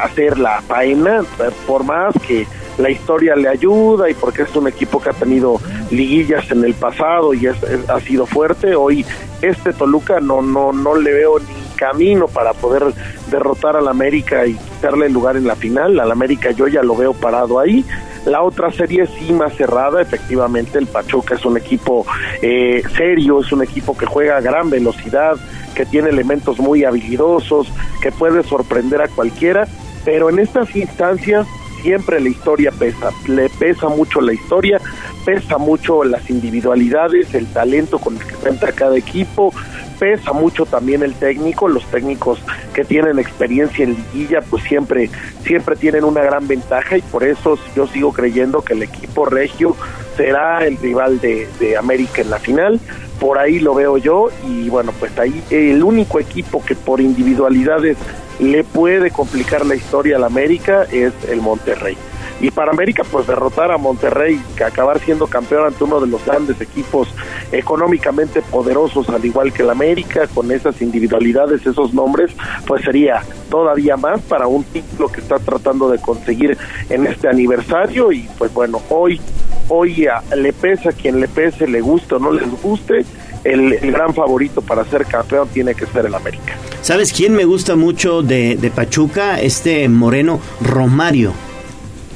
[0.00, 1.22] hacer la faena,
[1.66, 2.46] por más que
[2.78, 5.60] la historia le ayuda y porque es un equipo que ha tenido
[5.90, 7.56] liguillas en el pasado y es,
[7.88, 8.74] ha sido fuerte.
[8.74, 9.04] Hoy
[9.40, 12.94] este Toluca no, no, no le veo ni camino para poder
[13.28, 15.98] derrotar al América y quitarle el lugar en la final.
[15.98, 17.84] Al América yo ya lo veo parado ahí.
[18.24, 22.06] La otra serie sí más cerrada, efectivamente el Pachuca es un equipo
[22.40, 25.34] eh, serio, es un equipo que juega a gran velocidad,
[25.74, 27.66] que tiene elementos muy habilidosos,
[28.00, 29.66] que puede sorprender a cualquiera,
[30.04, 31.48] pero en estas instancias
[31.82, 34.80] siempre la historia pesa, le pesa mucho la historia,
[35.24, 39.52] pesa mucho las individualidades, el talento con el que cuenta cada equipo,
[39.93, 42.40] pesa mucho también el técnico, los técnicos
[42.74, 45.10] que tienen experiencia en liguilla pues siempre
[45.44, 49.77] siempre tienen una gran ventaja y por eso yo sigo creyendo que el equipo regio
[50.16, 52.81] será el rival de, de América en la final,
[53.20, 57.97] por ahí lo veo yo y bueno pues ahí el único equipo que por individualidades
[58.40, 61.97] le puede complicar la historia al América es el Monterrey.
[62.40, 66.24] Y para América pues derrotar a Monterrey, que acabar siendo campeón ante uno de los
[66.24, 67.09] grandes equipos
[67.52, 72.32] económicamente poderosos, al igual que el América, con esas individualidades, esos nombres,
[72.66, 76.56] pues sería todavía más para un título que está tratando de conseguir
[76.88, 79.20] en este aniversario y pues bueno, hoy
[79.68, 80.06] hoy
[80.36, 83.04] le pese a quien le pese, le guste o no les guste,
[83.44, 86.54] el, gran favorito para ser campeón tiene que ser el América.
[86.82, 89.40] ¿Sabes quién me gusta mucho de Pachuca?
[89.40, 91.32] Este Moreno Romario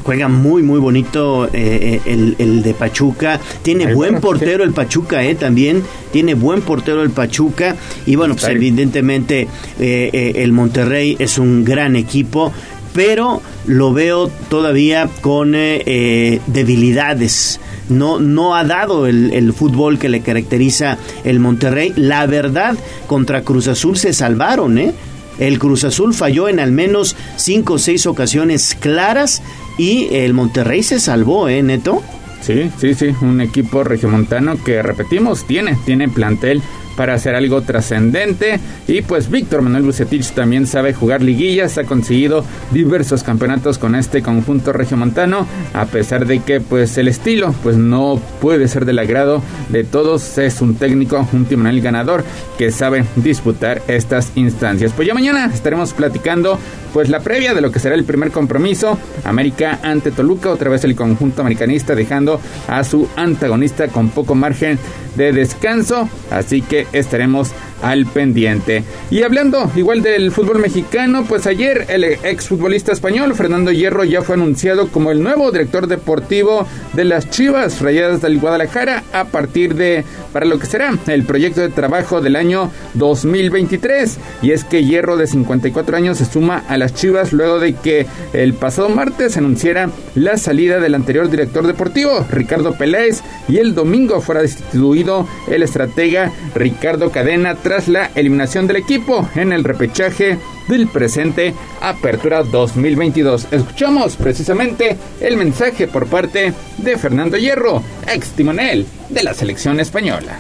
[0.06, 3.40] juega muy muy bonito eh, eh, el, de Pachuca.
[3.62, 5.82] Tiene buen portero el Pachuca eh también.
[6.12, 7.74] Tiene buen portero el Pachuca.
[8.06, 9.48] Y bueno pues evidentemente
[9.80, 12.52] eh, el Monterrey es un gran equipo
[12.94, 17.60] pero lo veo todavía con debilidades.
[17.90, 21.92] No, no ha dado el, el, fútbol que le caracteriza el Monterrey.
[21.94, 22.74] La verdad,
[23.06, 24.94] contra Cruz Azul se salvaron, ¿eh?
[25.38, 29.42] El Cruz Azul falló en al menos cinco o seis ocasiones claras
[29.78, 32.02] y el Monterrey se salvó, ¿eh, Neto?
[32.40, 36.62] Sí, sí, sí, un equipo regiomontano que repetimos, tiene, tiene plantel
[36.96, 38.58] para hacer algo trascendente.
[38.88, 44.22] Y pues Víctor Manuel Bucetich también sabe jugar liguillas, ha conseguido diversos campeonatos con este
[44.22, 49.42] conjunto regiomontano, a pesar de que pues el estilo pues no puede ser del agrado
[49.68, 52.24] de todos, es un técnico, un timonel ganador
[52.58, 54.92] que sabe disputar estas instancias.
[54.94, 56.58] Pues ya mañana estaremos platicando
[56.92, 60.82] pues la previa de lo que será el primer compromiso, América ante Toluca, otra vez
[60.84, 64.78] el conjunto americanista dejando a su antagonista con poco margen
[65.14, 67.52] de descanso, así que estaremos
[67.82, 68.84] al pendiente.
[69.10, 74.34] Y hablando igual del fútbol mexicano, pues ayer el exfutbolista español Fernando Hierro ya fue
[74.34, 80.04] anunciado como el nuevo director deportivo de las Chivas Rayadas del Guadalajara a partir de
[80.32, 84.18] para lo que será el proyecto de trabajo del año 2023.
[84.42, 88.06] Y es que Hierro de 54 años se suma a las Chivas luego de que
[88.32, 94.20] el pasado martes anunciara la salida del anterior director deportivo Ricardo Peláez y el domingo
[94.20, 100.38] fuera destituido el estratega Ricardo Cadena tras la eliminación del equipo en el repechaje
[100.68, 103.48] del presente Apertura 2022.
[103.50, 110.38] Escuchamos precisamente el mensaje por parte de Fernando Hierro, ex timonel de la selección española.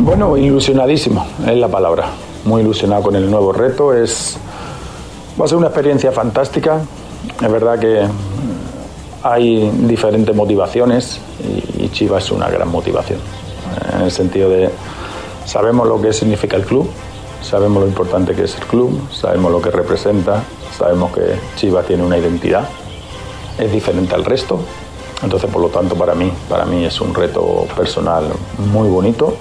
[0.00, 2.10] Bueno, ilusionadísimo es la palabra.
[2.44, 3.92] Muy ilusionado con el nuevo reto.
[3.92, 4.36] Es
[5.40, 6.82] va a ser una experiencia fantástica.
[7.42, 8.06] Es verdad que
[9.24, 11.18] hay diferentes motivaciones
[11.76, 13.18] y Chivas es una gran motivación.
[13.92, 14.70] En el sentido de
[15.44, 16.88] Sabemos lo que significa el club,
[17.42, 20.42] sabemos lo importante que es el club, sabemos lo que representa,
[20.76, 22.68] sabemos que Chivas tiene una identidad,
[23.58, 24.60] es diferente al resto.
[25.22, 28.24] Entonces, por lo tanto, para mí, para mí es un reto personal
[28.72, 29.34] muy bonito,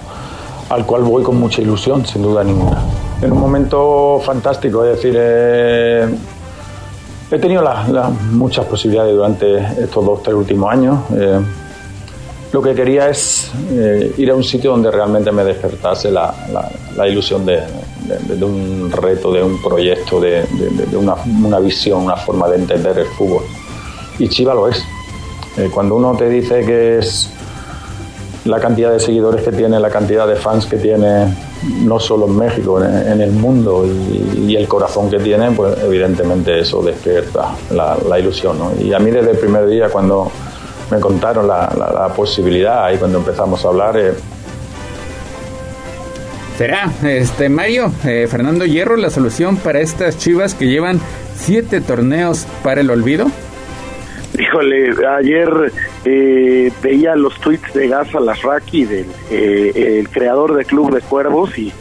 [0.69, 2.81] al cual voy con mucha ilusión, sin duda ninguna.
[3.21, 6.07] En un momento fantástico, es decir, eh,
[7.31, 7.63] he tenido
[8.31, 10.99] muchas posibilidades durante estos dos, tres últimos años.
[11.13, 11.39] Eh,
[12.51, 16.34] lo que quería es eh, ir a un sitio donde realmente me despertase la,
[17.07, 17.61] ilusión de,
[18.41, 20.45] un reto, de un proyecto, de,
[20.93, 23.43] una, visión, una forma de entender el fútbol.
[24.17, 24.84] Y Chiva lo es.
[25.57, 27.30] Eh, cuando uno te dice que es
[28.45, 31.31] la cantidad de seguidores que tiene, la cantidad de fans que tiene,
[31.84, 36.81] no solo en México, en, el mundo, y, el corazón que tiene, pues evidentemente eso
[36.81, 38.57] despierta la, ilusión.
[38.80, 40.31] Y a mí desde el primer día, cuando
[40.91, 43.98] me contaron la, posibilidad ahí cuando empezamos a hablar.
[43.98, 44.14] Eh.
[46.57, 50.99] ¿Será, este Mario, eh, Fernando Hierro, la solución para estas chivas que llevan
[51.36, 53.28] siete torneos para el olvido?
[54.38, 55.72] Híjole, ayer
[56.06, 61.72] eh, veía los tweets de Gaza Lasraki, del el creador del Club de Cuervos, y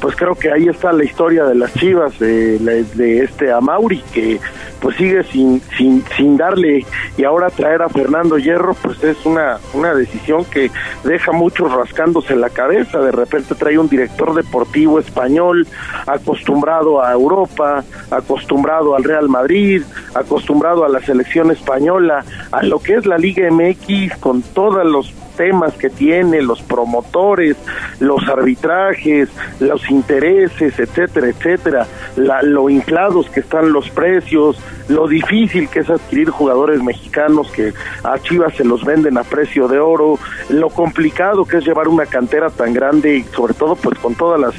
[0.00, 4.40] pues creo que ahí está la historia de las Chivas, de, de este Amauri, que
[4.82, 6.84] pues sigue sin, sin, sin darle
[7.16, 10.70] y ahora traer a Fernando Hierro pues es una, una decisión que
[11.04, 15.68] deja muchos rascándose la cabeza, de repente trae un director deportivo español
[16.06, 19.82] acostumbrado a Europa, acostumbrado al Real Madrid,
[20.14, 25.14] acostumbrado a la selección española, a lo que es la Liga MX con todos los
[25.36, 27.56] temas que tiene, los promotores,
[28.00, 29.28] los arbitrajes,
[29.60, 31.86] los intereses, etcétera, etcétera,
[32.16, 34.58] lo inflados que están los precios,
[34.88, 37.72] lo difícil que es adquirir jugadores mexicanos que
[38.04, 40.18] a Chivas se los venden a precio de oro,
[40.48, 44.40] lo complicado que es llevar una cantera tan grande y sobre todo pues con todas
[44.40, 44.54] las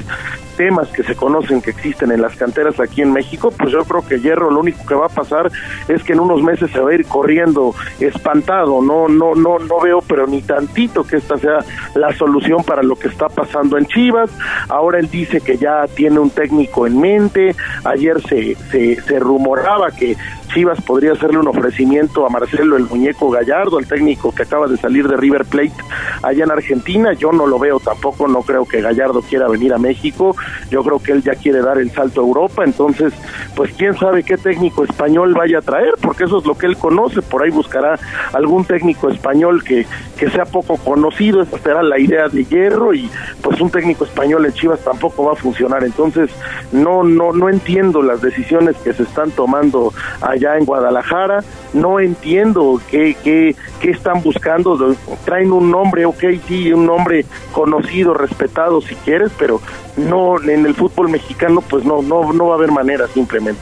[0.56, 4.06] temas que se conocen que existen en las canteras aquí en México, pues yo creo
[4.06, 5.50] que Hierro lo único que va a pasar
[5.88, 9.80] es que en unos meses se va a ir corriendo espantado, no no no no
[9.80, 11.58] veo pero ni tantito que esta sea
[11.94, 14.30] la solución para lo que está pasando en Chivas.
[14.68, 17.54] Ahora él dice que ya tiene un técnico en mente.
[17.84, 20.16] Ayer se se, se rumoraba que
[20.54, 24.76] Chivas podría hacerle un ofrecimiento a Marcelo el muñeco Gallardo, el técnico que acaba de
[24.76, 25.74] salir de River Plate
[26.22, 27.12] allá en Argentina.
[27.12, 30.36] Yo no lo veo tampoco, no creo que Gallardo quiera venir a México.
[30.70, 32.62] Yo creo que él ya quiere dar el salto a Europa.
[32.62, 33.12] Entonces,
[33.56, 36.76] pues quién sabe qué técnico español vaya a traer, porque eso es lo que él
[36.76, 37.20] conoce.
[37.20, 37.98] Por ahí buscará
[38.32, 39.86] algún técnico español que,
[40.16, 41.42] que sea poco conocido.
[41.42, 43.10] Esa será la idea de Hierro y
[43.42, 45.82] pues un técnico español en Chivas tampoco va a funcionar.
[45.82, 46.30] Entonces,
[46.70, 51.42] no, no, no entiendo las decisiones que se están tomando allá en Guadalajara.
[51.72, 54.94] No entiendo qué, qué, qué están buscando.
[55.24, 59.60] Traen un nombre, ok, sí, un nombre conocido, respetado si quieres, pero
[59.96, 63.60] no en el fútbol mexicano pues no, no, no va a haber manera simplemente.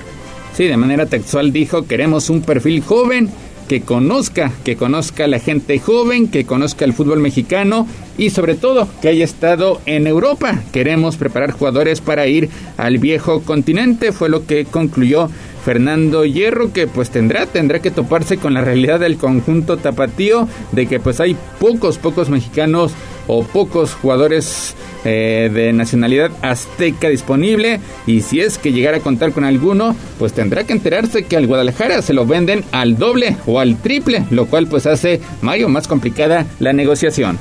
[0.55, 3.31] Sí, de manera textual dijo, queremos un perfil joven
[3.69, 7.87] que conozca, que conozca a la gente joven, que conozca el fútbol mexicano
[8.19, 10.61] y sobre todo que haya estado en Europa.
[10.73, 15.31] Queremos preparar jugadores para ir al viejo continente, fue lo que concluyó
[15.65, 20.87] Fernando Hierro que pues tendrá tendrá que toparse con la realidad del conjunto tapatío de
[20.87, 22.93] que pues hay pocos pocos mexicanos
[23.29, 24.75] o pocos jugadores
[25.05, 30.33] eh, de nacionalidad azteca disponible y si es que llegara a contar con alguno pues
[30.33, 34.47] tendrá que enterarse que al Guadalajara se lo venden al doble o al triple lo
[34.47, 37.39] cual pues hace Mario más complicada la negociación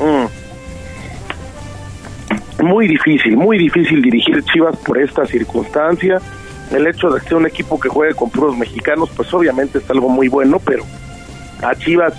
[0.00, 0.26] mm.
[2.64, 6.20] muy difícil muy difícil dirigir Chivas por esta circunstancia
[6.74, 10.08] el hecho de ser un equipo que juegue con puros mexicanos, pues obviamente es algo
[10.08, 10.84] muy bueno, pero
[11.62, 12.14] a Chivas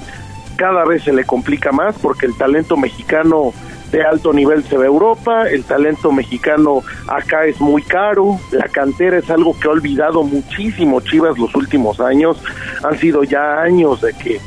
[0.56, 3.54] cada vez se le complica más porque el talento mexicano
[3.92, 9.18] de alto nivel se ve Europa, el talento mexicano acá es muy caro, la cantera
[9.18, 12.42] es algo que ha olvidado muchísimo Chivas los últimos años,
[12.84, 14.40] han sido ya años de que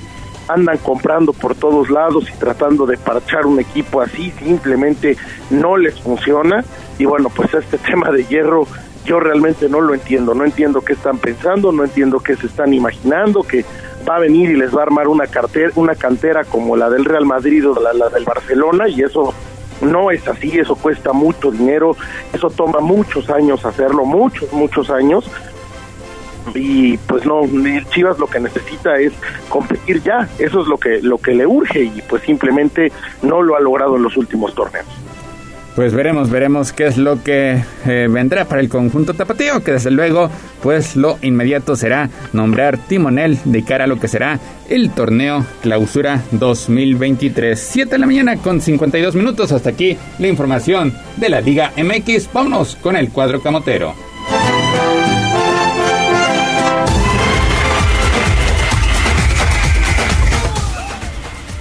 [0.48, 5.16] andan comprando por todos lados y tratando de parchar un equipo así, simplemente
[5.50, 6.64] no les funciona
[6.98, 8.66] y bueno, pues este tema de hierro
[9.04, 12.74] yo realmente no lo entiendo, no entiendo qué están pensando, no entiendo qué se están
[12.74, 13.64] imaginando, que
[14.08, 17.04] va a venir y les va a armar una cartera, una cantera como la del
[17.04, 19.34] Real Madrid o la, la del Barcelona y eso
[19.80, 21.96] no es así, eso cuesta mucho dinero,
[22.32, 25.30] eso toma muchos años hacerlo, muchos, muchos años.
[26.54, 27.42] Y pues no,
[27.90, 29.12] Chivas lo que necesita es
[29.50, 32.90] competir ya, eso es lo que lo que le urge y pues simplemente
[33.22, 34.86] no lo ha logrado en los últimos torneos
[35.78, 39.92] pues veremos, veremos qué es lo que eh, vendrá para el conjunto tapatío, que desde
[39.92, 40.28] luego,
[40.60, 46.24] pues lo inmediato será nombrar timonel de cara a lo que será el torneo clausura
[46.32, 47.56] 2023.
[47.56, 49.52] 7 de la mañana con 52 minutos.
[49.52, 52.32] Hasta aquí la información de la Liga MX.
[52.32, 53.94] Vámonos con el cuadro camotero.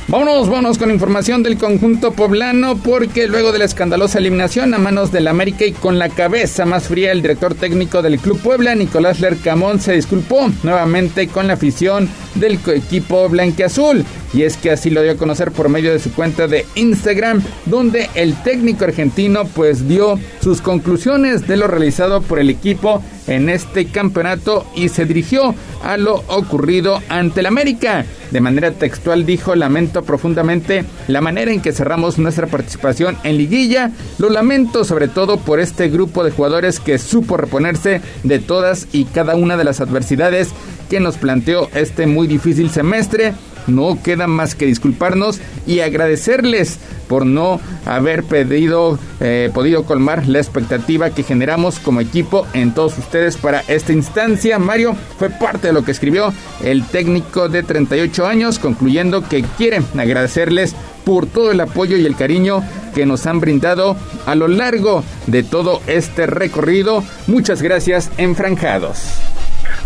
[0.10, 5.12] Vámonos, vámonos con información del conjunto poblano porque luego de la escandalosa eliminación a manos
[5.12, 9.20] del América y con la cabeza más fría el director técnico del Club Puebla, Nicolás
[9.20, 14.06] Lercamón, se disculpó nuevamente con la afición del equipo blanqueazul.
[14.34, 17.42] Y es que así lo dio a conocer por medio de su cuenta de Instagram,
[17.66, 23.50] donde el técnico argentino pues dio sus conclusiones de lo realizado por el equipo en
[23.50, 25.54] este campeonato y se dirigió
[25.84, 28.06] a lo ocurrido ante el América.
[28.32, 33.92] De manera textual dijo, lamento profundamente la manera en que cerramos nuestra participación en liguilla.
[34.18, 39.06] Lo lamento sobre todo por este grupo de jugadores que supo reponerse de todas y
[39.06, 40.50] cada una de las adversidades
[40.90, 43.34] que nos planteó este muy difícil semestre
[43.68, 50.40] no queda más que disculparnos y agradecerles por no haber pedido, eh, podido colmar la
[50.40, 54.60] expectativa que generamos como equipo en todos ustedes para esta instancia.
[54.60, 56.34] Mario fue parte de lo que escribió
[56.64, 60.76] el técnico de 38 años, concluyendo que quiere agradecerles
[61.06, 62.62] por todo el apoyo y el cariño
[62.94, 63.96] que nos han brindado
[64.26, 67.04] a lo largo de todo este recorrido.
[67.28, 69.14] Muchas gracias, enfranjados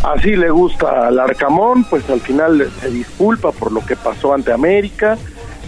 [0.03, 4.51] así le gusta al Arcamón, pues al final se disculpa por lo que pasó ante
[4.51, 5.17] América,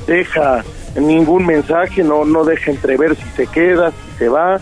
[0.07, 0.63] deja
[0.95, 4.59] ningún mensaje, no, no deja entrever si se queda, si se va.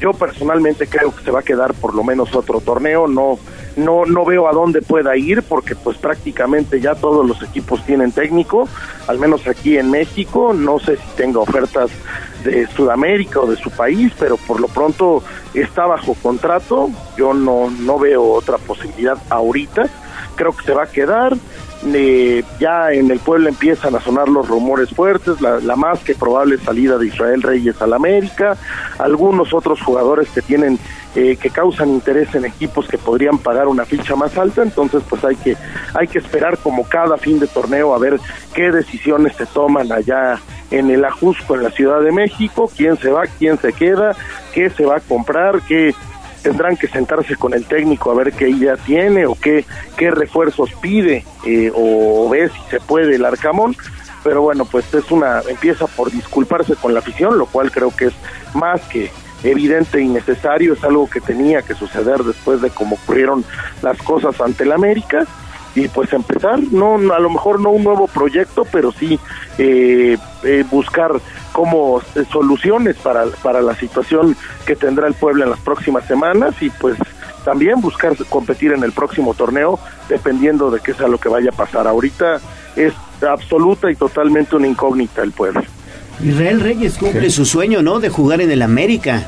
[0.00, 3.38] Yo personalmente creo que se va a quedar por lo menos otro torneo, no,
[3.76, 8.12] no, no veo a dónde pueda ir porque pues prácticamente ya todos los equipos tienen
[8.12, 8.68] técnico,
[9.06, 11.90] al menos aquí en México, no sé si tenga ofertas
[12.44, 15.22] de Sudamérica o de su país, pero por lo pronto
[15.54, 19.88] está bajo contrato, yo no, no veo otra posibilidad ahorita,
[20.36, 21.36] creo que se va a quedar,
[21.86, 26.14] eh, ya en el pueblo empiezan a sonar los rumores fuertes, la, la, más que
[26.14, 28.56] probable salida de Israel Reyes al América,
[28.98, 30.78] algunos otros jugadores que tienen
[31.14, 35.24] eh, que causan interés en equipos que podrían pagar una ficha más alta, entonces pues
[35.24, 35.56] hay que
[35.94, 38.20] hay que esperar como cada fin de torneo a ver
[38.54, 40.38] qué decisiones se toman allá
[40.70, 44.14] en el Ajusco en la Ciudad de México, quién se va, quién se queda,
[44.54, 45.94] qué se va a comprar, qué
[46.42, 49.64] tendrán que sentarse con el técnico a ver qué idea tiene o qué,
[49.96, 53.76] qué refuerzos pide eh, o ve si se puede el Arcamón.
[54.22, 58.06] Pero bueno, pues es una, empieza por disculparse con la afición, lo cual creo que
[58.06, 58.14] es
[58.54, 59.10] más que
[59.42, 63.44] evidente y necesario, es algo que tenía que suceder después de cómo ocurrieron
[63.82, 65.26] las cosas ante el América
[65.74, 69.18] y pues empezar, no a lo mejor no un nuevo proyecto, pero sí
[69.58, 71.12] eh, eh, buscar
[71.52, 74.36] como eh, soluciones para, para la situación
[74.66, 76.96] que tendrá el pueblo en las próximas semanas y pues
[77.44, 81.56] también buscar competir en el próximo torneo dependiendo de qué sea lo que vaya a
[81.56, 81.86] pasar.
[81.86, 82.40] Ahorita
[82.76, 82.92] es
[83.22, 85.62] absoluta y totalmente una incógnita el pueblo.
[86.22, 88.00] Israel Reyes cumple su sueño, ¿no?
[88.00, 89.26] De jugar en el América.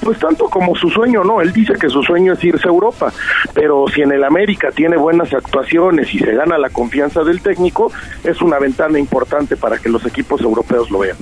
[0.00, 3.10] Pues tanto como su sueño, no, él dice que su sueño es irse a Europa,
[3.54, 7.90] pero si en el América tiene buenas actuaciones y se gana la confianza del técnico,
[8.22, 11.16] es una ventana importante para que los equipos europeos lo vean.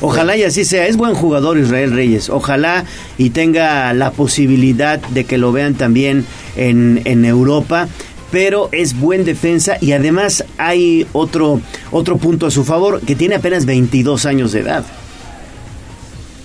[0.00, 0.86] Ojalá y así sea.
[0.86, 2.28] Es buen jugador Israel Reyes.
[2.28, 2.84] Ojalá
[3.18, 7.86] y tenga la posibilidad de que lo vean también en, en Europa.
[8.32, 11.60] Pero es buen defensa y además hay otro,
[11.92, 14.84] otro punto a su favor, que tiene apenas 22 años de edad.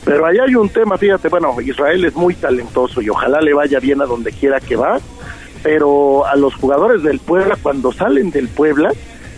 [0.05, 3.79] Pero ahí hay un tema, fíjate, bueno, Israel es muy talentoso y ojalá le vaya
[3.79, 4.99] bien a donde quiera que va,
[5.63, 8.91] pero a los jugadores del Puebla, cuando salen del Puebla,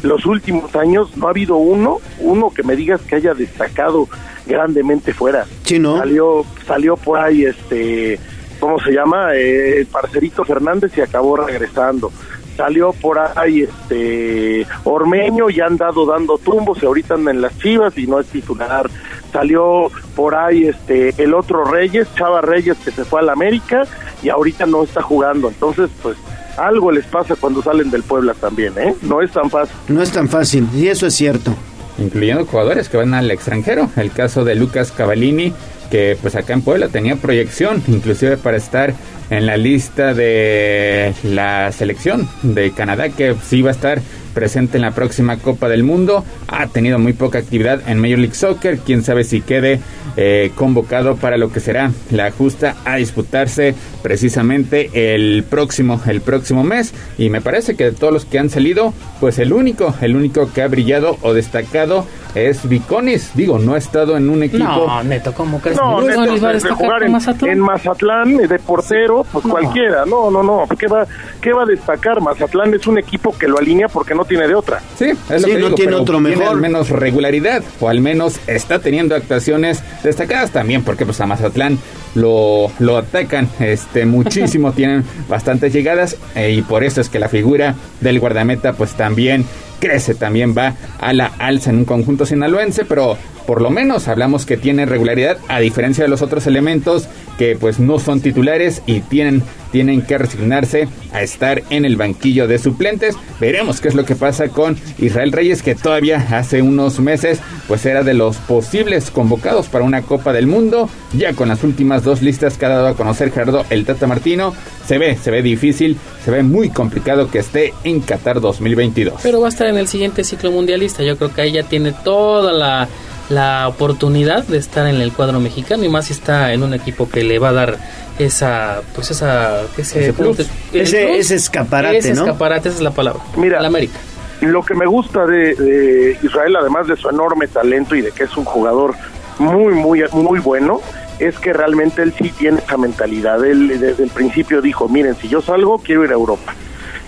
[0.03, 4.07] los últimos años no ha habido uno, uno que me digas que haya destacado
[4.45, 5.45] grandemente fuera.
[5.63, 5.97] Sí, ¿no?
[5.97, 8.19] Salió, salió por ahí, este,
[8.59, 9.33] ¿cómo se llama?
[9.35, 12.11] Eh, el parcerito Fernández y acabó regresando.
[12.55, 17.57] Salió por ahí, este, Ormeño y han dado dando tumbos y ahorita andan en las
[17.57, 18.89] chivas y no es titular.
[19.31, 23.83] Salió por ahí, este, el otro Reyes, Chava Reyes que se fue a la América
[24.21, 25.47] y ahorita no está jugando.
[25.47, 26.17] Entonces, pues,
[26.57, 28.93] algo les pasa cuando salen del Puebla también, ¿eh?
[29.03, 29.75] No es tan fácil.
[29.87, 31.55] No es tan fácil, y eso es cierto.
[31.97, 33.89] Incluyendo jugadores que van al extranjero.
[33.95, 35.53] El caso de Lucas Cavallini,
[35.89, 38.93] que pues acá en Puebla tenía proyección, inclusive para estar
[39.29, 44.01] en la lista de la selección de Canadá, que sí iba a estar
[44.33, 46.23] presente en la próxima Copa del Mundo.
[46.47, 48.79] Ha tenido muy poca actividad en Major League Soccer.
[48.79, 49.79] Quién sabe si quede
[50.17, 56.63] eh, convocado para lo que será la justa a disputarse precisamente el próximo, el próximo
[56.63, 56.93] mes.
[57.17, 60.51] Y me parece que de todos los que han salido, pues el único, el único
[60.53, 62.05] que ha brillado o destacado
[62.35, 63.31] es Viconis.
[63.33, 64.63] Digo, no ha estado en un equipo.
[64.63, 65.77] No, Neto, ¿cómo crees?
[65.77, 67.51] No, Neto, va a de jugar en Mazatlán?
[67.51, 69.51] en Mazatlán, de portero, pues No.
[69.51, 70.05] cualquiera.
[70.05, 70.65] No, no, no.
[70.77, 71.05] ¿Qué va,
[71.41, 72.21] ¿Qué va a destacar?
[72.21, 74.81] Mazatlán es un equipo que lo alinea porque no tiene de otra.
[74.97, 76.47] Sí, es lo Sí, que no digo, tiene pero otro tiene mejor.
[76.55, 81.77] al menos regularidad o al menos está teniendo actuaciones destacadas también porque pues a Mazatlán
[82.15, 87.29] lo, lo atacan este muchísimo, tienen bastantes llegadas eh, y por eso es que la
[87.29, 89.45] figura del guardameta pues también
[89.79, 93.17] crece, también va a la alza en un conjunto sinaloense, pero
[93.49, 97.07] por lo menos hablamos que tiene regularidad a diferencia de los otros elementos
[97.39, 102.47] que pues no son titulares y tienen tienen que resignarse a estar en el banquillo
[102.47, 103.15] de suplentes.
[103.39, 107.85] Veremos qué es lo que pasa con Israel Reyes que todavía hace unos meses pues
[107.87, 110.87] era de los posibles convocados para una Copa del Mundo.
[111.13, 114.53] Ya con las últimas dos listas que ha dado a conocer Gerardo el Tata Martino,
[114.85, 119.21] se ve, se ve difícil, se ve muy complicado que esté en Qatar 2022.
[119.23, 121.03] Pero va a estar en el siguiente ciclo mundialista.
[121.03, 122.87] Yo creo que ahí ya tiene toda la,
[123.29, 127.07] la oportunidad de estar en el cuadro mexicano y más si está en un equipo
[127.09, 127.77] que le va a dar
[128.17, 130.39] esa, pues esa, ese, Ese plus.
[130.39, 131.17] Ese- plus.
[131.19, 132.23] ese escaparate, Ese ¿no?
[132.25, 133.21] escaparate, esa es la palabra.
[133.37, 133.97] Mira, la América.
[134.41, 138.23] Lo que me gusta de, de Israel, además de su enorme talento y de que
[138.23, 138.95] es un jugador
[139.37, 140.81] muy, muy, muy bueno,
[141.19, 143.43] es que realmente él sí tiene esa mentalidad.
[143.45, 146.53] Él desde el principio dijo, miren, si yo salgo, quiero ir a Europa.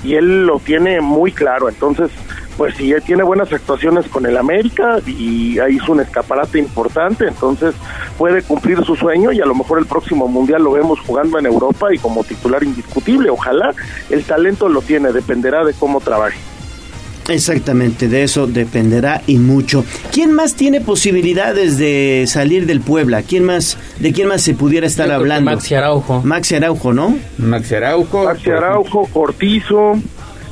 [0.03, 1.69] Y él lo tiene muy claro.
[1.69, 2.09] Entonces,
[2.61, 7.27] pues si él tiene buenas actuaciones con el América y ahí hizo un escaparate importante,
[7.27, 7.73] entonces
[8.19, 11.47] puede cumplir su sueño y a lo mejor el próximo mundial lo vemos jugando en
[11.47, 13.31] Europa y como titular indiscutible.
[13.31, 13.73] Ojalá
[14.11, 16.37] el talento lo tiene, dependerá de cómo trabaje.
[17.29, 19.83] Exactamente, de eso dependerá y mucho.
[20.11, 23.23] ¿Quién más tiene posibilidades de salir del Puebla?
[23.23, 25.49] ¿Quién más, ¿De quién más se pudiera estar creo hablando?
[25.49, 26.21] Maxi Araujo.
[26.21, 27.17] Maxi Araujo, ¿no?
[27.39, 28.23] Maxi Araujo.
[28.25, 29.99] Maxi Araujo, Cortizo,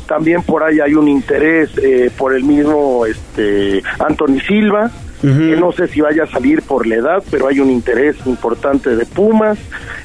[0.10, 4.90] también por ahí hay un interés eh, por el mismo este Anthony Silva,
[5.22, 8.95] que no sé si vaya a salir por la edad, pero hay un interés importante
[8.95, 9.60] de Pumas.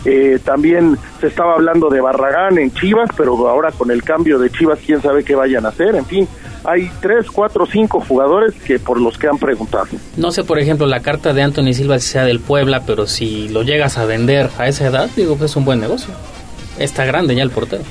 [0.05, 4.51] Eh, también se estaba hablando de Barragán en Chivas, pero ahora con el cambio de
[4.51, 5.95] Chivas, quién sabe qué vayan a hacer.
[5.95, 6.29] En fin,
[6.65, 9.87] hay tres, cuatro, cinco jugadores que por los que han preguntado.
[10.17, 13.49] No sé, por ejemplo, la carta de Anthony Silva si sea del Puebla, pero si
[13.49, 16.13] lo llegas a vender a esa edad, digo que es un buen negocio.
[16.79, 17.85] Está grande ya el portero.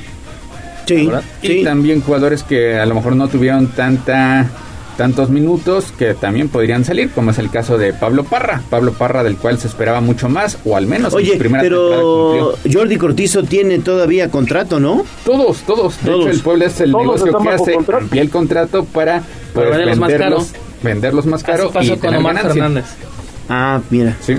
[0.86, 1.10] Sí,
[1.42, 4.50] Y también jugadores que a lo mejor no tuvieron tanta
[4.98, 8.62] tantos minutos que también podrían salir, como es el caso de Pablo Parra.
[8.70, 11.64] Pablo Parra, del cual se esperaba mucho más, o al menos Oye, en su primera
[11.64, 15.04] pero Jordi Cortizo tiene todavía contrato, ¿no?
[15.26, 15.98] Todos, todos.
[16.04, 16.22] De Todos.
[16.28, 17.74] hecho, el Puebla es el Todos negocio que hace.
[17.74, 18.04] contrato.
[18.04, 19.24] Amplía el contrato para
[19.54, 20.64] pues, venderlos más venderlos, caro.
[20.84, 21.64] venderlos más caro.
[21.64, 22.54] Así pasó y con Omar ganancia.
[22.54, 22.86] Fernández.
[23.50, 24.16] Ah, mira.
[24.22, 24.36] Sí.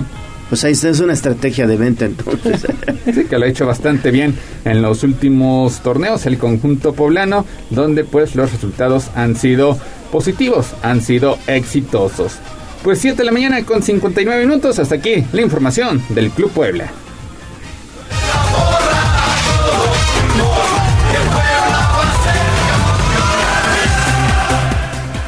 [0.49, 2.67] Pues ahí está, es una estrategia de venta entonces.
[3.05, 4.33] Sí, que lo ha hecho bastante bien
[4.65, 9.77] en los últimos torneos, el conjunto poblano, donde pues los resultados han sido
[10.11, 12.39] positivos, han sido exitosos.
[12.83, 16.91] Pues 7 de la mañana con 59 minutos, hasta aquí la información del Club Puebla.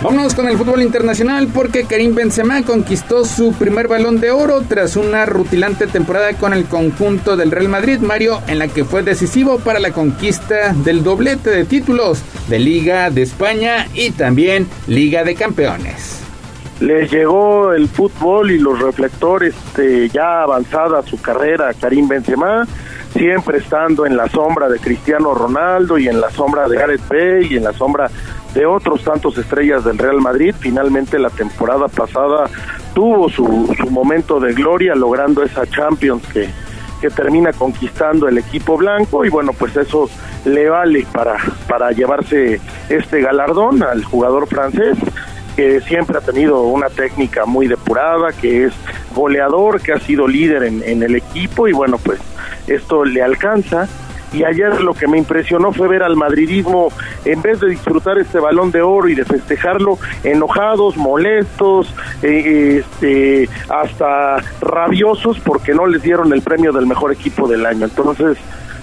[0.07, 4.95] Vámonos con el fútbol internacional porque Karim Benzema conquistó su primer balón de oro tras
[4.95, 9.59] una rutilante temporada con el conjunto del Real Madrid, Mario, en la que fue decisivo
[9.59, 15.35] para la conquista del doblete de títulos de Liga de España y también Liga de
[15.35, 16.21] Campeones.
[16.79, 22.65] les llegó el fútbol y los reflectores de ya avanzada su carrera a Karim Benzema,
[23.11, 27.47] siempre estando en la sombra de Cristiano Ronaldo y en la sombra de Gareth Bale
[27.49, 28.09] y en la sombra
[28.57, 30.55] de otros tantos estrellas del Real Madrid.
[30.57, 32.49] Finalmente la temporada pasada
[32.95, 36.49] tuvo su, su momento de gloria logrando esa Champions que,
[36.99, 40.09] que termina conquistando el equipo blanco y bueno pues eso
[40.43, 41.35] le vale para,
[41.67, 42.59] para llevarse
[42.89, 44.97] este galardón al jugador francés
[45.55, 48.73] que siempre ha tenido una técnica muy depurada, que es
[49.15, 52.19] goleador, que ha sido líder en, en el equipo y bueno, pues
[52.67, 53.87] esto le alcanza.
[54.33, 56.89] Y ayer lo que me impresionó fue ver al madridismo,
[57.25, 63.49] en vez de disfrutar este balón de oro y de festejarlo, enojados, molestos, eh, este,
[63.69, 67.85] hasta rabiosos porque no les dieron el premio del mejor equipo del año.
[67.85, 68.37] Entonces,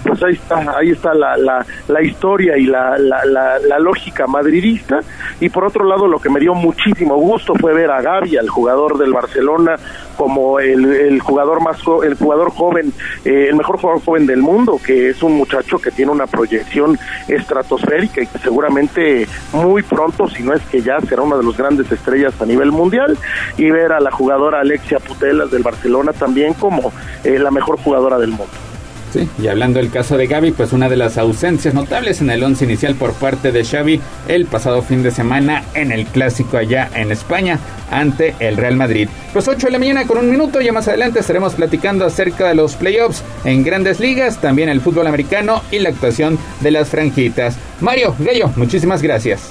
[0.04, 4.26] pues ahí está, ahí está la, la, la historia y la, la, la, la lógica
[4.26, 5.00] madridista.
[5.40, 8.48] Y por otro lado, lo que me dio muchísimo gusto fue ver a Gavi, al
[8.48, 9.76] jugador del Barcelona,
[10.16, 12.92] como el, el jugador más el jugador joven,
[13.24, 16.98] eh, el mejor jugador joven del mundo, que es un muchacho que tiene una proyección
[17.28, 21.56] estratosférica y que seguramente muy pronto, si no es que ya será una de las
[21.56, 23.18] grandes estrellas a nivel mundial,
[23.56, 26.92] y ver a la jugadora Alexia Putelas del Barcelona también como
[27.24, 28.73] eh, la mejor jugadora del mundo.
[29.14, 32.42] Sí, y hablando del caso de Gaby, pues una de las ausencias notables en el
[32.42, 36.90] once inicial por parte de Xavi el pasado fin de semana en el clásico allá
[36.96, 37.60] en España
[37.92, 39.08] ante el Real Madrid.
[39.32, 42.56] Pues 8 de la mañana con un minuto, ya más adelante estaremos platicando acerca de
[42.56, 47.56] los playoffs en grandes ligas, también el fútbol americano y la actuación de las franjitas.
[47.80, 49.48] Mario, Gallo, muchísimas gracias.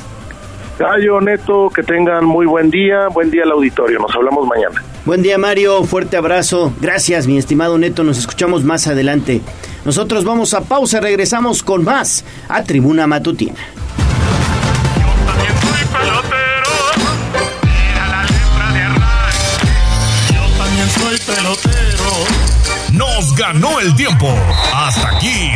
[0.78, 4.84] Gallo, Neto, que tengan muy buen día, buen día al auditorio, nos hablamos mañana.
[5.06, 6.74] Buen día Mario, fuerte abrazo.
[6.80, 9.42] Gracias mi estimado Neto, nos escuchamos más adelante.
[9.84, 13.60] Nosotros vamos a pausa, regresamos con más a Tribuna Matutina.
[20.58, 21.84] También soy pelotero.
[22.94, 24.34] Nos ganó el tiempo.
[24.74, 25.52] Hasta aquí,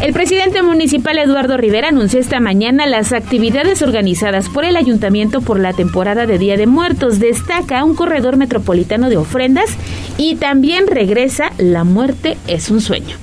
[0.00, 5.58] El presidente municipal Eduardo Rivera anunció esta mañana las actividades organizadas por el ayuntamiento por
[5.58, 7.18] la temporada de Día de Muertos.
[7.18, 9.70] Destaca un corredor metropolitano de ofrendas
[10.16, 13.16] y también regresa La muerte es un sueño.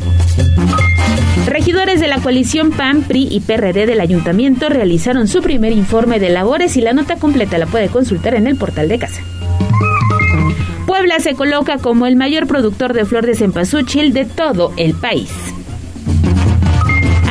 [1.47, 6.29] Regidores de la coalición PAN, PRI y PRD del ayuntamiento realizaron su primer informe de
[6.29, 9.21] labores y la nota completa la puede consultar en el portal de casa.
[10.85, 15.54] Puebla se coloca como el mayor productor de flor de cempasúchil de todo el país.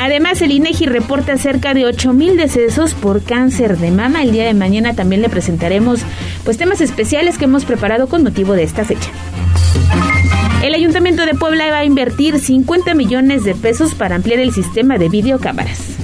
[0.05, 4.23] Además, el INEGI reporta cerca de 8.000 decesos por cáncer de mama.
[4.23, 6.03] El día de mañana también le presentaremos
[6.45, 9.09] pues temas especiales que hemos preparado con motivo de esta fecha.
[10.63, 14.99] El Ayuntamiento de Puebla va a invertir 50 millones de pesos para ampliar el sistema
[14.99, 15.97] de videocámaras.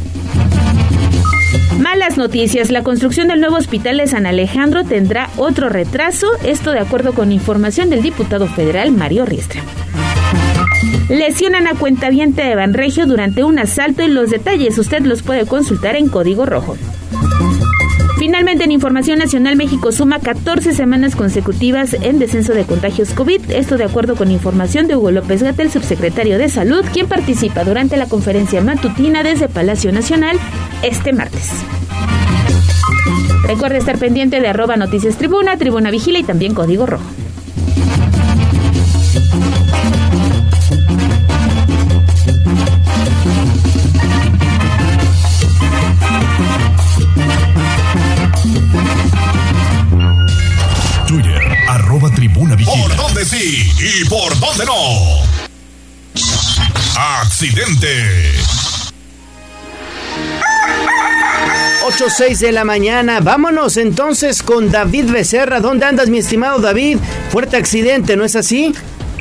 [1.78, 6.80] Malas noticias, la construcción del nuevo hospital de San Alejandro tendrá otro retraso, esto de
[6.80, 9.62] acuerdo con información del diputado federal Mario Riestra.
[11.08, 15.96] Lesionan a cuentaviente de Banregio durante un asalto y los detalles usted los puede consultar
[15.96, 16.76] en Código Rojo.
[18.20, 23.50] Finalmente, en Información Nacional, México suma 14 semanas consecutivas en descenso de contagios COVID.
[23.50, 27.96] Esto de acuerdo con información de Hugo López Gatel, subsecretario de Salud, quien participa durante
[27.96, 30.36] la conferencia matutina desde Palacio Nacional
[30.82, 31.50] este martes.
[33.46, 37.04] Recuerde estar pendiente de arroba noticias tribuna, tribuna vigila y también código rojo.
[53.82, 54.74] Y por dónde no?
[56.96, 58.32] Accidente.
[61.86, 63.20] 8, 6 de la mañana.
[63.20, 65.60] Vámonos entonces con David Becerra.
[65.60, 66.98] ¿Dónde andas, mi estimado David?
[67.30, 68.74] Fuerte accidente, ¿no es así?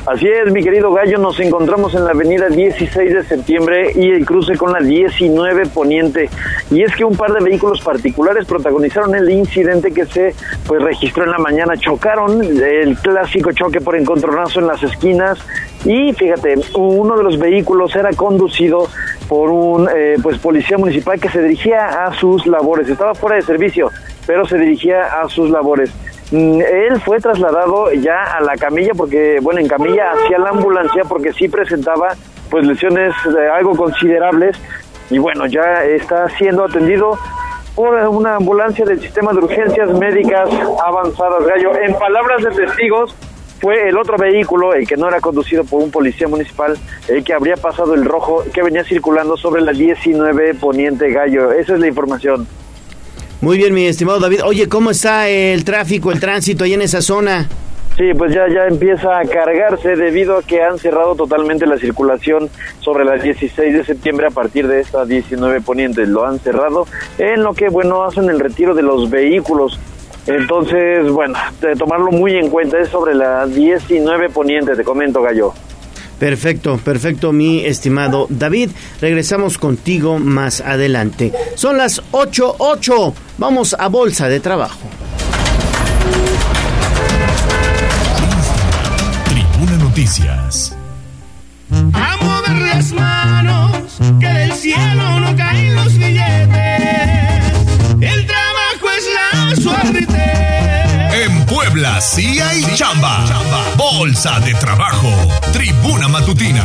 [0.06, 4.24] Así es, mi querido Gallo, nos encontramos en la avenida 16 de septiembre y el
[4.24, 6.30] cruce con la 19 Poniente.
[6.70, 10.34] Y es que un par de vehículos particulares protagonizaron el incidente que se
[10.66, 11.76] pues registró en la mañana.
[11.76, 15.38] Chocaron el clásico choque por encontronazo en las esquinas
[15.84, 18.88] y fíjate, uno de los vehículos era conducido
[19.28, 22.88] por un eh, pues policía municipal que se dirigía a sus labores.
[22.88, 23.90] Estaba fuera de servicio,
[24.26, 25.92] pero se dirigía a sus labores.
[26.30, 31.02] Mm, Él fue trasladado ya a la camilla porque, bueno, en camilla hacia la ambulancia
[31.08, 32.14] porque sí presentaba
[32.50, 34.56] pues lesiones eh, algo considerables
[35.10, 37.18] y bueno, ya está siendo atendido
[37.74, 40.48] por una ambulancia del sistema de urgencias médicas
[40.84, 41.76] avanzadas, Gallo.
[41.80, 43.14] En palabras de testigos,
[43.60, 46.78] fue el otro vehículo, el que no era conducido por un policía municipal,
[47.08, 51.52] el que habría pasado el rojo, que venía circulando sobre la 19 Poniente Gallo.
[51.52, 52.46] Esa es la información.
[53.40, 54.40] Muy bien, mi estimado David.
[54.44, 57.48] Oye, ¿cómo está el tráfico, el tránsito ahí en esa zona?
[57.96, 62.50] Sí, pues ya, ya empieza a cargarse debido a que han cerrado totalmente la circulación
[62.80, 66.06] sobre las 16 de septiembre a partir de esta 19 poniente.
[66.06, 66.86] Lo han cerrado
[67.16, 69.80] en lo que, bueno, hacen el retiro de los vehículos.
[70.26, 75.54] Entonces, bueno, de tomarlo muy en cuenta es sobre la 19 poniente, te comento, Gallo.
[76.20, 78.70] Perfecto, perfecto, mi estimado David.
[79.00, 81.32] Regresamos contigo más adelante.
[81.54, 83.14] Son las 8.8.
[83.38, 84.78] Vamos a Bolsa de Trabajo.
[89.24, 90.76] Tribuna Noticias.
[91.94, 96.50] A mover las manos, que del cielo no caen los billetes.
[97.98, 100.49] El trabajo es la suerte.
[101.70, 102.36] Puebla sí
[102.74, 103.24] chamba.
[103.76, 105.08] Bolsa de trabajo.
[105.52, 106.64] Tribuna Matutina.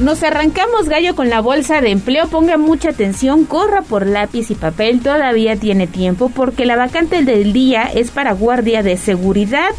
[0.00, 2.26] Nos arrancamos gallo con la bolsa de empleo.
[2.26, 5.00] Ponga mucha atención, corra por lápiz y papel.
[5.00, 9.70] Todavía tiene tiempo porque la vacante del día es para guardia de seguridad.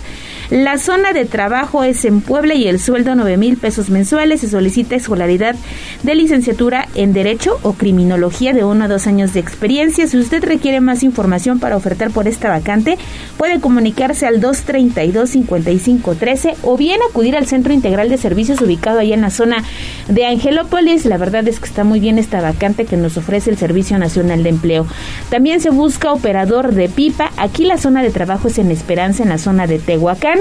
[0.50, 4.42] La zona de trabajo es en Puebla y el sueldo 9 mil pesos mensuales.
[4.42, 5.56] Se solicita escolaridad
[6.02, 10.08] de licenciatura en Derecho o Criminología de uno a dos años de experiencia.
[10.08, 12.98] Si usted requiere más información para ofertar por esta vacante,
[13.38, 19.22] puede comunicarse al 232-5513 o bien acudir al Centro Integral de Servicios ubicado allá en
[19.22, 19.64] la zona
[20.08, 21.06] de Angelópolis.
[21.06, 24.42] La verdad es que está muy bien esta vacante que nos ofrece el Servicio Nacional
[24.42, 24.88] de Empleo.
[25.30, 27.30] También se busca operador de pipa.
[27.38, 30.39] Aquí la zona de trabajo es en Esperanza, en la zona de Tehuacán.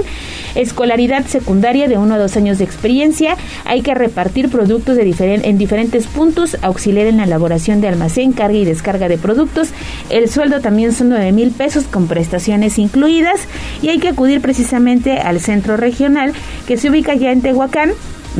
[0.55, 3.35] Escolaridad secundaria de uno a dos años de experiencia.
[3.65, 8.65] Hay que repartir productos en diferentes puntos, auxiliar en la elaboración de almacén, carga y
[8.65, 9.69] descarga de productos.
[10.09, 13.41] El sueldo también son 9 mil pesos con prestaciones incluidas
[13.81, 16.33] y hay que acudir precisamente al centro regional
[16.67, 17.91] que se ubica ya en Tehuacán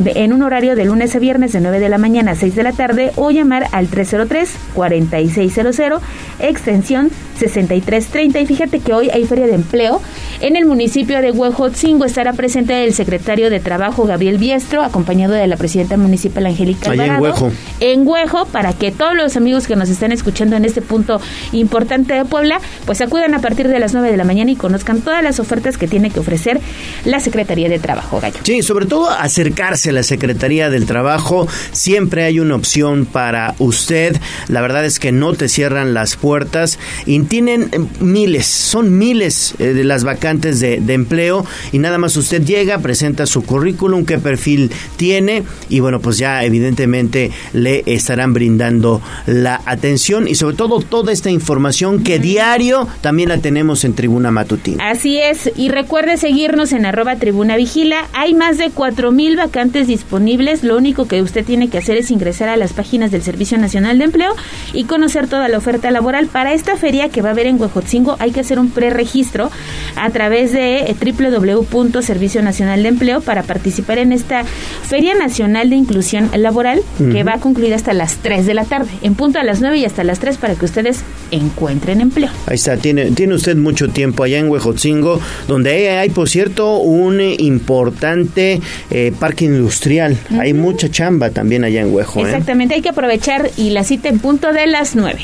[0.04, 2.62] en un horario de lunes a viernes de 9 de la mañana a 6 de
[2.62, 6.00] la tarde o llamar al 303-4600,
[6.38, 8.40] extensión 6330.
[8.40, 10.00] Y fíjate que hoy hay feria de empleo
[10.40, 12.04] en el municipio de Huejotzingo.
[12.04, 17.04] Estará presente el secretario de Trabajo, Gabriel Biestro, acompañado de la presidenta municipal, Angélica Allá
[17.04, 17.44] en Alvarado.
[17.44, 17.56] Huejo.
[17.80, 21.20] En Huejo, para que todos los amigos que nos están escuchando en este punto
[21.52, 25.00] importante de Puebla, pues acudan a partir de las 9 de la mañana y conozcan
[25.00, 26.60] todas las ofertas que tiene que ofrecer
[27.04, 28.38] la Secretaría de Trabajo, Gallo.
[28.42, 31.48] Sí, sobre todo acercarse a la Secretaría del Trabajo.
[31.72, 34.16] Siempre hay una opción para usted.
[34.48, 39.54] La verdad es que no te cierran las puertas y tienen eh, miles, son miles
[39.58, 44.04] eh, de las vacantes de, de empleo y nada más usted llega, presenta su currículum,
[44.04, 50.56] qué perfil tiene y bueno, pues ya evidentemente le estarán brindando la atención y sobre
[50.56, 54.90] todo toda esta información que diario también la tenemos en Tribuna Matutina.
[54.90, 58.08] Así es, y recuerde seguirnos en arroba tribuna vigila.
[58.12, 59.36] Hay más de cuatro mil
[59.70, 60.64] vacantes disponibles.
[60.64, 63.98] Lo único que usted tiene que hacer es ingresar a las páginas del Servicio Nacional
[63.98, 64.34] de Empleo
[64.72, 68.16] y conocer toda la oferta laboral para esta feria que va a haber en Huejotzingo,
[68.18, 69.50] hay que hacer un preregistro
[69.94, 75.76] a través de eh, www.servicio nacional de empleo para participar en esta Feria Nacional de
[75.76, 79.44] Inclusión Laboral que va a concluir hasta las 3 de la tarde, en punto a
[79.44, 82.30] las 9 y hasta las 3 para que ustedes encuentren empleo.
[82.46, 86.78] Ahí está, tiene, tiene usted mucho tiempo allá en Huejotzingo, donde hay, hay, por cierto,
[86.78, 88.60] un importante
[88.90, 90.16] eh, parque industrial.
[90.40, 92.20] Hay mucha chamba también allá en Huejo.
[92.20, 92.30] ¿eh?
[92.30, 95.20] Exactamente, hay que aprovechar y la cita en punto de las 9.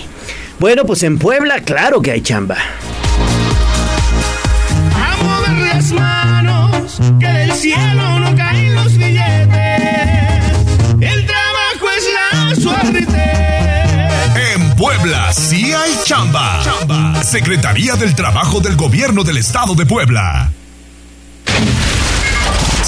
[0.58, 2.56] Bueno, pues en Puebla, claro que hay chamba.
[4.94, 9.82] A mover las manos, que del cielo no caen los billetes.
[11.00, 13.06] El trabajo es la suerte.
[14.54, 16.62] En Puebla sí hay chamba.
[16.62, 17.22] chamba.
[17.22, 20.50] Secretaría del Trabajo del Gobierno del Estado de Puebla.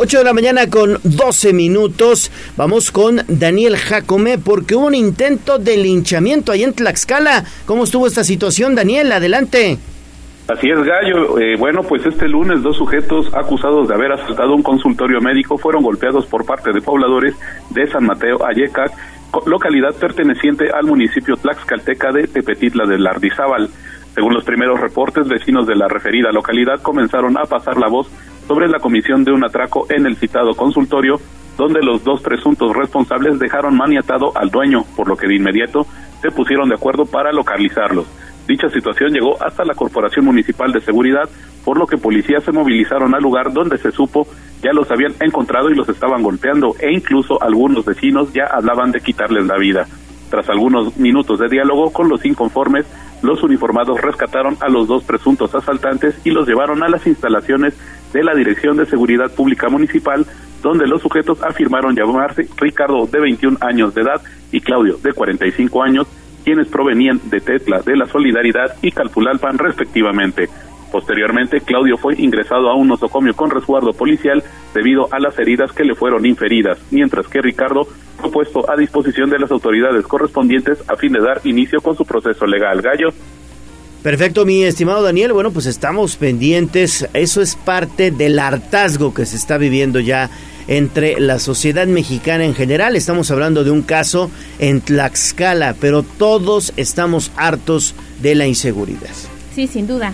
[0.00, 2.30] 8 de la mañana con 12 minutos.
[2.56, 7.42] Vamos con Daniel Jacome porque hubo un intento de linchamiento ahí en Tlaxcala.
[7.66, 9.10] ¿Cómo estuvo esta situación, Daniel?
[9.10, 9.76] Adelante.
[10.46, 11.40] Así es, Gallo.
[11.40, 15.82] Eh, bueno, pues este lunes dos sujetos acusados de haber asaltado un consultorio médico fueron
[15.82, 17.34] golpeados por parte de pobladores
[17.70, 18.92] de San Mateo Ayecac,
[19.46, 23.68] localidad perteneciente al municipio tlaxcalteca de Tepetitla del Lardizábal.
[24.14, 28.08] Según los primeros reportes, vecinos de la referida localidad comenzaron a pasar la voz
[28.48, 31.20] sobre la comisión de un atraco en el citado consultorio,
[31.58, 35.86] donde los dos presuntos responsables dejaron maniatado al dueño, por lo que de inmediato
[36.22, 38.06] se pusieron de acuerdo para localizarlos.
[38.48, 41.28] Dicha situación llegó hasta la Corporación Municipal de Seguridad,
[41.64, 44.26] por lo que policías se movilizaron al lugar donde se supo
[44.62, 49.00] ya los habían encontrado y los estaban golpeando e incluso algunos vecinos ya hablaban de
[49.00, 49.86] quitarles la vida.
[50.30, 52.86] Tras algunos minutos de diálogo con los inconformes,
[53.22, 57.74] los uniformados rescataron a los dos presuntos asaltantes y los llevaron a las instalaciones
[58.12, 60.26] de la Dirección de Seguridad Pública Municipal,
[60.62, 64.20] donde los sujetos afirmaron llamarse Ricardo de 21 años de edad
[64.50, 66.06] y Claudio de 45 años,
[66.44, 70.48] quienes provenían de Tetla, de la Solidaridad y Calpulalpan respectivamente.
[70.90, 74.42] Posteriormente, Claudio fue ingresado a un nosocomio con resguardo policial
[74.74, 77.86] debido a las heridas que le fueron inferidas, mientras que Ricardo
[78.18, 82.04] fue puesto a disposición de las autoridades correspondientes a fin de dar inicio con su
[82.04, 82.80] proceso legal.
[82.80, 83.10] Gallo.
[84.02, 85.32] Perfecto, mi estimado Daniel.
[85.32, 87.06] Bueno, pues estamos pendientes.
[87.14, 90.30] Eso es parte del hartazgo que se está viviendo ya
[90.68, 92.94] entre la sociedad mexicana en general.
[92.94, 94.30] Estamos hablando de un caso
[94.60, 99.10] en Tlaxcala, pero todos estamos hartos de la inseguridad.
[99.54, 100.12] Sí, sin duda.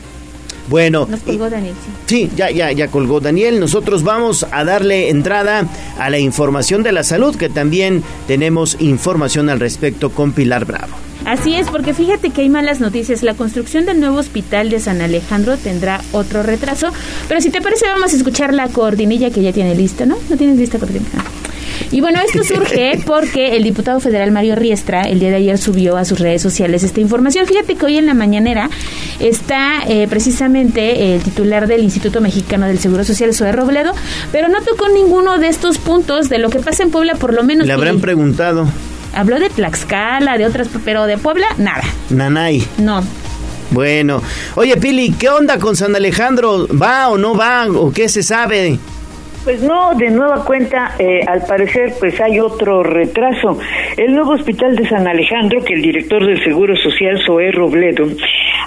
[0.69, 1.75] Bueno, Nos colgó Daniel,
[2.07, 2.31] sí.
[2.35, 3.61] ya, ya, ya colgó Daniel.
[3.61, 9.51] Nosotros vamos a darle entrada a la información de la salud, que también tenemos información
[9.51, 10.95] al respecto con Pilar Bravo.
[11.25, 13.23] Así es, porque fíjate que hay malas noticias.
[13.23, 16.89] La construcción del nuevo hospital de San Alejandro tendrá otro retraso.
[17.29, 20.17] Pero si te parece, vamos a escuchar la coordinilla que ya tiene lista, ¿no?
[20.29, 21.25] ¿No tienes lista coordinilla?
[21.91, 25.97] Y bueno, esto surge porque el diputado federal Mario Riestra el día de ayer subió
[25.97, 27.47] a sus redes sociales esta información.
[27.47, 28.69] Fíjate que hoy en la mañanera
[29.21, 33.93] está eh, precisamente el titular del Instituto Mexicano del Seguro Social, Zoe Robledo,
[34.33, 37.45] pero no tocó ninguno de estos puntos de lo que pasa en Puebla, por lo
[37.45, 37.67] menos.
[37.67, 38.69] Le habrán preguntado.
[39.15, 41.83] Habló de Tlaxcala, de otras, pero de Puebla, nada.
[42.11, 42.67] Nanay.
[42.79, 43.03] No.
[43.71, 44.23] Bueno.
[44.57, 46.67] Oye, Pili, ¿qué onda con San Alejandro?
[46.69, 47.67] ¿Va o no va?
[47.69, 48.79] ¿O qué se sabe?
[49.45, 53.59] Pues no, de nueva cuenta, eh, al parecer, pues hay otro retraso.
[53.99, 58.07] El nuevo hospital de San Alejandro, que el director del Seguro Social, Zoé Robledo,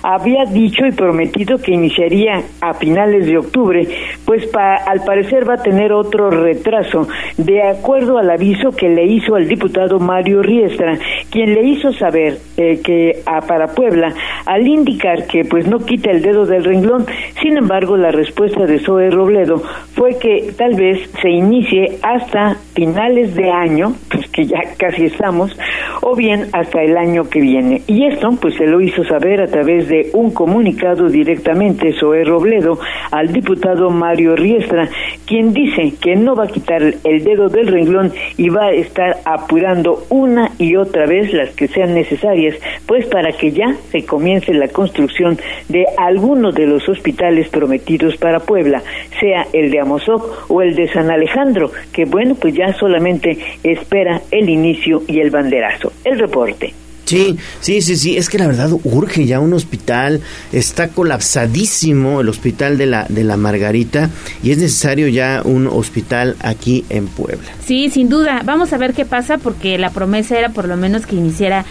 [0.04, 3.88] había dicho y prometido que iniciaría a finales de octubre,
[4.24, 9.06] pues pa- al parecer va a tener otro retraso, de acuerdo al aviso que le
[9.06, 10.99] hizo al diputado Mario Riestra,
[11.32, 14.14] quien le hizo saber eh, que a, para Puebla,
[14.45, 17.08] al indicar que pues no quita el dedo del renglón,
[17.41, 19.64] sin embargo, la respuesta de Zoe Robledo
[19.95, 25.57] fue que tal vez se inicie hasta finales de año, pues que ya casi estamos,
[26.02, 27.81] o bien hasta el año que viene.
[27.88, 32.80] Y esto pues se lo hizo saber a través de un comunicado directamente Zoe Robledo
[33.11, 34.89] al diputado Mario Riestra,
[35.26, 39.18] quien dice que no va a quitar el dedo del renglón y va a estar
[39.23, 44.53] apurando una y otra vez las que sean necesarias, pues para que ya se comience
[44.53, 45.38] la construcción
[45.69, 48.84] de alguno de los hospitales prometidos para Puebla,
[49.19, 54.21] sea el de Amozoc o el de San Alejandro, que bueno, pues ya solamente espera
[54.31, 55.91] el inicio y el banderazo.
[56.03, 56.73] El reporte.
[57.07, 60.19] Sí, sí, sí, sí, es que la verdad urge ya un hospital,
[60.51, 64.09] está colapsadísimo el hospital de la de la Margarita
[64.43, 67.47] y es necesario ya un hospital aquí en Puebla.
[67.65, 68.41] Sí, sin duda.
[68.43, 71.63] Vamos a ver qué pasa porque la promesa era por lo menos que iniciara,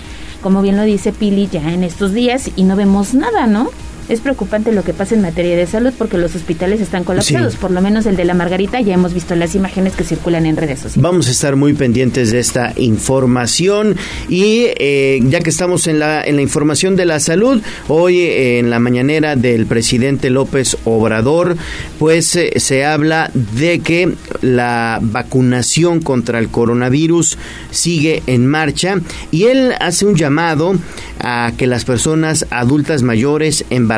[0.42, 3.70] como bien lo dice Pili, ya en estos días y no vemos nada, ¿no?
[4.08, 7.70] Es preocupante lo que pasa en materia de salud porque los hospitales están colapsados, por
[7.70, 10.80] lo menos el de la Margarita, ya hemos visto las imágenes que circulan en redes
[10.80, 11.02] sociales.
[11.02, 13.96] Vamos a estar muy pendientes de esta información
[14.28, 18.58] y eh, ya que estamos en la, en la información de la salud, hoy eh,
[18.58, 21.56] en la mañanera del presidente López Obrador,
[21.98, 27.38] pues eh, se habla de que la vacunación contra el coronavirus
[27.70, 29.00] sigue en marcha
[29.32, 30.76] y él hace un llamado
[31.18, 33.95] a que las personas adultas mayores embarazadas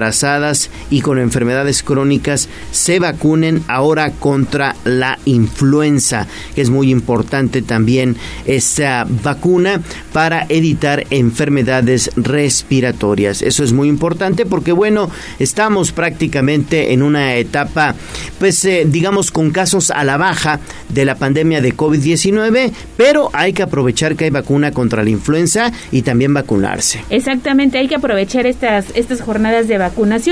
[0.91, 8.17] y con enfermedades crónicas se vacunen ahora contra la influenza, que es muy importante también
[8.47, 9.81] esta vacuna
[10.13, 13.43] para evitar enfermedades respiratorias.
[13.43, 17.95] Eso es muy importante porque bueno, estamos prácticamente en una etapa
[18.39, 23.53] pues eh, digamos con casos a la baja de la pandemia de COVID-19, pero hay
[23.53, 27.03] que aprovechar que hay vacuna contra la influenza y también vacunarse.
[27.11, 29.88] Exactamente, hay que aprovechar estas, estas jornadas de vacunación.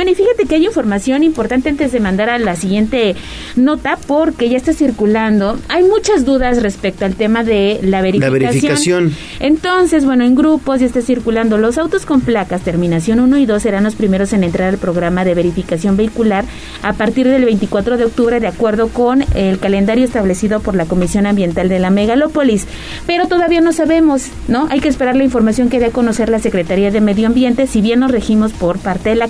[0.09, 3.15] Y fíjate que hay información importante antes de mandar a la siguiente
[3.57, 5.59] nota, porque ya está circulando.
[5.69, 8.43] Hay muchas dudas respecto al tema de la verificación.
[8.43, 9.13] La verificación.
[9.41, 11.59] Entonces, bueno, en grupos ya está circulando.
[11.59, 15.25] Los autos con placas, terminación 1 y 2, serán los primeros en entrar al programa
[15.25, 16.45] de verificación vehicular
[16.83, 21.27] a partir del 24 de octubre, de acuerdo con el calendario establecido por la Comisión
[21.27, 22.67] Ambiental de la Megalópolis.
[23.07, 24.69] Pero todavía no sabemos, ¿no?
[24.71, 27.81] Hay que esperar la información que dé a conocer la Secretaría de Medio Ambiente, si
[27.81, 29.29] bien nos regimos por parte de la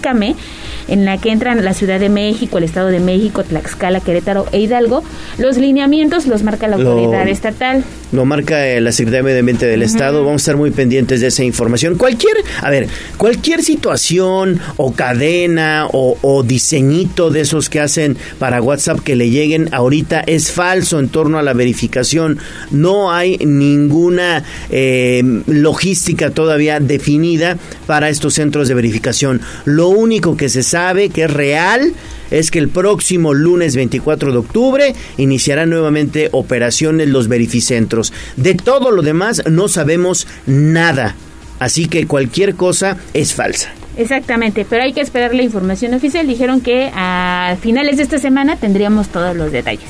[0.88, 4.60] En la que entran la Ciudad de México, el Estado de México, Tlaxcala, Querétaro e
[4.60, 5.02] Hidalgo,
[5.36, 7.82] los lineamientos los marca la autoridad estatal.
[8.12, 10.24] Lo marca eh, la Secretaría de Medio Ambiente del Estado.
[10.24, 11.96] Vamos a estar muy pendientes de esa información.
[11.96, 12.86] Cualquier, a ver,
[13.16, 19.30] cualquier situación o cadena o, o diseñito de esos que hacen para WhatsApp que le
[19.30, 22.38] lleguen ahorita es falso en torno a la verificación.
[22.70, 29.40] No hay ninguna eh, logística todavía definida para estos centros de verificación.
[29.64, 30.05] Lo único
[30.36, 31.92] que se sabe que es real
[32.30, 38.12] es que el próximo lunes 24 de octubre iniciarán nuevamente operaciones los verificentros.
[38.36, 41.16] De todo lo demás no sabemos nada.
[41.58, 43.70] Así que cualquier cosa es falsa.
[43.96, 46.26] Exactamente, pero hay que esperar la información oficial.
[46.26, 49.88] Dijeron que a finales de esta semana tendríamos todos los detalles.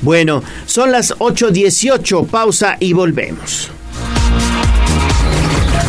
[0.00, 3.70] Bueno, son las 8.18, pausa y volvemos.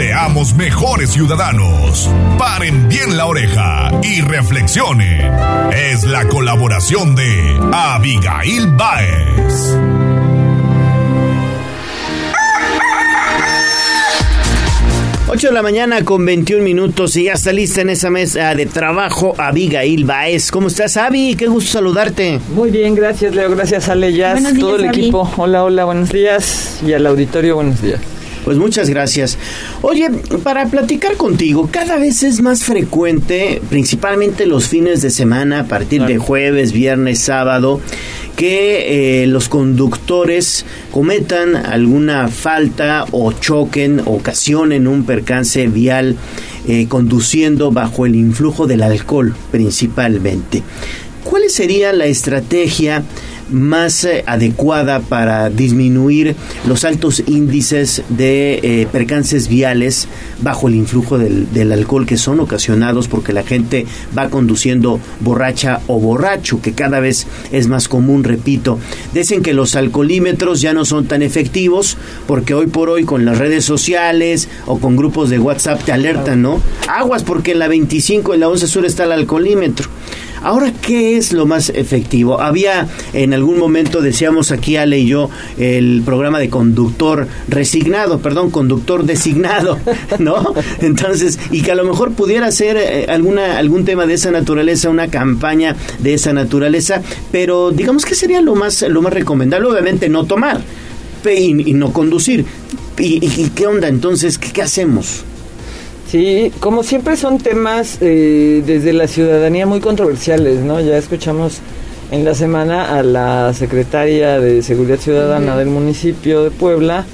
[0.00, 2.08] Seamos mejores ciudadanos.
[2.38, 5.30] Paren bien la oreja y reflexionen.
[5.74, 9.76] Es la colaboración de Abigail Baez.
[15.28, 18.64] Ocho de la mañana con 21 minutos y ya está lista en esa mesa de
[18.64, 20.50] trabajo Abigail Baez.
[20.50, 21.36] ¿Cómo estás, Abi?
[21.36, 22.40] Qué gusto saludarte.
[22.54, 23.50] Muy bien, gracias, Leo.
[23.50, 24.98] Gracias, Ale Jazz, días, todo el Abby.
[24.98, 25.30] equipo.
[25.36, 26.80] Hola, hola, buenos días.
[26.86, 28.00] Y al auditorio, buenos días.
[28.44, 29.38] Pues muchas gracias.
[29.82, 30.10] Oye,
[30.42, 36.04] para platicar contigo, cada vez es más frecuente, principalmente los fines de semana, a partir
[36.04, 37.80] de jueves, viernes, sábado,
[38.36, 46.16] que eh, los conductores cometan alguna falta o choquen, ocasionen un percance vial
[46.66, 50.62] eh, conduciendo bajo el influjo del alcohol principalmente.
[51.24, 53.02] ¿Cuál sería la estrategia
[53.50, 56.36] más eh, adecuada para disminuir
[56.66, 60.08] los altos índices de eh, percances viales
[60.40, 63.86] bajo el influjo del, del alcohol que son ocasionados porque la gente
[64.16, 68.78] va conduciendo borracha o borracho, que cada vez es más común, repito.
[69.12, 71.96] Dicen que los alcoholímetros ya no son tan efectivos
[72.26, 76.42] porque hoy por hoy con las redes sociales o con grupos de WhatsApp te alertan,
[76.42, 76.60] ¿no?
[76.88, 79.88] Aguas porque en la 25 y la 11 sur está el alcoholímetro.
[80.42, 82.40] Ahora, ¿qué es lo más efectivo?
[82.40, 88.50] Había en algún momento, decíamos aquí Ale y yo, el programa de conductor resignado, perdón,
[88.50, 89.78] conductor designado,
[90.18, 90.54] ¿no?
[90.80, 94.88] Entonces, y que a lo mejor pudiera ser eh, alguna, algún tema de esa naturaleza,
[94.88, 100.08] una campaña de esa naturaleza, pero digamos que sería lo más, lo más recomendable, obviamente
[100.08, 100.60] no tomar
[101.24, 102.44] y, y no conducir.
[102.98, 104.36] ¿Y, qué onda entonces?
[104.36, 105.24] ¿Qué, qué hacemos?
[106.10, 110.80] Sí, como siempre son temas eh, desde la ciudadanía muy controversiales, ¿no?
[110.80, 111.58] Ya escuchamos
[112.10, 117.04] en la semana a la secretaria de Seguridad Ciudadana del municipio de Puebla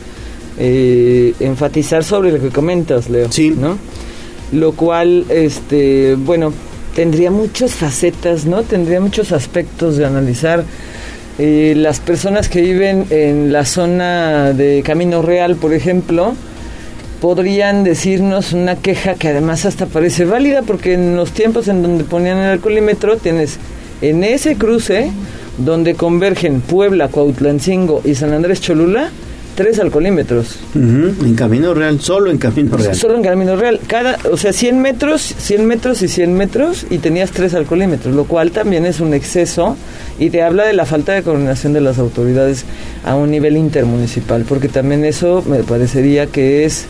[0.59, 3.31] eh, enfatizar sobre lo que comentas, Leo.
[3.31, 3.51] Sí.
[3.51, 3.77] ¿no?
[4.53, 6.55] Lo cual, este, bueno,
[6.95, 8.63] tendría muchas facetas, ¿no?
[8.63, 10.65] Tendría muchos aspectos de analizar.
[11.39, 16.33] Eh, las personas que viven en la zona de Camino Real, por ejemplo,
[17.21, 22.05] podrían decirnos una queja que además hasta parece válida porque en los tiempos en donde
[22.05, 23.59] ponían el alcoholímetro tienes
[24.03, 25.11] en ese cruce
[25.59, 29.11] donde convergen Puebla, Cuautlancingo y San Andrés Cholula
[29.57, 30.61] tres alcoholímetros.
[30.75, 32.95] En Camino Real, solo en Camino Real.
[32.95, 33.81] Solo en Camino Real.
[33.89, 38.25] Cada, o sea, 100 metros, 100 metros y 100 metros y tenías tres alcoholímetros, lo
[38.25, 39.77] cual también es un exceso
[40.19, 42.65] y te habla de la falta de coordinación de las autoridades
[43.05, 46.87] a un nivel intermunicipal, porque también eso me parecería que es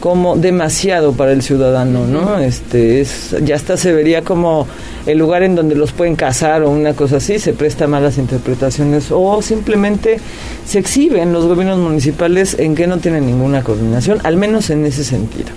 [0.00, 2.38] como demasiado para el ciudadano, ¿no?
[2.38, 4.66] Este es ya hasta se vería como
[5.06, 9.08] el lugar en donde los pueden casar o una cosa así, se presta malas interpretaciones
[9.10, 10.18] o simplemente
[10.66, 15.04] se exhiben los gobiernos municipales en que no tienen ninguna coordinación, al menos en ese
[15.04, 15.48] sentido,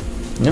[0.44, 0.52] ¿no?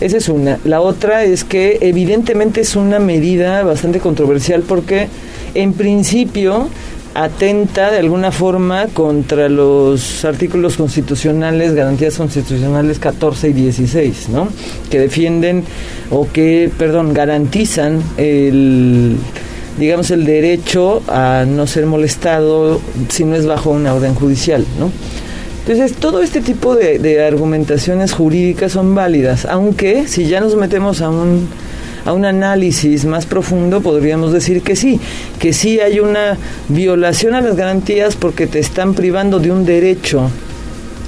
[0.00, 0.60] Esa es una.
[0.64, 5.08] La otra es que evidentemente es una medida bastante controversial porque
[5.54, 6.68] en principio
[7.14, 14.48] atenta de alguna forma contra los artículos constitucionales, garantías constitucionales 14 y 16, ¿no?
[14.90, 15.64] Que defienden
[16.10, 19.16] o que, perdón, garantizan el
[19.78, 24.90] digamos el derecho a no ser molestado si no es bajo una orden judicial, ¿no?
[25.60, 31.02] Entonces, todo este tipo de, de argumentaciones jurídicas son válidas, aunque si ya nos metemos
[31.02, 31.48] a un
[32.08, 34.98] a un análisis más profundo, podríamos decir que sí,
[35.38, 36.38] que sí hay una
[36.70, 40.30] violación a las garantías porque te están privando de un derecho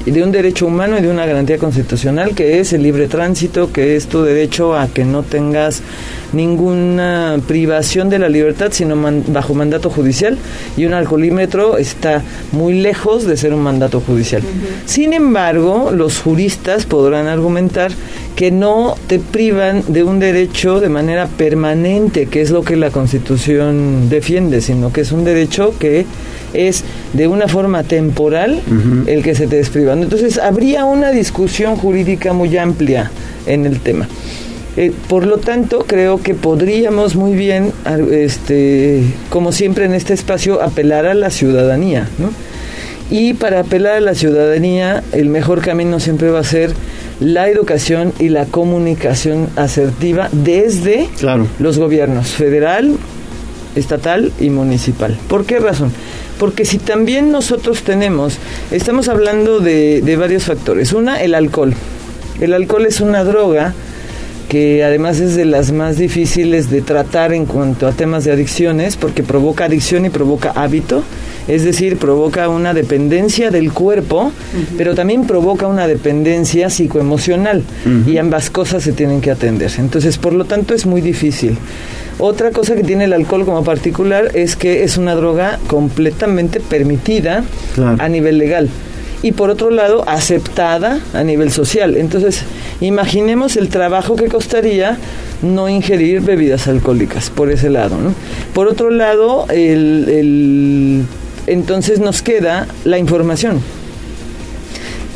[0.06, 3.96] de un derecho humano y de una garantía constitucional que es el libre tránsito, que
[3.96, 5.82] es tu derecho a que no tengas
[6.32, 8.96] ninguna privación de la libertad, sino
[9.28, 10.38] bajo mandato judicial,
[10.76, 12.22] y un alcoholímetro está
[12.52, 14.42] muy lejos de ser un mandato judicial.
[14.86, 17.92] Sin embargo, los juristas podrán argumentar
[18.40, 22.88] que no te privan de un derecho de manera permanente, que es lo que la
[22.88, 26.06] Constitución defiende, sino que es un derecho que
[26.54, 28.62] es de una forma temporal
[29.06, 30.04] el que se te desprivando.
[30.04, 33.10] Entonces, habría una discusión jurídica muy amplia
[33.44, 34.08] en el tema.
[34.78, 37.74] Eh, por lo tanto, creo que podríamos muy bien,
[38.10, 42.08] este, como siempre en este espacio, apelar a la ciudadanía.
[42.16, 42.30] ¿no?
[43.10, 46.72] Y para apelar a la ciudadanía, el mejor camino siempre va a ser
[47.20, 51.08] la educación y la comunicación asertiva desde
[51.58, 52.96] los gobiernos federal,
[53.76, 55.16] estatal y municipal.
[55.28, 55.92] ¿Por qué razón?
[56.38, 58.38] Porque si también nosotros tenemos,
[58.70, 60.94] estamos hablando de, de varios factores.
[60.94, 61.74] Una, el alcohol.
[62.40, 63.74] El alcohol es una droga
[64.50, 68.96] que además es de las más difíciles de tratar en cuanto a temas de adicciones,
[68.96, 71.04] porque provoca adicción y provoca hábito,
[71.46, 74.32] es decir, provoca una dependencia del cuerpo,
[74.76, 77.62] pero también provoca una dependencia psicoemocional,
[78.08, 79.70] y ambas cosas se tienen que atender.
[79.78, 81.56] Entonces, por lo tanto, es muy difícil.
[82.18, 87.44] Otra cosa que tiene el alcohol como particular es que es una droga completamente permitida
[87.98, 88.68] a nivel legal
[89.22, 91.96] y por otro lado aceptada a nivel social.
[91.96, 92.42] Entonces,
[92.80, 94.98] imaginemos el trabajo que costaría
[95.42, 97.96] no ingerir bebidas alcohólicas por ese lado.
[97.98, 98.14] ¿no?
[98.54, 101.04] Por otro lado, el, el,
[101.46, 103.60] entonces nos queda la información.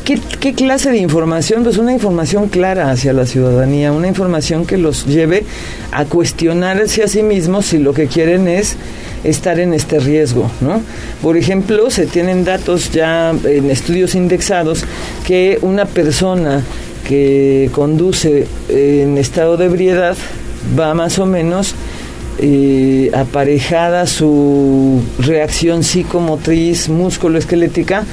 [0.04, 1.62] ¿Qué, ¿Qué, clase de información?
[1.62, 5.44] Pues una información clara hacia la ciudadanía, una información que los lleve
[5.92, 8.76] a cuestionarse a sí mismos si lo que quieren es
[9.24, 10.50] estar en este riesgo.
[10.60, 10.82] ¿no?
[11.22, 14.84] Por ejemplo, se tienen datos ya en estudios indexados
[15.26, 16.62] que una persona
[17.08, 20.16] que conduce en estado de ebriedad
[20.78, 21.74] va más o menos
[22.38, 28.04] eh, aparejada su reacción psicomotriz musculoesquelética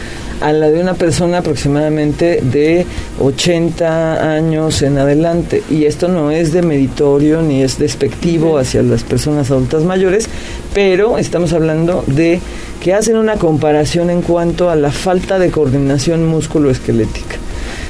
[0.41, 2.85] a la de una persona aproximadamente de
[3.19, 5.63] 80 años en adelante.
[5.69, 10.27] Y esto no es de meritorio ni es despectivo hacia las personas adultas mayores,
[10.73, 12.39] pero estamos hablando de
[12.81, 17.38] que hacen una comparación en cuanto a la falta de coordinación musculoesquelética.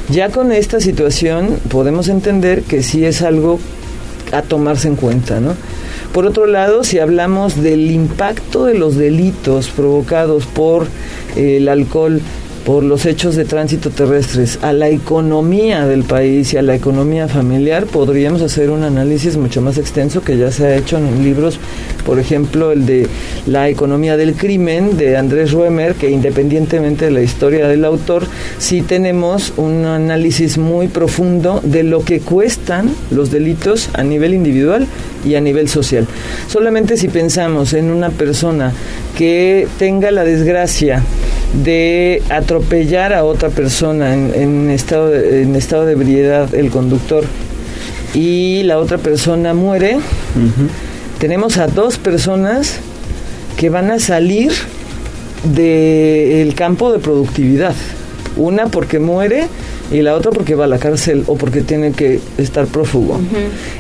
[0.09, 3.59] Ya con esta situación podemos entender que sí es algo
[4.33, 5.55] a tomarse en cuenta, ¿no?
[6.13, 10.87] Por otro lado, si hablamos del impacto de los delitos provocados por
[11.37, 12.21] eh, el alcohol
[12.65, 17.27] por los hechos de tránsito terrestres a la economía del país y a la economía
[17.27, 21.59] familiar, podríamos hacer un análisis mucho más extenso que ya se ha hecho en libros,
[22.05, 23.07] por ejemplo, el de
[23.45, 28.25] La economía del crimen de Andrés Ruemer, que independientemente de la historia del autor,
[28.57, 34.87] sí tenemos un análisis muy profundo de lo que cuestan los delitos a nivel individual
[35.25, 36.07] y a nivel social.
[36.47, 38.73] Solamente si pensamos en una persona
[39.17, 41.03] que tenga la desgracia
[41.63, 47.25] de atropellar a otra persona en, estado de, en estado de ebriedad el conductor
[48.13, 49.97] y la otra persona muere,
[51.21, 52.79] tenemos a dos personas
[53.55, 54.51] que van a salir
[55.43, 57.75] del campo de productividad.
[58.37, 59.47] Una porque muere
[59.91, 63.19] y la otra porque va a la cárcel o porque tiene que estar prófugo.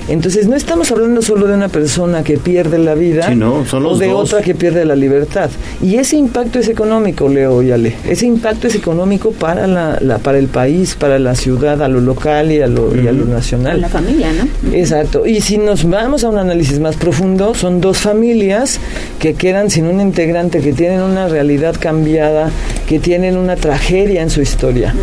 [0.07, 3.33] Entonces no estamos hablando solo de una persona que pierde la vida
[3.71, 5.49] o de otra que pierde la libertad.
[5.81, 7.95] Y ese impacto es económico, Leo y Ale.
[8.07, 12.51] Ese impacto es económico para la, para el país, para la ciudad, a lo local
[12.51, 13.81] y a lo, y a lo nacional.
[13.81, 14.73] la familia, ¿no?
[14.73, 15.25] Exacto.
[15.25, 18.79] Y si nos vamos a un análisis más profundo, son dos familias
[19.19, 22.49] que quedan sin un integrante, que tienen una realidad cambiada,
[22.87, 24.93] que tienen una tragedia en su historia.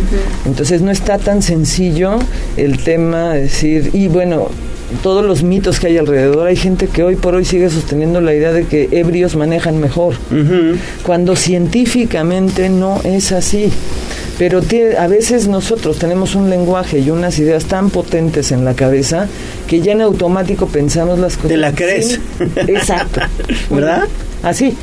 [0.45, 2.19] Entonces no está tan sencillo
[2.57, 4.49] el tema de decir, y bueno,
[5.01, 8.33] todos los mitos que hay alrededor, hay gente que hoy por hoy sigue sosteniendo la
[8.33, 10.15] idea de que ebrios manejan mejor,
[11.03, 13.71] cuando científicamente no es así.
[14.37, 14.61] Pero
[14.97, 19.27] a veces nosotros tenemos un lenguaje y unas ideas tan potentes en la cabeza
[19.67, 21.49] que ya en automático pensamos las cosas.
[21.49, 22.19] ¿Te la crees?
[22.55, 23.21] Exacto.
[23.69, 24.03] ¿Verdad?
[24.43, 24.75] Así.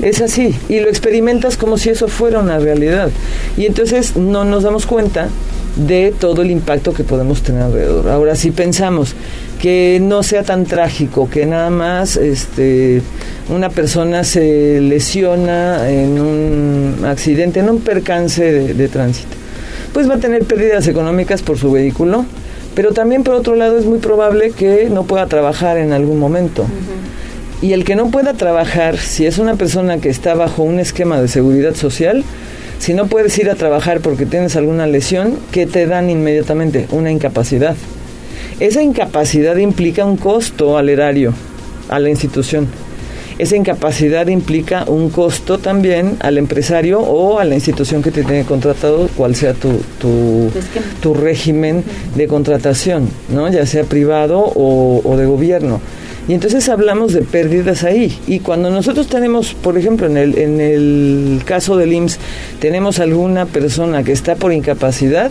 [0.00, 3.10] Es así, y lo experimentas como si eso fuera una realidad.
[3.56, 5.28] Y entonces no nos damos cuenta
[5.76, 8.08] de todo el impacto que podemos tener alrededor.
[8.08, 9.14] Ahora, si pensamos
[9.60, 13.00] que no sea tan trágico, que nada más este,
[13.48, 19.36] una persona se lesiona en un accidente, en un percance de, tránsito,
[19.92, 22.26] pues va a tener pérdidas económicas por su vehículo,
[22.74, 26.66] pero también por otro lado es muy probable que no pueda trabajar en algún momento.
[27.60, 31.20] Y el que no pueda trabajar, si es una persona que está bajo un esquema
[31.20, 32.24] de seguridad social,
[32.82, 36.88] si no puedes ir a trabajar porque tienes alguna lesión, ¿qué te dan inmediatamente?
[36.90, 37.76] Una incapacidad.
[38.58, 41.32] Esa incapacidad implica un costo al erario,
[41.88, 42.66] a la institución.
[43.38, 48.44] Esa incapacidad implica un costo también al empresario o a la institución que te tiene
[48.44, 50.50] contratado, cual sea tu, tu,
[51.00, 51.84] tu régimen
[52.16, 53.48] de contratación, ¿no?
[53.48, 55.80] ya sea privado o, o de gobierno.
[56.28, 58.16] Y entonces hablamos de pérdidas ahí.
[58.26, 62.18] Y cuando nosotros tenemos, por ejemplo, en el, en el caso del IMSS,
[62.60, 65.30] tenemos alguna persona que está por incapacidad,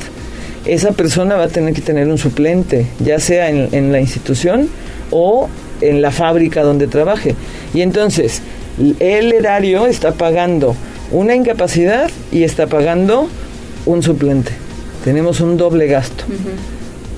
[0.65, 4.69] esa persona va a tener que tener un suplente, ya sea en, en la institución
[5.09, 5.49] o
[5.80, 7.35] en la fábrica donde trabaje.
[7.73, 8.41] Y entonces,
[8.99, 10.76] el erario está pagando
[11.11, 13.30] una incapacidad y está pagando
[13.85, 14.51] un suplente.
[15.03, 16.26] Tenemos un doble gasto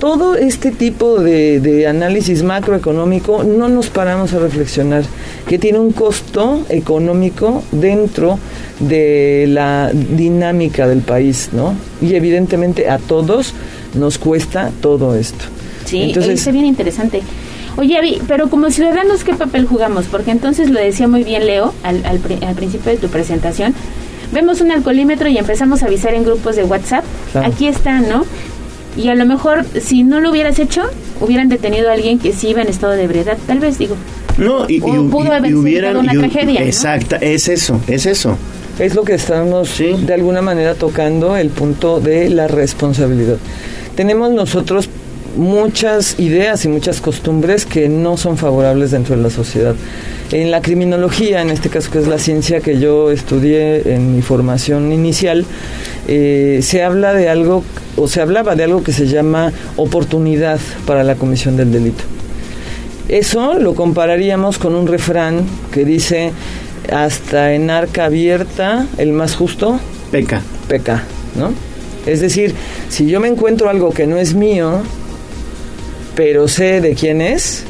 [0.04, 5.06] todo este tipo de, análisis macroeconómico no nos paramos a reflexionar
[5.48, 8.38] que tiene un costo económico dentro
[8.82, 11.74] de la dinámica del país, ¿no?
[12.02, 13.54] Y evidentemente a todos
[13.94, 15.46] nos cuesta todo esto.
[15.86, 17.22] Sí, entonces es bien interesante.
[17.78, 20.08] Oye, Avi, pero como ciudadanos, ¿qué papel jugamos?
[20.08, 23.74] Porque entonces lo decía muy bien Leo al, al, principio de tu presentación.
[24.34, 27.06] Vemos un alcoholímetro y empezamos a avisar en grupos de WhatsApp.
[27.36, 28.26] Aquí está, ¿no?
[28.96, 30.84] Y a lo mejor, si no lo hubieras hecho,
[31.20, 33.96] hubieran detenido a alguien que sí iba en estado de ebriedad, tal vez, digo.
[34.38, 36.64] No, y, pudo haber hubieran, una tragedia.
[36.64, 38.38] Exacta, es eso, es eso.
[38.80, 43.38] Es lo que estamos de alguna manera tocando el punto de la responsabilidad.
[43.96, 44.90] Tenemos nosotros
[45.36, 49.76] muchas ideas y muchas costumbres que no son favorables dentro de la sociedad.
[50.32, 54.22] En la criminología, en este caso que es la ciencia que yo estudié en mi
[54.22, 55.46] formación inicial,
[56.08, 57.64] eh, se habla de algo,
[57.96, 62.04] o se hablaba de algo que se llama oportunidad para la comisión del delito.
[63.10, 66.32] Eso lo compararíamos con un refrán que dice,
[66.92, 69.80] hasta en arca abierta, el más justo...
[70.12, 70.42] Peca.
[70.68, 71.04] Peca,
[71.36, 71.52] ¿no?
[72.06, 72.54] Es decir,
[72.90, 74.82] si yo me encuentro algo que no es mío,
[76.16, 77.64] pero sé de quién es,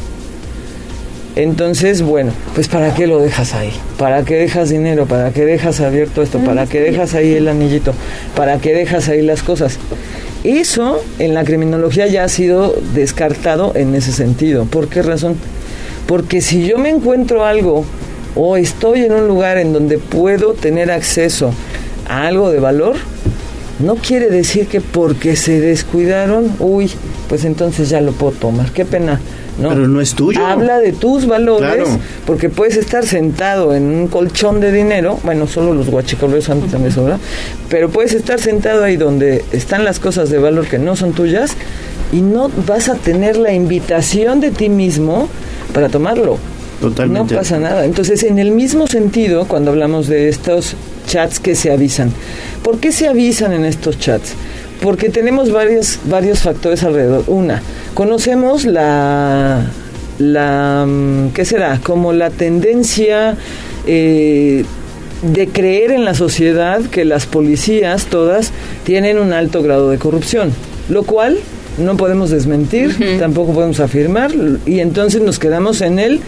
[1.35, 3.71] entonces, bueno, pues ¿para qué lo dejas ahí?
[3.97, 5.07] ¿Para qué dejas dinero?
[5.07, 6.39] ¿Para qué dejas abierto esto?
[6.39, 7.93] ¿Para qué dejas ahí el anillito?
[8.35, 9.79] ¿Para qué dejas ahí las cosas?
[10.43, 14.65] Eso en la criminología ya ha sido descartado en ese sentido.
[14.65, 15.35] ¿Por qué razón?
[16.05, 17.83] Porque si yo me encuentro algo
[18.35, 21.51] o estoy en un lugar en donde puedo tener acceso
[22.07, 22.95] a algo de valor,
[23.79, 26.91] no quiere decir que porque se descuidaron, uy,
[27.27, 28.71] pues entonces ya lo puedo tomar.
[28.71, 29.19] Qué pena
[29.59, 29.69] ¿no?
[29.69, 30.45] Pero no es tuyo.
[30.45, 31.99] Habla de tus valores, Claro.
[32.25, 36.93] porque puedes estar sentado en un colchón de dinero, bueno, solo los guachicoleros antes también
[36.95, 37.19] ¿verdad?
[37.69, 41.51] Pero puedes estar sentado ahí donde están las cosas de valor que no son tuyas
[42.11, 45.27] y no vas a tener la invitación de ti mismo
[45.73, 46.37] para tomarlo.
[46.81, 47.33] Totalmente.
[47.33, 47.85] No pasa nada.
[47.85, 50.75] Entonces, en el mismo sentido, cuando hablamos de estos
[51.07, 52.11] chats que se avisan,
[52.61, 54.33] ¿por qué se avisan en estos chats?
[54.83, 57.23] Porque tenemos varios, varios factores alrededor.
[57.27, 57.61] Una,
[57.93, 59.65] conocemos la,
[60.19, 61.79] la, mm, ¿qué será?
[61.81, 63.37] Como la tendencia
[63.87, 64.65] eh,
[65.21, 68.51] de creer en la sociedad que las policías todas
[68.83, 70.51] tienen un alto grado de corrupción,
[70.89, 71.39] lo cual
[71.77, 74.31] no podemos desmentir, tampoco podemos afirmar,
[74.65, 76.19] y entonces nos quedamos en el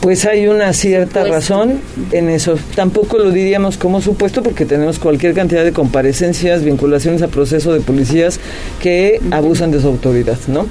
[0.00, 1.80] pues hay una cierta razón
[2.12, 2.56] en eso.
[2.74, 7.80] Tampoco lo diríamos como supuesto porque tenemos cualquier cantidad de comparecencias, vinculaciones a proceso de
[7.80, 8.40] policías
[8.80, 10.66] que abusan de su autoridad, ¿no?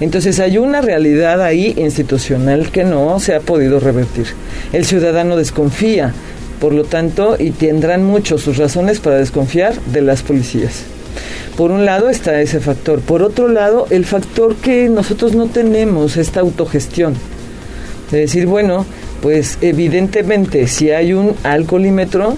[0.00, 4.28] Entonces hay una realidad ahí institucional que no se ha podido revertir.
[4.72, 6.14] El ciudadano desconfía,
[6.58, 10.84] por lo tanto, y tendrán muchos sus razones para desconfiar de las policías.
[11.54, 13.00] Por un lado está ese factor.
[13.00, 17.14] Por otro lado, el factor que nosotros no tenemos, esta autogestión
[18.10, 18.86] de decir, bueno,
[19.22, 22.36] pues evidentemente si hay un alcoholímetro,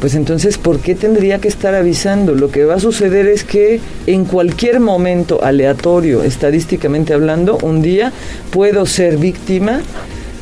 [0.00, 2.34] pues entonces, ¿por qué tendría que estar avisando?
[2.34, 8.12] Lo que va a suceder es que en cualquier momento aleatorio, estadísticamente hablando, un día
[8.50, 9.80] puedo ser víctima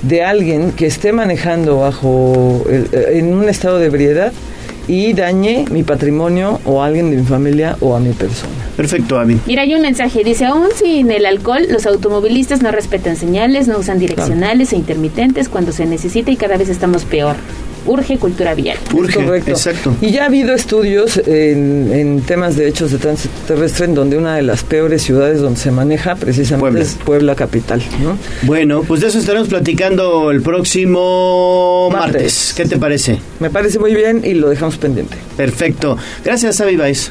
[0.02, 4.32] de alguien que esté manejando bajo el- en un estado de ebriedad
[4.88, 8.52] y dañe mi patrimonio o a alguien de mi familia o a mi persona.
[8.76, 9.38] Perfecto, Ami.
[9.46, 13.78] Mira, hay un mensaje, dice, aún sin el alcohol, los automovilistas no respetan señales, no
[13.78, 17.36] usan direccionales e intermitentes cuando se necesita y cada vez estamos peor.
[17.86, 18.78] Urge cultura vial.
[18.84, 19.50] Es correcto.
[19.50, 19.96] exacto.
[20.00, 24.16] Y ya ha habido estudios en, en temas de hechos de tránsito terrestre en donde
[24.16, 28.16] una de las peores ciudades donde se maneja precisamente es Puebla capital, ¿no?
[28.42, 32.12] Bueno, pues de eso estaremos platicando el próximo martes.
[32.12, 32.54] Martes.
[32.56, 33.18] ¿Qué te parece?
[33.38, 35.16] Me parece muy bien y lo dejamos pendiente.
[35.36, 35.96] Perfecto.
[36.24, 37.10] Gracias, Avi Baez.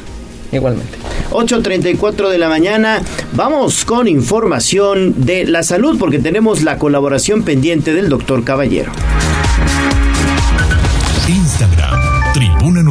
[0.51, 0.97] Igualmente.
[1.31, 3.01] 8.34 de la mañana.
[3.33, 8.91] Vamos con información de la salud porque tenemos la colaboración pendiente del doctor Caballero.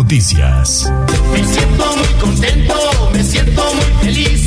[0.09, 0.91] Noticias.
[1.35, 4.47] Me siento muy contento, me siento muy feliz.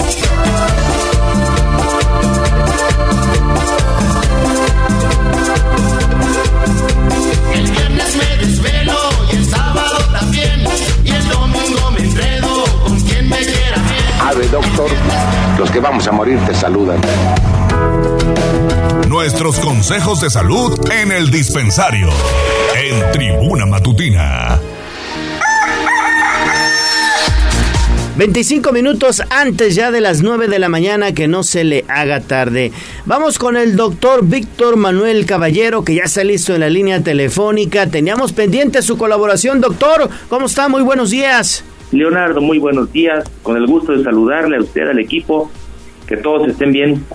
[7.53, 8.97] El viernes me desvelo
[9.31, 10.63] y el sábado también.
[11.03, 14.19] Y el domingo me enredo con quien me quiera bien.
[14.19, 14.89] Ave, doctor.
[15.59, 16.99] Los que vamos a morir te saludan.
[19.07, 22.09] Nuestros consejos de salud en el dispensario.
[22.75, 24.59] En Tribuna Matutina.
[28.17, 32.19] 25 minutos antes ya de las 9 de la mañana, que no se le haga
[32.19, 32.73] tarde.
[33.05, 37.87] Vamos con el doctor Víctor Manuel Caballero, que ya está listo en la línea telefónica.
[37.87, 40.09] Teníamos pendiente su colaboración, doctor.
[40.27, 40.67] ¿Cómo está?
[40.67, 41.63] Muy buenos días.
[41.91, 43.23] Leonardo, muy buenos días.
[43.43, 45.49] Con el gusto de saludarle a usted, al equipo.
[46.05, 47.05] Que todos estén bien.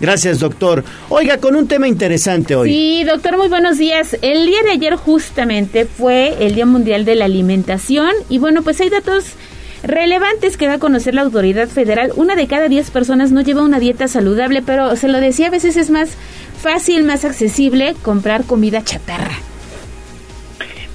[0.00, 0.84] Gracias, doctor.
[1.08, 2.70] Oiga, con un tema interesante hoy.
[2.70, 4.18] Sí, doctor, muy buenos días.
[4.20, 8.78] El día de ayer justamente fue el Día Mundial de la Alimentación y bueno, pues
[8.82, 9.34] hay datos
[9.82, 12.12] relevantes que da a conocer la autoridad federal.
[12.16, 15.50] Una de cada diez personas no lleva una dieta saludable, pero se lo decía, a
[15.50, 16.16] veces es más
[16.60, 19.36] fácil, más accesible comprar comida chatarra.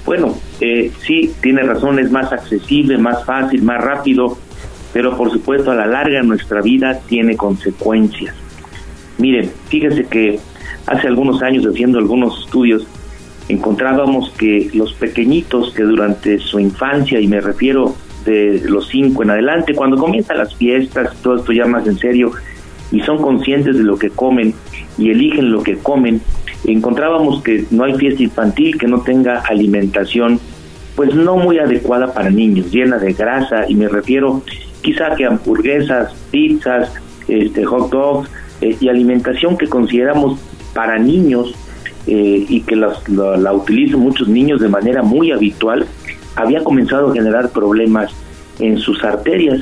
[0.04, 4.36] Bueno, eh, sí, tiene razón, es más accesible, más fácil, más rápido,
[4.92, 8.34] pero por supuesto a la larga nuestra vida tiene consecuencias.
[9.18, 10.40] Miren, fíjense que
[10.86, 12.86] hace algunos años haciendo algunos estudios
[13.48, 17.94] encontrábamos que los pequeñitos que durante su infancia, y me refiero
[18.24, 22.32] de los cinco en adelante, cuando comienzan las fiestas, todo esto ya más en serio,
[22.90, 24.54] y son conscientes de lo que comen
[24.98, 26.20] y eligen lo que comen,
[26.64, 30.38] encontrábamos que no hay fiesta infantil que no tenga alimentación
[30.94, 34.42] pues no muy adecuada para niños, llena de grasa y me refiero
[34.82, 36.92] quizá que hamburguesas, pizzas,
[37.28, 38.28] este hot dogs
[38.60, 40.38] eh, y alimentación que consideramos
[40.74, 41.54] para niños
[42.06, 45.86] eh, y que las- la, la utilizan muchos niños de manera muy habitual,
[46.36, 48.12] había comenzado a generar problemas
[48.58, 49.60] en sus arterias.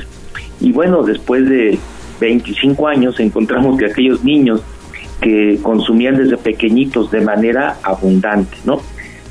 [0.60, 1.78] Y bueno, después de
[2.20, 4.62] 25 años encontramos que aquellos niños
[5.20, 8.81] que consumían desde pequeñitos de manera abundante, ¿no?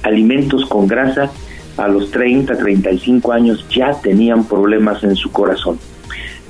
[0.03, 1.31] Alimentos con grasa,
[1.77, 5.79] a los 30, 35 años ya tenían problemas en su corazón.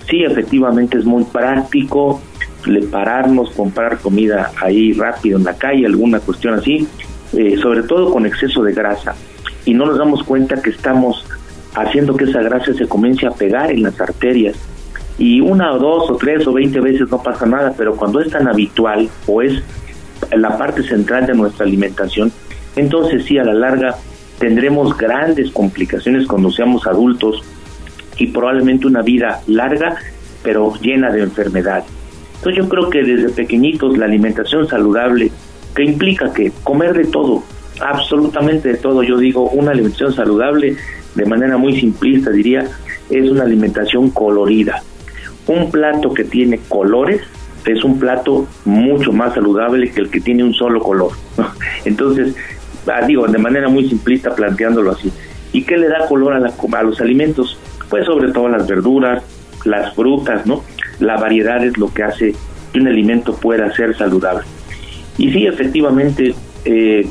[0.09, 2.21] Sí, efectivamente es muy práctico
[2.65, 6.87] le pararnos, comprar comida ahí rápido en la calle, alguna cuestión así,
[7.33, 9.15] eh, sobre todo con exceso de grasa.
[9.69, 11.23] Y no nos damos cuenta que estamos
[11.75, 14.55] haciendo que esa grasa se comience a pegar en las arterias
[15.19, 18.31] y una o dos o tres o veinte veces no pasa nada, pero cuando es
[18.31, 19.61] tan habitual o es
[20.31, 22.31] la parte central de nuestra alimentación,
[22.75, 23.95] entonces sí, a la larga
[24.39, 27.43] tendremos grandes complicaciones cuando seamos adultos
[28.17, 29.97] y probablemente una vida larga,
[30.41, 31.85] pero llena de enfermedades.
[32.37, 35.31] Entonces yo creo que desde pequeñitos la alimentación saludable,
[35.75, 37.43] que implica que comer de todo,
[37.79, 40.75] absolutamente de todo, yo digo, una alimentación saludable,
[41.15, 42.65] de manera muy simplista diría,
[43.09, 44.83] es una alimentación colorida.
[45.47, 47.21] Un plato que tiene colores
[47.65, 51.11] es un plato mucho más saludable que el que tiene un solo color.
[51.85, 52.35] Entonces,
[52.87, 55.11] ah, digo, de manera muy simplista planteándolo así.
[55.51, 57.57] ¿Y qué le da color a, a los alimentos?
[57.89, 59.23] Pues sobre todo las verduras,
[59.65, 60.63] las frutas, ¿no?
[60.99, 62.35] La variedad es lo que hace
[62.71, 64.43] que un alimento pueda ser saludable.
[65.17, 66.35] Y sí, efectivamente,
[66.65, 67.07] eh,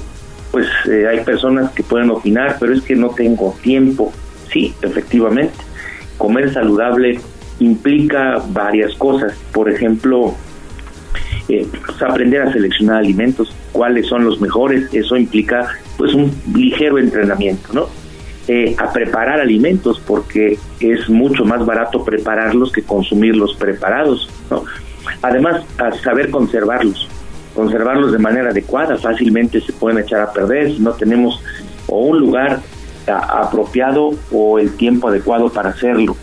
[0.50, 4.12] pues eh, hay personas que pueden opinar, pero es que no tengo tiempo.
[4.52, 5.54] Sí, efectivamente,
[6.16, 7.20] comer saludable
[7.60, 9.34] implica varias cosas.
[9.52, 10.34] Por ejemplo,
[11.48, 16.98] eh, pues, aprender a seleccionar alimentos, cuáles son los mejores, eso implica pues un ligero
[16.98, 17.88] entrenamiento, ¿no?
[18.46, 24.64] Eh, a preparar alimentos porque es mucho más barato prepararlos que consumirlos preparados, ¿no?
[25.22, 27.08] Además, a saber conservarlos,
[27.58, 31.42] conservarlos de manera adecuada, fácilmente se pueden echar a perder si no tenemos
[31.88, 32.60] o un lugar
[33.08, 36.16] apropiado o el tiempo adecuado para hacerlo.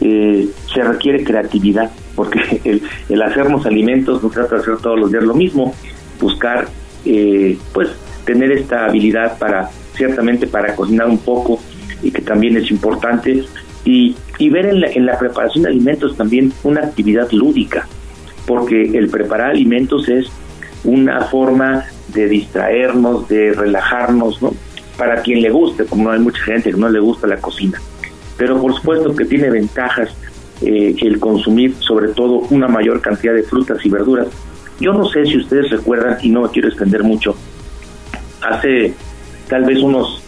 [0.00, 5.12] Eh, se requiere creatividad, porque el, el, hacernos alimentos no trata de hacer todos los
[5.12, 5.72] días lo mismo,
[6.20, 6.66] buscar,
[7.04, 7.90] eh, pues,
[8.24, 11.60] tener esta habilidad para, ciertamente, para cocinar un poco,
[12.02, 13.44] y que también es importante,
[13.84, 17.86] y, y ver en la, en la preparación de alimentos también una actividad lúdica,
[18.44, 20.32] porque el preparar alimentos es
[20.84, 24.54] una forma de distraernos, de relajarnos, ¿no?
[24.96, 27.80] Para quien le guste, como hay mucha gente que no le gusta la cocina.
[28.36, 30.14] Pero por supuesto que tiene ventajas
[30.60, 34.28] eh, el consumir sobre todo una mayor cantidad de frutas y verduras.
[34.80, 37.34] Yo no sé si ustedes recuerdan, y no me quiero extender mucho,
[38.40, 38.94] hace
[39.48, 40.22] tal vez unos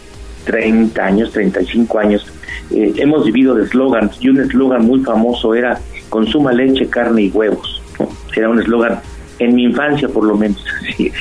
[0.45, 2.25] 30 años, 35 años,
[2.71, 5.79] eh, hemos vivido de eslogans y un eslogan muy famoso era
[6.09, 7.81] consuma leche, carne y huevos.
[8.35, 8.99] Era un eslogan
[9.39, 10.63] en mi infancia por lo menos.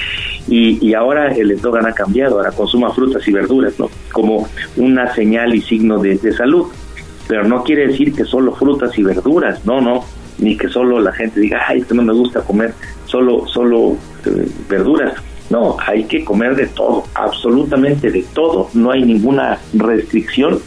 [0.48, 3.90] Y, y, ahora el eslogan ha cambiado, ahora consuma frutas y verduras, ¿no?
[4.12, 4.46] Como
[4.76, 6.68] una señal y signo de, de, salud.
[7.26, 10.04] Pero no quiere decir que solo frutas y verduras, no, no,
[10.38, 12.74] ni que solo la gente diga, ay, es que no me gusta comer
[13.06, 15.14] solo, solo eh, verduras.
[15.50, 20.58] No, hay que comer de todo, absolutamente de todo, no hay ninguna restricción.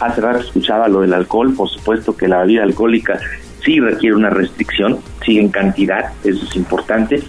[0.00, 3.20] Hace rato escuchaba lo del alcohol, por supuesto que la bebida alcohólica
[3.64, 7.22] sí requiere una restricción, sí en cantidad, eso es importante,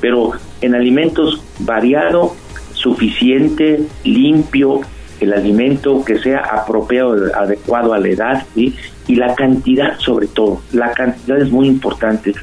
[0.00, 2.34] pero en alimentos variado,
[2.72, 4.80] suficiente, limpio,
[5.20, 8.74] el alimento que sea apropiado, adecuado a la edad ¿sí?
[9.06, 10.60] y la cantidad sobre todo.
[10.72, 12.34] La cantidad es muy importante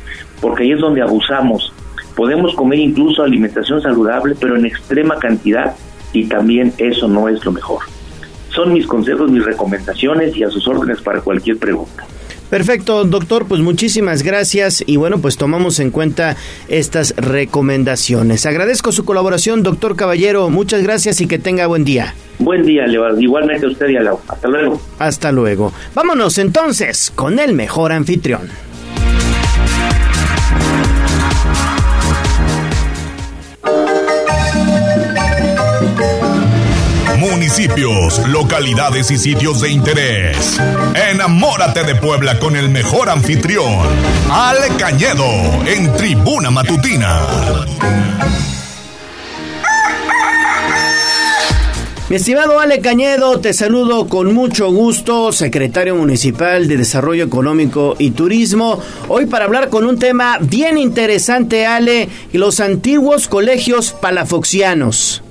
[0.41, 1.73] porque ahí es donde abusamos.
[2.15, 5.73] Podemos comer incluso alimentación saludable, pero en extrema cantidad
[6.13, 7.83] y también eso no es lo mejor.
[8.49, 12.05] Son mis consejos, mis recomendaciones y a sus órdenes para cualquier pregunta.
[12.49, 16.35] Perfecto, doctor, pues muchísimas gracias y bueno, pues tomamos en cuenta
[16.67, 18.45] estas recomendaciones.
[18.45, 22.13] Agradezco su colaboración, doctor Caballero, muchas gracias y que tenga buen día.
[22.39, 23.19] Buen día, Leo.
[23.19, 24.19] igualmente a usted y a Lau.
[24.27, 24.81] Hasta luego.
[24.99, 25.73] Hasta luego.
[25.93, 28.49] Vámonos entonces con el mejor anfitrión.
[37.57, 40.59] Municipios, localidades y sitios de interés.
[41.09, 43.79] Enamórate de Puebla con el mejor anfitrión,
[44.29, 45.25] Ale Cañedo,
[45.65, 47.17] en Tribuna Matutina.
[52.09, 58.11] Mi estimado Ale Cañedo, te saludo con mucho gusto, secretario municipal de Desarrollo Económico y
[58.11, 58.81] Turismo.
[59.07, 65.21] Hoy para hablar con un tema bien interesante, Ale, los antiguos colegios palafoxianos.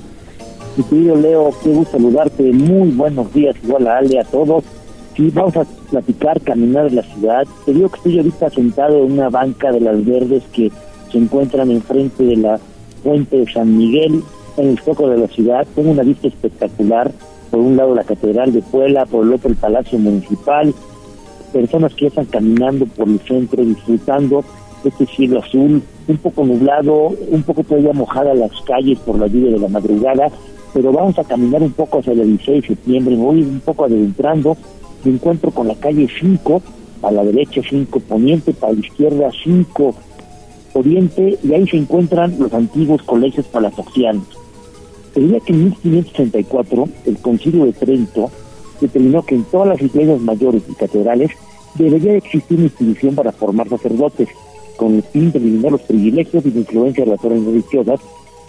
[0.76, 2.42] Mi querido Leo, qué gusto saludarte.
[2.52, 4.64] Muy buenos días, igual a Ale, a todos.
[5.16, 7.46] Sí, vamos a platicar, caminar en la ciudad.
[7.64, 10.72] Te digo que estoy ahorita sentado en una banca de las verdes que
[11.12, 12.58] se encuentran enfrente de la
[13.04, 14.20] fuente de San Miguel,
[14.56, 15.64] en el foco de la ciudad.
[15.76, 17.12] Tengo una vista espectacular.
[17.52, 20.74] Por un lado la Catedral de Puebla, por el otro el Palacio Municipal.
[21.52, 24.42] Personas que están caminando por el centro, disfrutando
[24.84, 29.52] este cielo azul, un poco nublado, un poco todavía mojada las calles por la lluvia
[29.52, 30.28] de la madrugada,
[30.74, 34.56] pero vamos a caminar un poco hacia el 16 de septiembre, voy un poco adentrando,
[35.04, 36.62] me encuentro con la calle 5,
[37.02, 39.94] a la derecha 5 poniente, para la izquierda 5
[40.72, 44.26] oriente, y ahí se encuentran los antiguos colegios palafoxianos.
[45.14, 48.30] El día que en 1564 el concilio de Trento
[48.80, 51.30] determinó que en todas las iglesias mayores y catedrales
[51.76, 54.28] debería existir una institución para formar sacerdotes,
[54.76, 58.00] con el fin de eliminar los privilegios y la influencia de las órdenes religiosas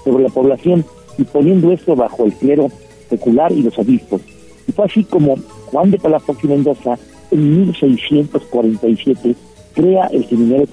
[0.03, 0.83] sobre la población
[1.17, 2.69] y poniendo esto bajo el clero
[3.09, 4.21] secular y los obispos.
[4.67, 5.35] Y fue así como
[5.67, 6.97] Juan de Palafox y Mendoza,
[7.31, 9.35] en 1647,
[9.73, 10.67] crea el Seminario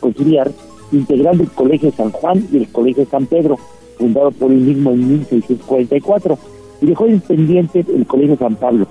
[0.00, 0.50] Conciliar,
[0.92, 3.58] integrando el Colegio San Juan y el Colegio San Pedro,
[3.98, 6.38] fundado por él mismo en 1644,
[6.80, 8.86] y dejó independiente el Colegio San Pablo.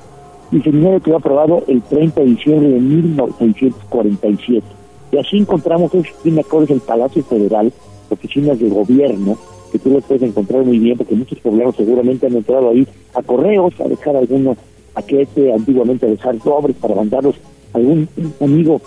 [0.52, 4.66] El seminario quedó aprobado el 30 de diciembre de 1647.
[5.12, 7.74] Y así encontramos esos es el Palacio Federal,
[8.10, 9.38] oficinas de gobierno,
[9.72, 13.22] que tú los puedes encontrar muy bien, porque muchos poblanos seguramente han entrado ahí a
[13.22, 14.58] correos, a dejar algunos
[14.94, 17.36] paquetes, antiguamente a dejar sobres para mandarlos
[17.74, 18.08] a algún
[18.40, 18.82] amigo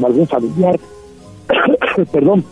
[0.00, 0.78] o algún familiar.
[2.12, 2.44] Perdón,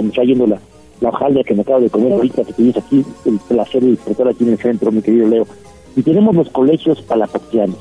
[0.00, 0.60] me está yendo la,
[1.00, 4.44] la que me acabo de comer ahorita, que tienes aquí el placer de disfrutar aquí
[4.44, 5.46] en el centro, mi querido Leo.
[5.96, 7.76] Y tenemos los colegios palafoxianos.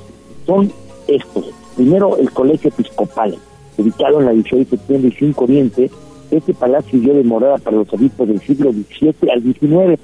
[0.45, 0.72] Son
[1.08, 1.45] estos.
[1.76, 3.38] Primero, el colegio episcopal,
[3.77, 5.92] ubicado en la 16 de septiembre y 5 Oriente,
[6.32, 10.01] este palacio dio de morada para los obispos del siglo XVII al XIX.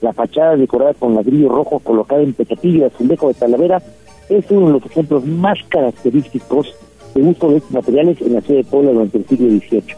[0.00, 3.82] La fachada decorada con ladrillo rojo colocada en pechatillo de azulejo de Talavera
[4.28, 6.74] es uno de los ejemplos más característicos
[7.14, 9.96] de uso de estos materiales en la ciudad de Puebla durante el siglo XVIII.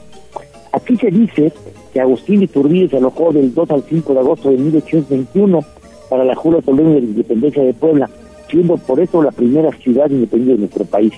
[0.72, 1.52] Aquí se dice
[1.92, 5.60] que Agustín Iturbide se alojó del 2 al 5 de agosto de 1821
[6.08, 8.08] para la jura solemne de la independencia de Puebla,
[8.48, 11.12] siendo por eso la primera ciudad independiente de nuestro país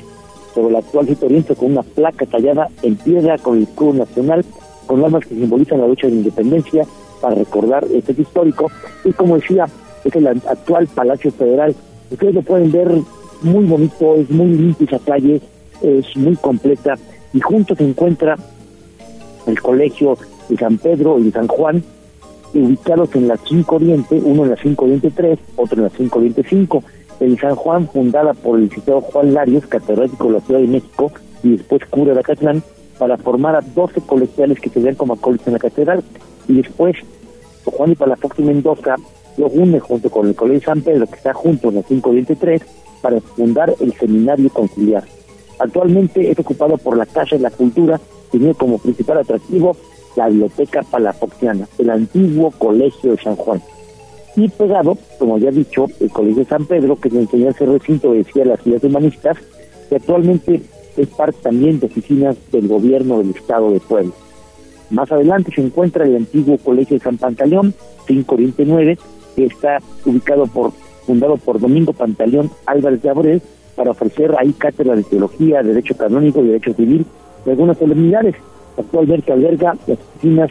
[0.55, 4.45] sobre la actual sitio oriente con una placa tallada en piedra con el escudo nacional,
[4.87, 6.87] con armas que simbolizan la lucha de la independencia
[7.21, 8.71] para recordar este histórico.
[9.05, 9.67] Y como decía,
[10.05, 11.75] es el actual Palacio Federal.
[12.11, 12.89] Ustedes lo pueden ver
[13.43, 15.41] muy bonito, es muy limpio esa calle,
[15.83, 16.95] es muy completa
[17.33, 18.37] y junto se encuentra
[19.47, 20.17] el colegio
[20.49, 21.83] de San Pedro y de San Juan,
[22.55, 26.19] ubicados en la 5 Oriente, uno en la 5 Oriente 3, otro en la 5
[26.19, 26.83] Oriente 5
[27.21, 31.13] en San Juan, fundada por el licenciado Juan Larios, catedrático de la Ciudad de México
[31.43, 32.63] y después cura de Acatlán,
[32.99, 36.05] para formar a 12 colegiales que se como acólitos en la catedral.
[36.49, 36.97] Y después,
[37.65, 38.97] Juan y Palafox y Mendoza
[39.37, 42.63] lo une junto con el Colegio San Pedro, que está junto en la 523,
[43.01, 45.05] para fundar el Seminario Conciliar.
[45.59, 48.01] Actualmente es ocupado por la Casa de la Cultura,
[48.31, 49.77] tiene como principal atractivo
[50.17, 53.63] la Biblioteca Palafoxiana, el antiguo Colegio de San Juan
[54.37, 58.45] y pegado, como ya he dicho, el Colegio San Pedro, que enseñó ese recinto decía
[58.45, 59.37] las ciudades humanistas,
[59.89, 60.63] que actualmente
[60.97, 64.13] es parte también de oficinas del gobierno del Estado de Puebla.
[64.91, 67.75] Más adelante se encuentra el antiguo Colegio de San Pantaleón,
[68.07, 68.99] 529,
[69.37, 70.73] que está ubicado por,
[71.07, 73.41] fundado por Domingo Pantaleón Álvarez de Abreu,
[73.77, 77.07] para ofrecer ahí cátedra de teología, derecho canónico y derecho civil
[77.45, 78.35] de algunas solemnidades.
[78.77, 80.51] Actualmente alberga las oficinas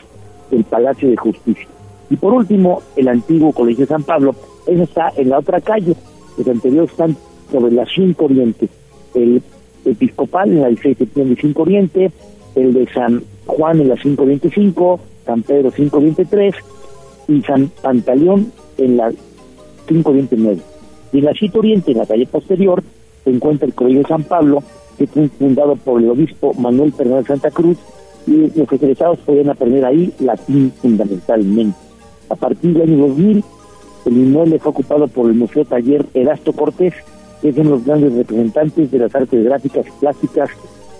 [0.50, 1.68] del Palacio de Justicia.
[2.12, 4.36] Y por último, el antiguo Colegio San Pablo,
[4.68, 5.96] eso está en la otra calle,
[6.38, 7.16] los anteriores están
[7.50, 8.68] sobre la 5 Oriente,
[9.16, 9.42] el
[9.86, 12.12] episcopal en la 16 de septiembre 5 Oriente,
[12.56, 16.56] el de San Juan en la 525, San Pedro 523
[17.30, 19.10] y San Pantaleón en la
[19.88, 20.60] 529.
[21.14, 22.84] Y en la 7 Oriente, en la calle posterior,
[23.24, 24.62] se encuentra el Colegio San Pablo,
[24.98, 27.78] que fue fundado por el obispo Manuel Fernández Santa Cruz,
[28.28, 31.91] y los interesados podían aprender ahí latín fundamentalmente.
[32.30, 33.44] A partir del año 2000,
[34.06, 36.94] el inmueble fue ocupado por el Museo Taller Erasto Cortés,
[37.42, 40.50] que es uno de los grandes representantes de las artes gráficas plásticas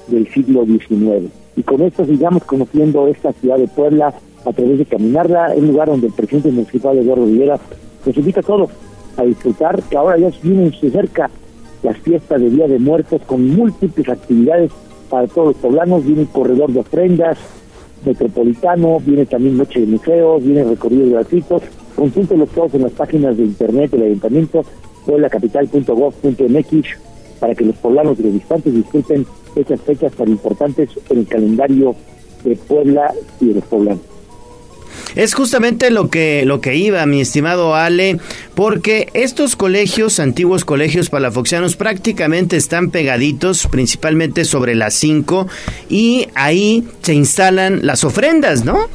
[0.08, 1.32] del siglo XIX.
[1.56, 4.14] Y con esto sigamos conociendo esta ciudad de Puebla
[4.46, 7.60] a través de caminarla, un lugar donde el presidente municipal Eduardo Rivera
[8.06, 8.70] nos invita a todos
[9.18, 11.30] a disfrutar, que ahora ya vienen cerca
[11.84, 14.72] las fiestas de Día de Muertos con múltiples actividades
[15.10, 17.38] para todos los poblanos, viene un corredor de ofrendas,
[18.06, 21.64] metropolitano, viene también noche de museos, viene recorridos gratuitos.
[21.96, 24.64] Consúltenlos todos en las páginas de internet del ayuntamiento,
[25.06, 26.88] pueblacapital.gov.mx,
[27.40, 31.96] para que los poblanos y los distantes disfruten estas fechas tan importantes en el calendario
[32.44, 34.11] de Puebla y de los poblanos.
[35.16, 38.18] Es justamente lo que, lo que iba, mi estimado Ale,
[38.56, 45.48] porque estos colegios, antiguos colegios palafoxianos, prácticamente están pegaditos, principalmente sobre las 5,
[45.90, 48.88] y ahí se instalan las ofrendas, ¿no?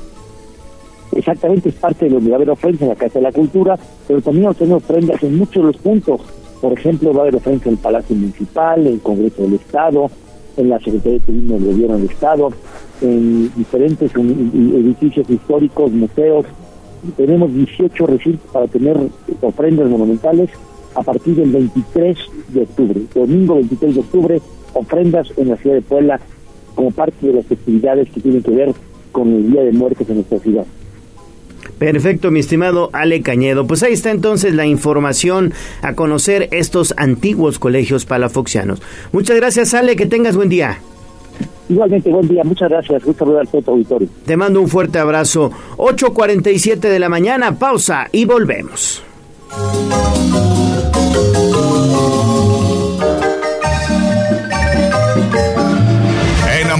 [1.13, 3.79] Exactamente, es parte de donde va a haber ofrendas en la Casa de la Cultura,
[4.07, 6.21] pero también tenemos ofrendas en muchos de los puntos.
[6.61, 10.11] Por ejemplo, va a haber ofrendas en el Palacio Municipal, en el Congreso del Estado,
[10.57, 12.53] en la Secretaría de Turismo del Gobierno del Estado,
[13.03, 16.47] en diferentes edificios históricos, museos.
[17.17, 18.97] Tenemos 18 recintos para tener
[19.43, 20.51] ofrendas monumentales
[20.95, 22.19] a partir del 23
[22.49, 23.01] de octubre.
[23.15, 24.41] Domingo 23 de octubre,
[24.73, 26.21] ofrendas en la ciudad de Puebla
[26.75, 28.75] como parte de las festividades que tienen que ver
[29.13, 30.67] con el Día de Muertos en nuestra ciudad.
[31.79, 33.67] Perfecto, mi estimado Ale Cañedo.
[33.67, 38.83] Pues ahí está entonces la información a conocer estos antiguos colegios palafoxianos.
[39.13, 40.79] Muchas gracias, Ale, que tengas buen día.
[41.69, 43.05] Igualmente, buen día, muchas gracias.
[43.05, 44.09] Gusto saludar a todo auditorio.
[44.25, 45.51] Te mando un fuerte abrazo.
[45.77, 49.03] 8.47 de la mañana, pausa y volvemos.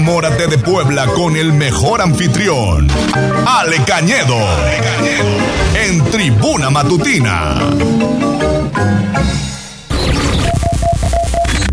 [0.07, 2.87] Enamórate de Puebla con el mejor anfitrión,
[3.45, 4.37] Ale Cañedo,
[5.75, 7.55] en Tribuna Matutina.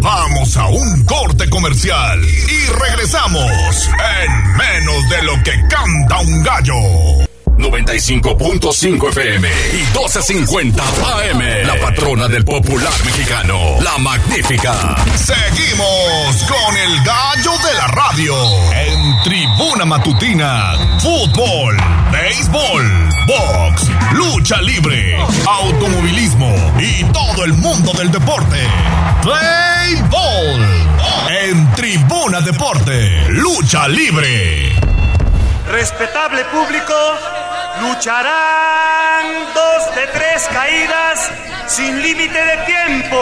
[0.01, 3.89] Vamos a un corte comercial y regresamos
[4.19, 7.24] en menos de lo que canta un gallo.
[7.59, 11.41] 95.5 FM y 1250 AM.
[11.67, 14.97] La patrona del popular mexicano, la magnífica.
[15.17, 18.35] Seguimos con el gallo de la radio.
[18.73, 21.77] En tribuna matutina, fútbol,
[22.13, 25.17] béisbol, box, lucha libre,
[25.47, 28.59] automovilismo y todo el mundo del deporte.
[29.23, 30.67] Play ball.
[31.43, 34.94] En tribuna deporte, lucha libre.
[35.75, 36.95] Respetable público,
[37.81, 41.33] lucharán dos de tres caídas
[41.67, 43.19] sin límite de tiempo.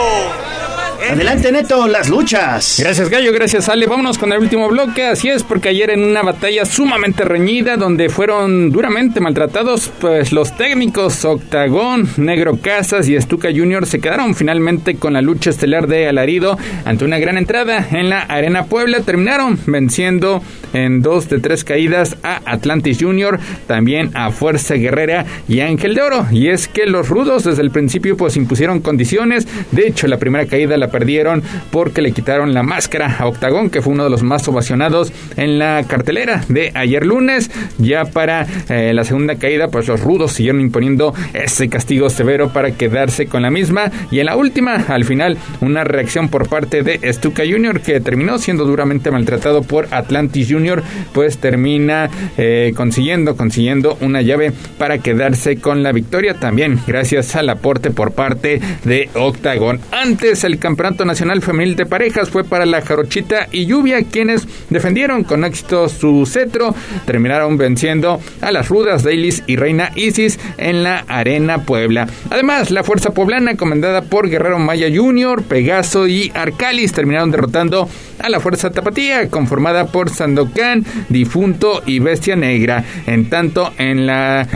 [1.11, 2.77] Adelante, Neto, las luchas.
[2.79, 3.31] Gracias, Gallo.
[3.33, 3.87] Gracias, Ale.
[3.87, 5.05] Vámonos con el último bloque.
[5.05, 10.55] Así es, porque ayer en una batalla sumamente reñida, donde fueron duramente maltratados, pues los
[10.57, 16.07] técnicos Octagón, Negro Casas y Estuca Junior se quedaron finalmente con la lucha estelar de
[16.07, 19.01] Alarido ante una gran entrada en la Arena Puebla.
[19.01, 20.41] Terminaron venciendo
[20.73, 26.01] en dos de tres caídas a Atlantis Junior, también a Fuerza Guerrera y Ángel de
[26.01, 26.25] Oro.
[26.31, 29.47] Y es que los rudos desde el principio pues impusieron condiciones.
[29.71, 31.41] De hecho, la primera caída la perdieron
[31.71, 35.57] porque le quitaron la máscara a Octagón, que fue uno de los más ovacionados en
[35.57, 37.49] la cartelera de ayer lunes.
[37.79, 42.71] Ya para eh, la segunda caída, pues los rudos siguieron imponiendo ese castigo severo para
[42.71, 43.91] quedarse con la misma.
[44.11, 48.37] Y en la última, al final, una reacción por parte de Stuka Junior, que terminó
[48.37, 55.57] siendo duramente maltratado por Atlantis Junior, pues termina eh, consiguiendo, consiguiendo una llave para quedarse
[55.57, 59.79] con la victoria también, gracias al aporte por parte de Octagón.
[59.91, 65.23] Antes el campeonato Nacional Femenil de Parejas fue para la Jarochita y Lluvia, quienes defendieron
[65.23, 66.73] con éxito su cetro,
[67.05, 72.07] terminaron venciendo a las rudas Dailies y Reina Isis en la Arena Puebla.
[72.31, 77.87] Además, la fuerza poblana, comandada por Guerrero Maya Jr., Pegaso y Arcalis, terminaron derrotando
[78.17, 82.83] a la fuerza Tapatía, conformada por Sandokan, Difunto y Bestia Negra.
[83.05, 84.47] En tanto, en la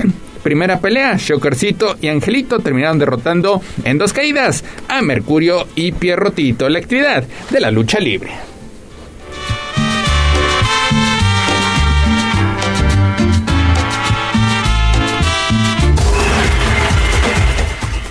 [0.42, 6.80] primera pelea, Shockercito y Angelito terminaron derrotando en dos caídas a Mercurio y Pierrotito, la
[6.80, 8.47] actividad de la lucha libre.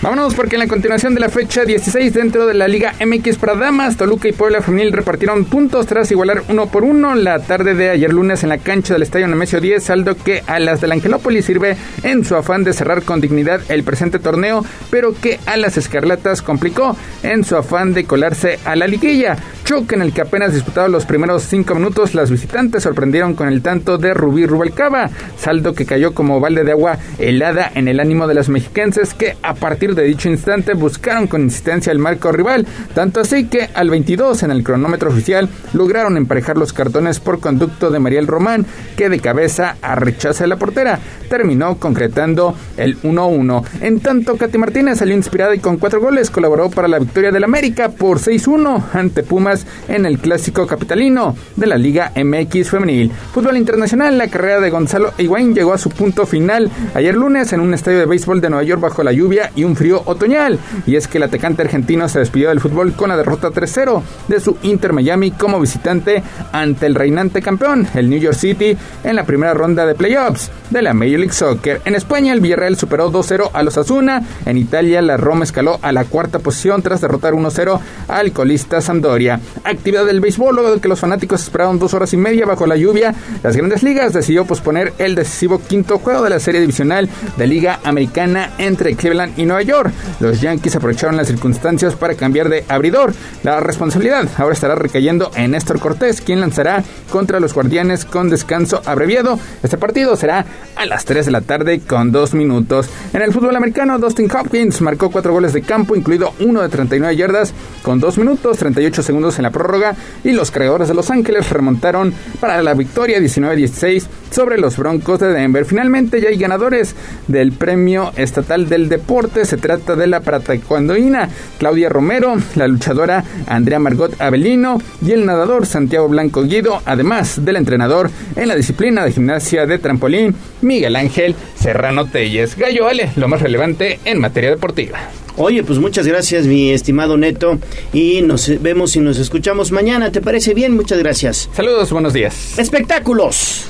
[0.02, 3.54] Vámonos porque en la continuación de la fecha 16 dentro de la Liga MX para
[3.54, 7.88] Damas, Toluca y Puebla Femenil repartieron puntos tras igualar uno por uno la tarde de
[7.88, 11.46] ayer lunes en la cancha del Estadio Nemesio 10, saldo que a las del Angelópolis
[11.46, 15.78] sirve en su afán de cerrar con dignidad el presente torneo, pero que a las
[15.78, 19.38] Escarlatas complicó en su afán de colarse a la liguilla.
[19.66, 23.62] Choque en el que apenas disputados los primeros cinco minutos, las visitantes sorprendieron con el
[23.62, 28.28] tanto de Rubí Rubalcaba, saldo que cayó como balde de agua helada en el ánimo
[28.28, 32.64] de las mexiquenses que a partir de dicho instante buscaron con insistencia el marco rival,
[32.94, 37.90] tanto así que al 22 en el cronómetro oficial lograron emparejar los cartones por conducto
[37.90, 38.64] de Mariel Román,
[38.96, 43.64] que de cabeza a rechaza de la portera terminó concretando el 1-1.
[43.80, 47.42] En tanto, Katy Martínez salió inspirada y con cuatro goles colaboró para la victoria del
[47.42, 49.55] América por 6-1 ante Pumas
[49.88, 53.12] en el clásico capitalino de la Liga MX femenil.
[53.32, 57.60] Fútbol internacional, la carrera de Gonzalo Higuaín llegó a su punto final ayer lunes en
[57.60, 60.58] un estadio de béisbol de Nueva York bajo la lluvia y un frío otoñal.
[60.86, 64.40] Y es que el atacante argentino se despidió del fútbol con la derrota 3-0 de
[64.40, 69.24] su Inter Miami como visitante ante el reinante campeón, el New York City, en la
[69.24, 71.80] primera ronda de playoffs de la Major League Soccer.
[71.84, 74.22] En España, el Villarreal superó 2-0 a los Asuna.
[74.44, 79.40] En Italia, la Roma escaló a la cuarta posición tras derrotar 1-0 al colista Sampdoria.
[79.64, 82.76] Actividad del béisbol, luego de que los fanáticos esperaron dos horas y media bajo la
[82.76, 87.46] lluvia, las grandes ligas decidió posponer el decisivo quinto juego de la serie divisional de
[87.46, 89.92] Liga Americana entre Cleveland y Nueva York.
[90.20, 93.12] Los Yankees aprovecharon las circunstancias para cambiar de abridor.
[93.42, 98.82] La responsabilidad ahora estará recayendo en Néstor Cortés, quien lanzará contra los Guardianes con descanso
[98.84, 99.38] abreviado.
[99.62, 100.44] Este partido será
[100.76, 102.88] a las 3 de la tarde con 2 minutos.
[103.12, 107.16] En el fútbol americano, Dustin Hopkins marcó 4 goles de campo, incluido uno de 39
[107.16, 107.52] yardas,
[107.82, 112.12] con 2 minutos 38 segundos en la prórroga y los creadores de Los Ángeles remontaron
[112.40, 115.64] para la victoria 19-16 sobre los Broncos de Denver.
[115.64, 116.94] Finalmente ya hay ganadores
[117.26, 119.44] del Premio Estatal del Deporte.
[119.44, 125.66] Se trata de la taekwondoína Claudia Romero, la luchadora Andrea Margot Avelino y el nadador
[125.66, 131.34] Santiago Blanco Guido, además del entrenador en la disciplina de gimnasia de trampolín Miguel Ángel
[131.54, 132.56] Serrano Telles.
[132.56, 134.98] Gallo Ale, lo más relevante en materia deportiva.
[135.38, 137.58] Oye, pues muchas gracias, mi estimado Neto.
[137.92, 140.12] Y nos vemos y nos escuchamos mañana.
[140.12, 140.74] ¿Te parece bien?
[140.76, 141.48] Muchas gracias.
[141.52, 142.58] Saludos, buenos días.
[142.58, 143.66] Espectáculos.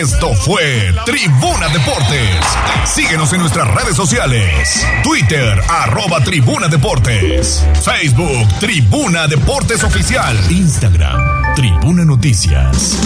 [0.00, 2.44] Esto fue Tribuna Deportes.
[2.84, 4.86] Síguenos en nuestras redes sociales.
[5.04, 7.64] Twitter, arroba Tribuna Deportes.
[7.82, 10.36] Facebook, Tribuna Deportes Oficial.
[10.50, 12.98] Instagram, Tribuna Noticias.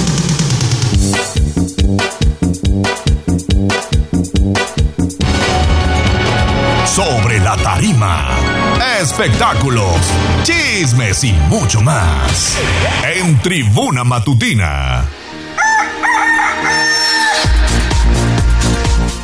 [6.94, 8.28] Sobre la tarima.
[9.01, 9.94] Espectáculos,
[10.43, 12.59] chismes y mucho más.
[13.17, 15.05] En Tribuna Matutina.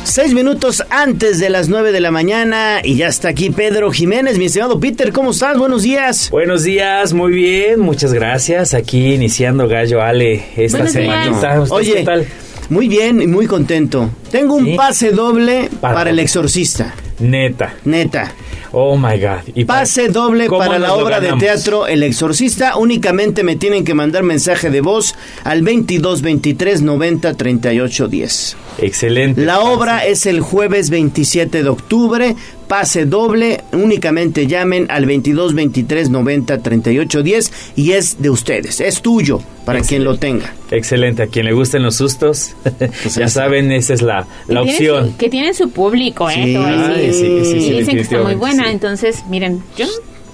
[0.05, 4.37] Seis minutos antes de las nueve de la mañana y ya está aquí Pedro Jiménez,
[4.39, 5.57] mi estimado Peter, ¿cómo estás?
[5.57, 6.29] Buenos días.
[6.31, 8.73] Buenos días, muy bien, muchas gracias.
[8.73, 10.91] Aquí iniciando Gallo Ale esta Buenos.
[11.35, 12.27] ¿Ustedes Oye, qué tal?
[12.69, 14.09] Muy bien y muy contento.
[14.31, 14.73] Tengo un ¿Sí?
[14.75, 16.95] pase doble para, Para- el exorcista.
[17.19, 17.71] Neta.
[17.85, 18.29] Neta.
[18.71, 19.49] Oh my God.
[19.55, 22.77] ¿Y pa- Pase doble ¿Cómo para la obra de teatro El Exorcista.
[22.77, 28.57] Únicamente me tienen que mandar mensaje de voz al 22 23 90 38 10.
[28.79, 29.41] Excelente.
[29.45, 32.35] La obra es el jueves 27 de octubre.
[32.67, 39.01] Pase doble, únicamente llamen al 22 23 90 38 10 y es de ustedes, es
[39.01, 40.53] tuyo para quien lo tenga.
[40.69, 41.23] Excelente.
[41.23, 42.55] A quien le gusten los sustos,
[43.17, 45.11] ya saben, esa es la, la Que tiene opción.
[45.11, 46.33] su- que tiene su público, ¿eh?
[46.43, 48.73] Sí, ay, sí, sí, sí, Y dicen que está muy definitivamente, buena, sí.
[48.73, 49.85] entonces, miren, yo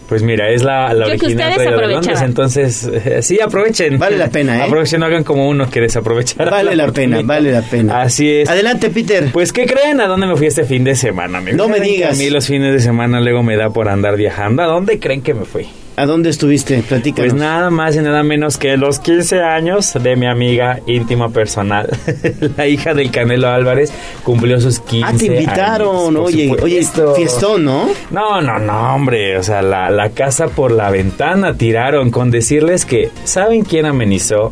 [0.10, 3.98] Pues mira, es la, la original de Londres, entonces eh, sí, aprovechen.
[3.98, 4.62] Vale la pena, ¿eh?
[4.64, 6.50] Aprovechen, no hagan como uno que desaprovechar.
[6.50, 8.02] Vale la pena, vale la pena.
[8.02, 8.50] Así es.
[8.50, 9.30] Adelante, Peter.
[9.32, 10.02] Pues, ¿qué creen?
[10.02, 11.38] ¿A dónde me fui este fin de semana?
[11.40, 11.58] amigo?
[11.58, 12.16] No me ¿Saben que digas.
[12.16, 14.62] A mí los fines de semana luego me da por andar viajando.
[14.62, 15.68] ¿A dónde creen que me fui?
[15.96, 16.82] ¿A dónde estuviste?
[16.82, 17.34] Platícanos.
[17.34, 21.88] Pues nada más y nada menos que los 15 años de mi amiga íntima personal,
[22.58, 23.92] la hija del Canelo Álvarez,
[24.24, 26.84] cumplió sus 15 Ah, te invitaron, años, oye, oye,
[27.16, 27.90] fiestón, ¿no?
[28.10, 32.86] No, no, no, hombre, o sea, la, la casa por la ventana tiraron con decirles
[32.86, 34.52] que, ¿saben quién amenizó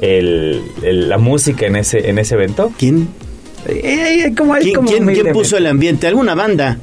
[0.00, 2.70] el, el- la música en ese, en ese evento?
[2.78, 3.08] ¿Quién?
[4.36, 6.06] como, ¿Quién, como quién- puso el ambiente?
[6.06, 6.78] ¿Alguna banda?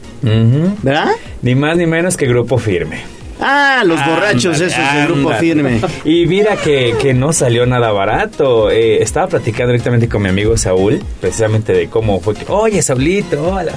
[0.82, 1.12] ¿Verdad?
[1.42, 3.13] Ni más ni menos que Grupo Firme.
[3.40, 5.82] Ah, los borrachos Ándale, esos de grupo firme.
[6.06, 8.70] Y mira que, que no salió nada barato.
[8.70, 13.44] Eh, estaba platicando directamente con mi amigo Saúl, precisamente de cómo fue que, oye, Saulito,
[13.44, 13.74] hola.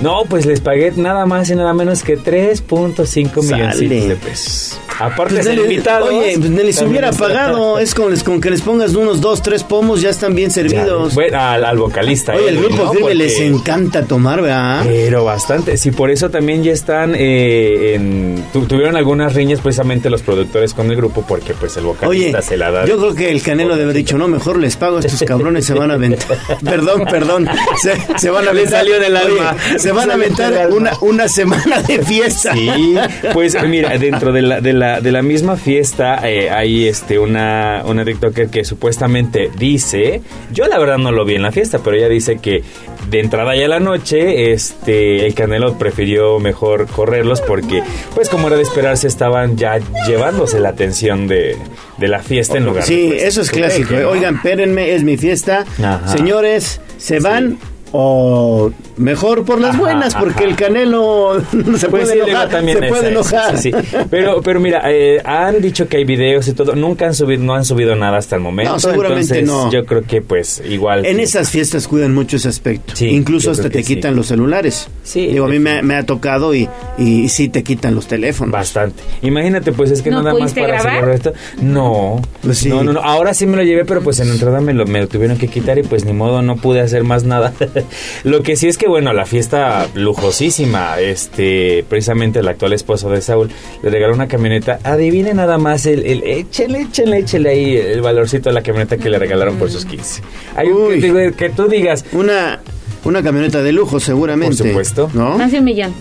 [0.00, 4.80] No, pues les pagué nada más y nada menos que 3.5 milloncitos de pesos.
[4.98, 6.08] Aparte Pues de ser dale- invitados.
[6.10, 7.78] Oye, pues ni les hubiera está- pagado.
[7.88, 11.14] Es con, les- con que les pongas unos dos, tres pomos, ya están bien servidos.
[11.14, 12.34] Bueno, al, al vocalista.
[12.34, 12.92] Oye, el Edwin, grupo ¿no?
[12.92, 14.82] firme les encanta tomar, ¿verdad?
[14.84, 15.76] Pero bastante.
[15.76, 18.44] Sí, por eso también ya están eh, en...
[18.52, 22.42] tu- tuvieron algunas riñas precisamente los productores con el grupo porque pues el Oye, vocalista
[22.42, 22.84] se la da.
[22.86, 25.64] yo creo que el Canelo debe haber dicho, no, mejor les pago a estos cabrones,
[25.64, 26.36] se van a aventar.
[26.64, 27.48] perdón, perdón,
[27.80, 28.78] se, se van a aventar.
[28.80, 29.56] salió del Oye, alma.
[29.78, 32.52] se van a aventar del una, una semana de fiesta.
[32.54, 32.94] Sí,
[33.32, 37.82] pues mira, dentro de la, de la, de la misma fiesta eh, hay este una,
[37.86, 40.20] una TikToker que supuestamente dice,
[40.52, 42.62] yo la verdad no lo vi en la fiesta, pero ella dice que
[43.10, 47.82] de entrada ya la noche, este, el Canelo prefirió mejor correrlos porque,
[48.14, 51.56] pues como era de esperarse, estaban ya llevándose la atención de,
[51.98, 53.08] de la fiesta en lugar Sí, de...
[53.10, 53.94] pues, eso es clásico.
[53.94, 54.04] ¿eh?
[54.04, 55.64] Oigan, espérenme, es mi fiesta.
[55.82, 56.06] Ajá.
[56.08, 57.58] Señores, ¿se van?
[57.92, 60.48] O mejor por las Ajá, buenas, porque ajá.
[60.50, 62.48] el Canelo se Pues puede sí, enojar.
[62.48, 63.58] también se esa, puede esa, enojar.
[63.58, 63.96] sí, sí.
[64.10, 66.74] Pero, pero mira, eh, han dicho que hay videos y todo.
[66.74, 68.72] Nunca han subido, no han subido nada hasta el momento.
[68.72, 69.70] No, seguramente entonces, no.
[69.72, 71.04] Yo creo que pues igual.
[71.06, 72.94] En que- esas fiestas cuidan mucho ese aspecto.
[72.96, 74.88] Sí, Incluso hasta te quitan los celulares.
[75.02, 76.68] Sí, Digo, a mí me, me ha tocado y,
[76.98, 78.52] y sí te quitan los teléfonos.
[78.52, 79.02] Bastante.
[79.22, 80.82] Imagínate, pues es que ¿No nada más para grabar?
[80.92, 81.32] celebrar esto.
[81.60, 82.20] No.
[82.42, 82.68] Pues sí.
[82.68, 83.00] No, no, no.
[83.00, 85.48] Ahora sí me lo llevé, pero pues en entrada me lo, me lo tuvieron que
[85.48, 87.52] quitar y pues ni modo, no pude hacer más nada.
[88.24, 93.20] lo que sí es que, bueno, la fiesta lujosísima, este, precisamente el actual esposo de
[93.20, 93.50] Saúl
[93.82, 94.78] le regaló una camioneta.
[94.82, 99.08] Adivine nada más el, el échele, échele, échele ahí el valorcito de la camioneta que
[99.10, 100.22] le regalaron por sus 15.
[100.56, 101.32] Hay un- Uy.
[101.36, 102.60] que tú digas, Una,
[103.04, 104.56] una camioneta de lujo, seguramente.
[104.58, 105.10] Por supuesto.
[105.14, 105.38] ¿No?
[105.38, 105.92] Más de un millón.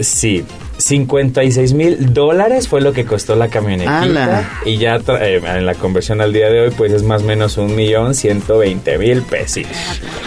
[0.00, 0.44] Sí,
[0.78, 4.00] 56 mil dólares fue lo que costó la camionetita.
[4.02, 4.50] ¡Hala!
[4.64, 7.56] Y ya eh, en la conversión al día de hoy, pues es más o menos
[7.58, 9.64] un millón ciento veinte mil pesos.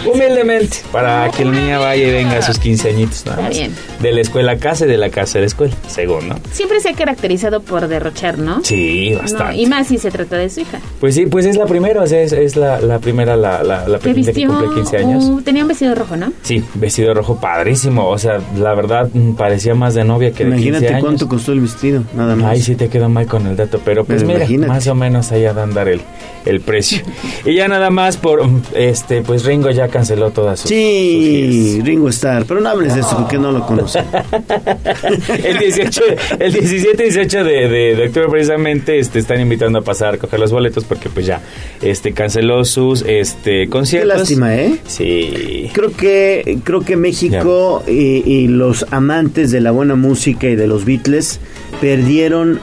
[0.06, 3.58] Humildemente, para que el niño vaya y venga a sus 15 añitos nada Está más.
[3.58, 3.74] bien.
[4.00, 6.36] De la escuela a casa y de la casa a la escuela, según, ¿no?
[6.52, 8.62] Siempre se ha caracterizado por derrochar, ¿no?
[8.64, 9.56] Sí, No, bastante.
[9.56, 10.78] y más si se trata de su hija.
[11.00, 13.86] Pues sí, pues es la primera, o sea, es, es la, la primera, la, la,
[13.88, 14.48] la Que pequeña que vistió.
[14.48, 15.24] cumple 15 años.
[15.24, 16.32] uh, tenía un vestido rojo, ¿no?
[16.42, 18.08] Sí, vestido rojo padrísimo.
[18.08, 21.00] O sea, la verdad mm, parecía más de novia que de 15 Imagínate años.
[21.00, 22.52] cuánto costó el vestido, nada más.
[22.52, 24.68] Ahí sí te quedó mal con el dato, pero pues Pero mira, imagínate.
[24.72, 26.00] más o menos ahí a andar el,
[26.44, 27.02] el precio.
[27.44, 28.40] y ya nada más por,
[28.74, 30.68] este, pues Ringo ya canceló todas sus...
[30.68, 34.04] Sí, Ringo Starr, pero no hables de eso porque no lo conocen.
[35.44, 36.02] el 18,
[36.38, 40.18] el 17 y 18 de, de, de octubre precisamente este, están invitando a pasar a
[40.18, 41.40] coger los boletos porque pues ya
[41.82, 44.18] este, canceló sus este, Qué conciertos.
[44.18, 44.78] lástima, ¿eh?
[44.86, 45.70] Sí.
[45.72, 47.92] Creo que creo que México y,
[48.26, 51.40] y los amantes de la buena música y de los Beatles
[51.80, 52.60] perdieron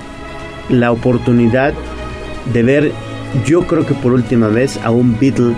[0.69, 1.73] la oportunidad
[2.53, 2.91] de ver,
[3.45, 5.53] yo creo que por última vez, a un Beatle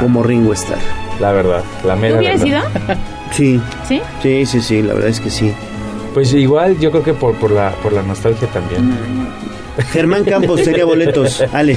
[0.00, 0.78] como Ringo Starr.
[1.20, 2.60] La verdad, la mera ¿Hubieras ido?
[2.62, 2.98] verdad.
[3.32, 3.60] Sí.
[3.88, 4.00] ¿Sí?
[4.22, 5.52] Sí, sí, sí, la verdad es que sí.
[6.12, 8.94] Pues igual yo creo que por, por, la, por la nostalgia también.
[9.92, 11.42] Germán Campos tenía boletos.
[11.52, 11.76] Ale.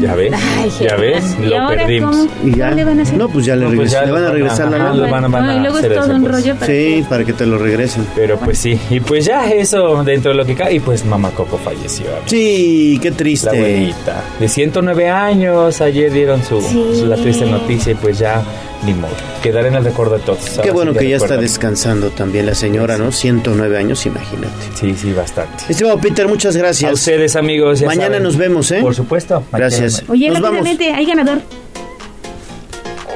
[0.00, 0.32] ¿Ya ves?
[0.34, 1.36] Ay, ¿Ya ves?
[1.42, 2.16] ¿Y Lo ahora perdimos.
[2.16, 2.30] cómo?
[2.44, 2.68] Y ya.
[2.70, 3.18] ¿Qué le van a hacer?
[3.18, 5.10] No, pues ya le, No, pues ya le van a regresar la lana.
[5.10, 6.32] van a- van No, a y luego es hacer todo eso, un pues.
[6.34, 8.06] rollo para Sí, para que te lo regresen.
[8.14, 10.74] Pero pues sí, y pues ya eso dentro de lo que cae.
[10.74, 12.06] Y pues Mamá Coco falleció.
[12.06, 12.22] amigo.
[12.26, 13.48] Sí, qué La triste.
[13.48, 14.22] abuelita.
[14.38, 18.42] De 109 años, ayer dieron su, su- la triste noticia y pues ya
[18.86, 19.12] ni modo.
[19.42, 20.60] Quedará en el recuerdo de todos.
[20.62, 23.12] Qué bueno que ya está descansando también la señora, ¿no?
[23.12, 24.54] 109 años, imagínate.
[24.74, 25.64] Sí, sí, bastante.
[25.68, 26.90] Estimado Peter, muchas gracias.
[26.90, 27.80] A ustedes, amigos.
[27.80, 28.22] ya Mañana saben.
[28.22, 28.78] nos vemos, ¿eh?
[28.80, 29.42] Por supuesto.
[29.52, 30.04] Gracias.
[30.08, 30.66] Oye, Nos vamos.
[30.66, 31.38] hay ganador.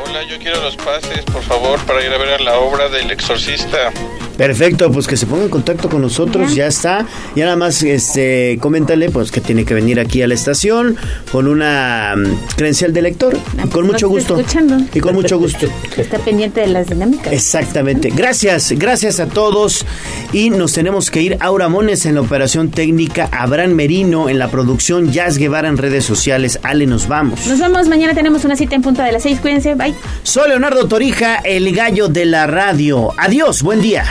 [0.05, 3.11] Hola, yo quiero los pases, por favor, para ir a ver a la obra del
[3.11, 3.93] exorcista.
[4.41, 7.05] Perfecto, pues que se ponga en contacto con nosotros, ya está.
[7.37, 10.97] Y nada más, este, coméntale, pues que tiene que venir aquí a la estación
[11.31, 13.37] con una mm, credencial de lector.
[13.63, 14.39] Y con mucho gusto.
[14.39, 14.79] escuchando.
[14.95, 15.67] Y con mucho gusto.
[15.99, 17.31] Está pendiente de las dinámicas.
[17.31, 18.09] Exactamente.
[18.17, 19.85] Gracias, gracias a todos.
[20.33, 21.37] Y nos tenemos que ir.
[21.41, 26.07] Aura Mones en la operación técnica, Abraham Merino en la producción, Jazz Guevara en redes
[26.07, 26.59] sociales.
[26.63, 27.47] Ale, nos vamos.
[27.47, 29.39] Nos vemos, mañana tenemos una cita en punta de las seis.
[29.39, 29.93] Cuídense, bye.
[30.23, 33.13] Soy Leonardo Torija, el gallo de la radio.
[33.19, 34.07] Adiós, buen día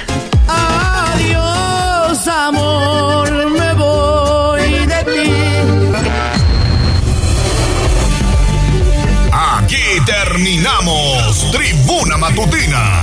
[2.28, 5.32] amor, me voy de ti.
[9.32, 12.99] Aquí terminamos Tribuna Matutina